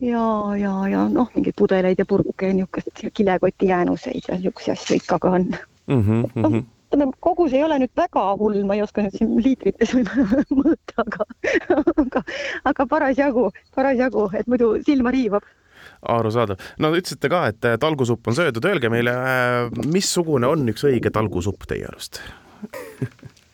ja, 0.00 0.26
ja, 0.58 0.74
ja 0.92 1.08
noh, 1.08 1.30
mingeid 1.34 1.56
pudeleid 1.58 1.98
ja 1.98 2.06
purke 2.06 2.52
ja 2.52 2.54
niisugust 2.54 3.02
kilekoti 3.14 3.66
jäänuseid 3.72 4.28
ja 4.28 4.38
niisuguseid 4.38 4.76
asju 4.76 5.00
ikka 5.00 5.18
ka 5.18 5.30
on 5.30 5.48
mm. 5.50 6.00
-hmm, 6.00 6.30
mm 6.34 6.44
-hmm 6.44 6.64
ütleme, 6.94 7.12
kogus 7.20 7.52
ei 7.52 7.64
ole 7.64 7.78
nüüd 7.78 7.90
väga 7.96 8.22
hull, 8.38 8.62
ma 8.66 8.74
ei 8.74 8.82
oska 8.82 9.02
nüüd 9.02 9.16
siin 9.18 9.34
liitrites 9.42 9.94
mõõta, 10.60 11.02
aga, 11.02 11.26
aga, 12.04 12.22
aga 12.70 12.86
parasjagu, 12.86 13.50
parasjagu, 13.74 14.28
et 14.38 14.46
muidu 14.46 14.76
silma 14.86 15.10
riivab 15.10 15.42
arusaadav. 16.04 16.60
no 16.78 16.90
ütlesite 16.94 17.30
ka, 17.32 17.46
et 17.52 17.68
talgusupp 17.80 18.28
on 18.28 18.36
söödud, 18.36 18.64
öelge 18.68 18.90
meile, 18.92 19.14
missugune 19.86 20.50
on 20.50 20.68
üks 20.72 20.86
õige 20.88 21.12
talgusupp 21.14 21.66
teie 21.70 21.86
arust? 21.88 22.20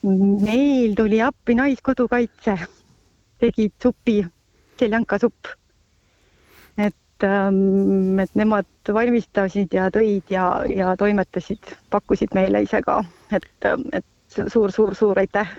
Meil 0.02 0.94
tuli 0.96 1.20
appi 1.22 1.54
Naiskodukaitse, 1.58 2.56
tegid 3.40 3.74
supi, 3.82 4.20
seljankasupp. 4.80 5.56
et, 6.78 7.24
ähm, 7.24 8.18
et 8.18 8.30
nemad 8.34 8.66
valmistasid 8.88 9.74
ja 9.74 9.90
tõid 9.92 10.30
ja, 10.32 10.64
ja 10.68 10.94
toimetasid, 10.96 11.74
pakkusid 11.90 12.32
meile 12.34 12.62
ise 12.62 12.80
ka, 12.82 13.02
et, 13.32 13.44
et 13.92 14.06
suur-suur-suur 14.48 15.18
aitäh, 15.20 15.52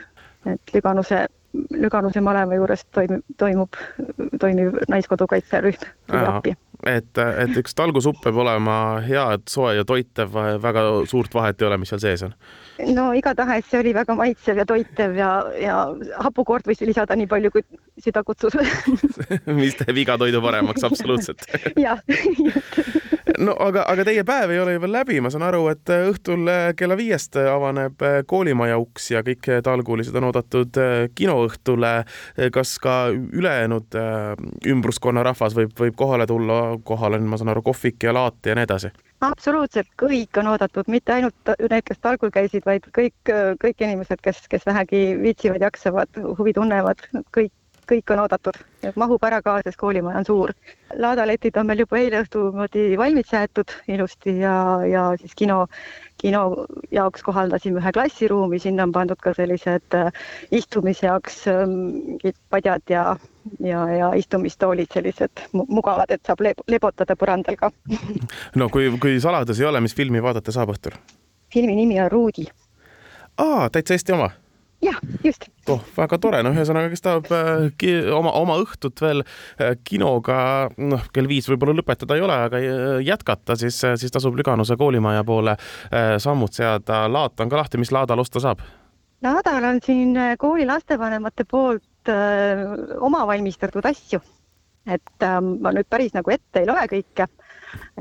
et 0.46 0.74
Lüganuse 0.74 1.28
Lüganuse 1.54 2.22
maleva 2.24 2.56
juures 2.56 2.86
toimub, 2.96 3.24
toimub, 3.38 3.76
toimiv 4.40 4.78
Naiskodukaitserühm 4.90 5.84
tuli 6.08 6.26
appi 6.26 6.54
et, 6.90 7.18
et 7.18 7.58
üks 7.62 7.76
talgusupp 7.78 8.22
peab 8.24 8.40
olema 8.44 8.76
hea, 9.06 9.26
et 9.38 9.52
soe 9.52 9.76
ja 9.78 9.86
toitev, 9.88 10.36
väga 10.64 10.86
suurt 11.10 11.34
vahet 11.36 11.62
ei 11.62 11.70
ole, 11.70 11.80
mis 11.82 11.94
seal 11.94 12.04
sees 12.04 12.26
on. 12.28 12.36
No 12.96 13.12
igatahes 13.18 13.68
see 13.70 13.80
oli 13.84 13.94
väga 13.96 14.16
maitsev 14.18 14.62
ja 14.62 14.66
toitev 14.68 15.16
ja, 15.18 15.32
ja 15.62 15.78
hapukoort 16.26 16.68
võis 16.68 16.82
lisada 16.86 17.18
nii 17.20 17.30
palju, 17.32 17.52
kui 17.54 17.66
süda 18.02 18.24
kutsus 18.28 18.58
mis 19.62 19.78
teeb 19.80 20.04
iga 20.04 20.18
toidu 20.22 20.42
paremaks, 20.44 20.84
absoluutselt. 20.88 21.46
jah, 21.86 22.02
no 23.46 23.56
aga, 23.60 23.86
aga 23.90 24.06
teie 24.08 24.24
päev 24.28 24.54
ei 24.54 24.62
ole 24.62 24.76
ju 24.76 24.84
veel 24.84 24.96
läbi, 24.96 25.20
ma 25.24 25.32
saan 25.34 25.46
aru, 25.48 25.66
et 25.74 25.92
äh, 25.94 26.08
õhtul 26.12 26.50
äh, 26.52 26.72
kella 26.78 26.98
viiest 27.00 27.38
avaneb 27.42 28.02
äh, 28.06 28.20
koolimaja 28.28 28.80
uks 28.82 29.12
ja 29.14 29.24
kõik 29.26 29.50
talgulised 29.66 30.16
on 30.18 30.30
oodatud 30.30 30.80
kinoõhtule. 31.16 31.94
kas 32.54 32.74
ka 32.82 32.96
ülejäänud 33.12 33.96
ümbruskonna 34.68 35.24
rahvas 35.26 35.56
võib, 35.58 35.74
võib 35.78 35.96
kohale 35.98 36.28
tulla, 36.28 36.78
kohal 36.84 37.18
on, 37.18 37.28
ma 37.30 37.40
saan 37.40 37.54
aru, 37.54 37.64
kohvik 37.66 38.04
ja 38.04 38.14
laat 38.16 38.46
ja 38.46 38.56
nii 38.58 38.68
edasi? 38.68 38.92
Absoluutselt. 39.26 39.90
Kõik 40.02 40.38
on 40.42 40.52
oodatud, 40.54 40.90
mitte 40.92 41.14
ainult 41.16 41.54
need, 41.62 41.84
kes 41.88 42.02
talgul 42.02 42.34
käisid, 42.34 42.66
vaid 42.66 42.86
kõik, 42.98 43.34
kõik 43.62 43.84
inimesed, 43.86 44.22
kes, 44.26 44.44
kes 44.52 44.66
vähegi 44.68 45.02
viitsivad, 45.22 45.62
jaksavad, 45.70 46.22
huvi 46.40 46.56
tunnevad, 46.58 47.04
kõik 47.36 47.54
kõik 47.92 48.12
on 48.14 48.22
oodatud, 48.24 48.58
mahub 49.00 49.24
ära 49.28 49.42
ka, 49.44 49.58
sest 49.66 49.80
koolimaja 49.82 50.22
on 50.22 50.28
suur. 50.28 50.54
laadaletid 50.96 51.58
on 51.58 51.68
meil 51.68 51.84
juba 51.84 52.00
eile 52.00 52.22
õhtu 52.24 52.44
moodi 52.56 52.84
valmis 53.00 53.32
jäetud 53.34 53.74
ilusti 53.88 54.38
ja, 54.40 54.54
ja 54.88 55.04
siis 55.20 55.36
kino, 55.40 55.66
kino 56.22 56.44
jaoks 56.92 57.24
kohaldasime 57.24 57.82
ühe 57.82 57.92
klassiruumi, 57.96 58.60
sinna 58.60 58.88
on 58.88 58.96
pandud 58.96 59.20
ka 59.24 59.34
sellised 59.36 59.98
äh, 59.98 60.12
istumise 60.52 61.08
jaoks 61.08 61.44
ähm, 61.52 61.76
padjad 62.50 62.84
ja, 62.92 63.06
ja, 63.60 63.86
ja 63.90 64.12
istumistoolid 64.18 64.92
sellised 64.94 65.46
mugavad, 65.54 66.12
et 66.12 66.22
saab 66.28 66.44
lebotada 66.68 67.16
põrandal 67.20 67.58
ka. 67.60 67.72
no 68.60 68.70
kui, 68.70 68.92
kui 69.02 69.20
saladus 69.24 69.60
ei 69.62 69.70
ole, 69.70 69.82
mis 69.82 69.96
filmi 69.98 70.24
vaadata 70.24 70.54
saab 70.56 70.76
õhtul? 70.76 70.98
filmi 71.54 71.76
nimi 71.76 72.00
on 72.02 72.12
Ruudi. 72.12 72.48
aa, 73.38 73.70
täitsa 73.70 73.98
Eesti 73.98 74.16
oma 74.16 74.32
jah, 74.82 74.98
just. 75.24 75.46
oh, 75.70 75.82
väga 75.98 76.18
tore, 76.22 76.42
no 76.44 76.52
ühesõnaga, 76.56 76.90
kes 76.92 77.04
tahab 77.06 77.30
äh, 77.36 77.92
oma, 78.16 78.34
oma 78.40 78.58
õhtut 78.62 79.02
veel 79.04 79.24
äh, 79.24 79.76
kinoga, 79.88 80.70
noh, 80.82 81.06
kell 81.14 81.30
viis 81.30 81.50
võib-olla 81.52 81.76
lõpetada 81.78 82.18
ei 82.18 82.26
ole, 82.26 82.38
aga 82.48 82.62
äh, 82.62 82.98
jätkata, 83.06 83.58
siis, 83.60 83.78
siis 84.02 84.14
tasub 84.14 84.38
Lüganuse 84.38 84.78
koolimaja 84.80 85.24
poole 85.28 85.56
sammud 86.22 86.54
seada. 86.56 87.04
laat 87.12 87.40
on 87.40 87.50
ka 87.50 87.60
lahti, 87.60 87.80
mis 87.82 87.92
laadal 87.94 88.24
osta 88.24 88.42
saab? 88.44 88.64
laadal 89.22 89.64
on 89.70 89.80
siin 89.86 90.18
kooli 90.42 90.66
lastevanemate 90.66 91.46
poolt 91.50 91.84
oma 92.10 93.26
valmistatud 93.28 93.86
asju. 93.86 94.22
et 94.88 95.24
öö, 95.24 95.42
ma 95.62 95.72
nüüd 95.76 95.86
päris 95.90 96.16
nagu 96.18 96.32
ette 96.34 96.64
ei 96.64 96.66
loe 96.66 96.88
kõike 96.90 97.28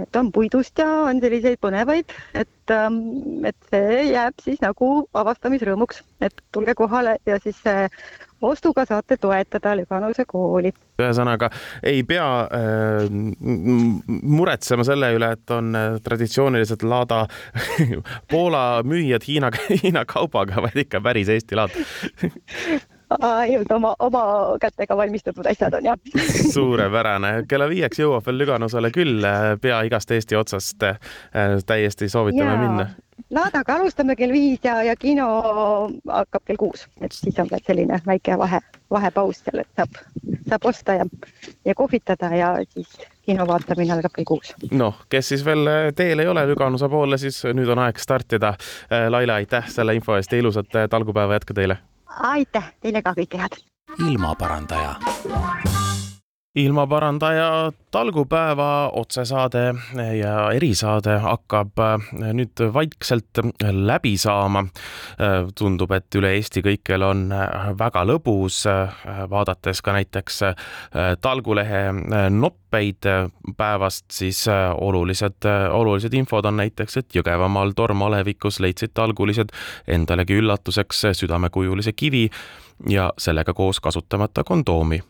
et 0.01 0.17
on 0.17 0.31
puidust 0.33 0.79
ja 0.79 0.89
on 1.07 1.21
selliseid 1.23 1.61
põnevaid, 1.63 2.11
et, 2.35 2.73
ähm, 2.75 3.45
et 3.47 3.71
see 3.71 4.01
jääb 4.11 4.41
siis 4.43 4.59
nagu 4.65 4.91
avastamisrõõmuks, 5.15 6.03
et 6.25 6.43
tulge 6.53 6.75
kohale 6.79 7.19
ja 7.27 7.39
siis 7.43 7.61
ostuga 8.41 8.85
saate 8.89 9.17
toetada 9.21 9.75
Lüganuse 9.77 10.25
kooli. 10.27 10.73
ühesõnaga 11.01 11.51
ei 11.87 12.03
pea 12.09 12.29
äh, 12.45 13.05
muretsema 14.23 14.85
selle 14.85 15.13
üle, 15.17 15.33
et 15.37 15.55
on 15.55 15.75
äh, 15.77 15.99
traditsioonilised 16.05 16.85
laada 16.89 17.27
Poola 18.31 18.83
müüjad 18.85 19.27
Hiina, 19.29 19.53
Hiina 19.83 20.05
kaubaga, 20.09 20.63
vaid 20.65 20.87
ikka 20.87 21.03
päris 21.05 21.29
Eesti 21.29 21.59
laad 21.59 21.77
ainult 23.19 23.73
oma, 23.73 23.95
oma 23.99 24.25
kätega 24.61 24.97
valmistatud 24.97 25.47
asjad 25.47 25.75
on 25.75 25.85
jah. 25.85 25.99
suurepärane, 26.55 27.33
kella 27.49 27.69
viieks 27.71 28.03
jõuab 28.03 28.27
veel 28.27 28.39
Lüganusele 28.45 28.91
küll, 28.95 29.27
pea 29.61 29.83
igast 29.87 30.11
Eesti 30.15 30.39
otsast 30.39 30.83
äh, 30.87 30.99
täiesti 31.67 32.09
soovitame 32.09 32.53
ja. 32.53 32.59
minna. 32.61 32.91
Laadaga 33.31 33.77
alustame 33.77 34.17
kell 34.17 34.33
viis 34.33 34.63
ja, 34.65 34.79
ja 34.83 34.95
kino 34.97 35.27
hakkab 36.09 36.45
kell 36.47 36.59
kuus, 36.59 36.87
et 37.05 37.13
siis 37.13 37.37
on 37.39 37.51
veel 37.51 37.61
selline 37.67 38.01
väike 38.07 38.39
vahe, 38.41 38.63
vahepaus 38.91 39.43
seal, 39.45 39.61
et 39.61 39.69
saab, 39.77 40.01
saab 40.49 40.65
osta 40.71 40.97
ja, 41.03 41.07
ja 41.69 41.75
kohvitada 41.77 42.33
ja 42.35 42.55
siis 42.73 42.97
kino 43.27 43.47
vaatamine 43.47 43.93
algab 43.93 44.17
kell 44.17 44.27
kuus. 44.27 44.55
noh, 44.73 45.05
kes 45.13 45.35
siis 45.35 45.45
veel 45.45 45.93
teel 45.97 46.25
ei 46.25 46.33
ole 46.33 46.47
Lüganuse 46.49 46.89
poole, 46.89 47.21
siis 47.21 47.43
nüüd 47.55 47.69
on 47.71 47.85
aeg 47.85 48.01
startida. 48.01 48.55
Laila, 49.09 49.37
aitäh 49.43 49.69
selle 49.69 49.95
info 49.95 50.17
eest 50.17 50.33
ja 50.33 50.41
ilusat 50.41 50.83
talgupäeva 50.91 51.37
jätku 51.37 51.55
teile 51.55 51.79
aitäh, 52.19 52.73
teile 52.81 53.03
ka 53.03 53.15
kõike 53.17 53.39
head. 53.39 53.61
ilmaparandaja 53.99 54.95
ilmaparandaja 56.55 57.73
talgupäeva 57.91 58.91
otsesaade 58.95 59.75
ja 60.19 60.51
erisaade 60.53 61.19
hakkab 61.19 61.79
äh, 61.79 62.09
nüüd 62.35 62.63
vaikselt 62.75 63.39
läbi 63.71 64.17
saama. 64.19 64.59
Äh, 64.59 65.47
tundub, 65.59 65.93
et 65.95 66.15
üle 66.19 66.33
Eesti 66.35 66.63
kõikjal 66.67 67.05
on 67.07 67.23
äh, 67.33 67.69
väga 67.79 68.03
lõbus, 68.09 68.65
vaadates 69.31 69.83
ka 69.83 69.95
näiteks 69.95 70.41
Talgulehe 71.23 71.83
noppeid 72.31 73.07
päevast, 73.57 74.09
siis 74.13 74.43
olulised, 74.49 75.47
olulised 75.71 76.15
infod 76.19 76.51
on 76.51 76.59
näiteks, 76.63 76.97
et 76.97 77.15
Jõgevamaal 77.15 77.77
tormalevikus 77.79 78.59
leidsid 78.61 78.95
talgulised 78.95 79.55
endalegi 79.87 80.41
üllatuseks 80.43 81.07
südamekujulise 81.23 81.93
kivi 81.93 82.27
ja 82.89 83.11
sellega 83.19 83.55
koos 83.55 83.81
kasutamata 83.81 84.45
kondoomi 84.45 85.01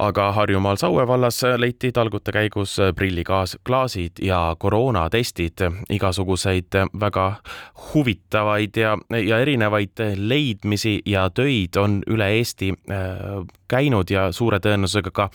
aga 0.00 0.32
Harjumaal 0.32 0.76
Saue 0.80 1.06
vallas 1.06 1.42
leiti 1.56 1.92
talgute 1.92 2.32
käigus 2.32 2.76
prilligaas, 2.96 3.56
klaasid 3.66 4.22
ja 4.22 4.56
koroonatestid, 4.58 5.60
igasuguseid 5.90 6.78
väga 7.00 7.26
huvitavaid 7.92 8.76
ja, 8.76 8.96
ja 9.26 9.38
erinevaid 9.38 10.00
leidmisi 10.16 11.00
ja 11.06 11.28
töid 11.30 11.76
on 11.76 12.00
üle 12.08 12.30
Eesti 12.38 12.72
äh, 12.72 13.44
käinud 13.68 14.10
ja 14.10 14.30
suure 14.32 14.58
tõenäosusega 14.58 15.10
ka 15.12 15.28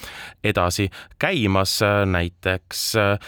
edasi 0.43 0.89
käimas. 1.19 1.79
näiteks 2.05 2.95
äh, 2.95 3.19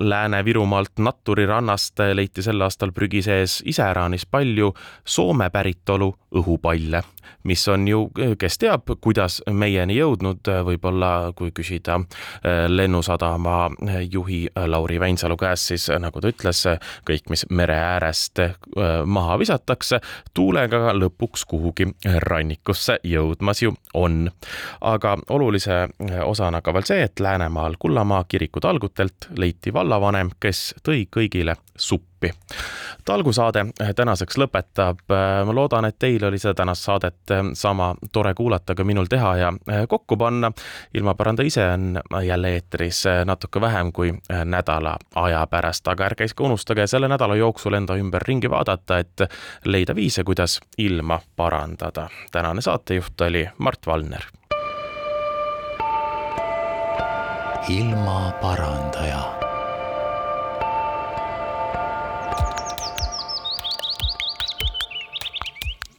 Lääne-Virumaalt 0.00 0.98
Natturi 0.98 1.46
rannast 1.46 1.98
leiti 2.14 2.42
sel 2.42 2.60
aastal 2.60 2.92
prügi 2.92 3.22
sees 3.22 3.62
iseäranis 3.66 4.26
palju 4.26 4.74
Soome 5.04 5.50
päritolu 5.50 6.14
õhupalle, 6.34 7.02
mis 7.44 7.68
on 7.68 7.88
ju, 7.88 8.08
kes 8.38 8.58
teab, 8.58 8.90
kuidas 9.00 9.40
meieni 9.50 9.96
jõudnud, 9.98 10.33
võib-olla 10.66 11.32
kui 11.36 11.52
küsida 11.54 11.98
äh, 12.00 12.64
Lennusadama 12.68 13.70
juhi 14.10 14.46
Lauri 14.66 15.00
Veinsalu 15.00 15.36
käest, 15.36 15.72
siis 15.72 15.88
nagu 16.00 16.20
ta 16.20 16.30
ütles, 16.32 16.64
kõik, 17.08 17.28
mis 17.30 17.46
mere 17.50 17.76
äärest 17.78 18.42
äh, 18.44 18.56
maha 19.06 19.38
visatakse, 19.38 20.00
tuulega 20.34 20.94
lõpuks 20.96 21.44
kuhugi 21.48 21.88
rannikusse 22.28 22.98
jõudmas 23.04 23.62
ju 23.62 23.74
on. 23.94 24.30
aga 24.80 25.16
olulise 25.30 25.88
osana 26.24 26.60
ka 26.62 26.74
veel 26.74 26.86
see, 26.88 27.02
et 27.02 27.20
Läänemaal 27.20 27.76
Kullamaa 27.78 28.24
kiriku 28.28 28.60
talgutelt 28.60 29.28
leiti 29.38 29.72
vallavanem, 29.72 30.30
kes 30.40 30.74
tõi 30.84 31.06
kõigile 31.10 31.56
suppi 31.76 32.13
appi. 32.24 32.58
talgusaade 33.04 33.66
tänaseks 33.96 34.38
lõpetab. 34.38 34.98
ma 35.46 35.52
loodan, 35.54 35.84
et 35.84 35.98
teil 35.98 36.24
oli 36.24 36.38
seda 36.38 36.54
tänast 36.54 36.82
saadet 36.82 37.32
sama 37.52 37.94
tore 38.12 38.34
kuulata 38.34 38.74
ka 38.74 38.84
minul 38.84 39.06
teha 39.06 39.36
ja 39.36 39.52
kokku 39.88 40.16
panna. 40.16 40.52
ilmapäranda 40.94 41.42
ise 41.42 41.66
on 41.66 42.00
jälle 42.26 42.48
eetris 42.48 43.04
natuke 43.24 43.60
vähem 43.60 43.92
kui 43.92 44.14
nädala 44.44 44.96
aja 45.14 45.46
pärast, 45.46 45.88
aga 45.88 46.04
ärge 46.04 46.24
ikka 46.24 46.44
unustage 46.44 46.86
selle 46.86 47.08
nädala 47.08 47.36
jooksul 47.36 47.74
enda 47.74 47.96
ümber 47.96 48.22
ringi 48.26 48.50
vaadata, 48.50 48.98
et 48.98 49.20
leida 49.64 49.94
viise, 49.94 50.24
kuidas 50.24 50.60
ilma 50.78 51.20
parandada. 51.36 52.08
tänane 52.32 52.60
saatejuht 52.60 53.20
oli 53.20 53.48
Mart 53.58 53.86
Valner. 53.86 54.22
ilmaparandaja 57.68 59.43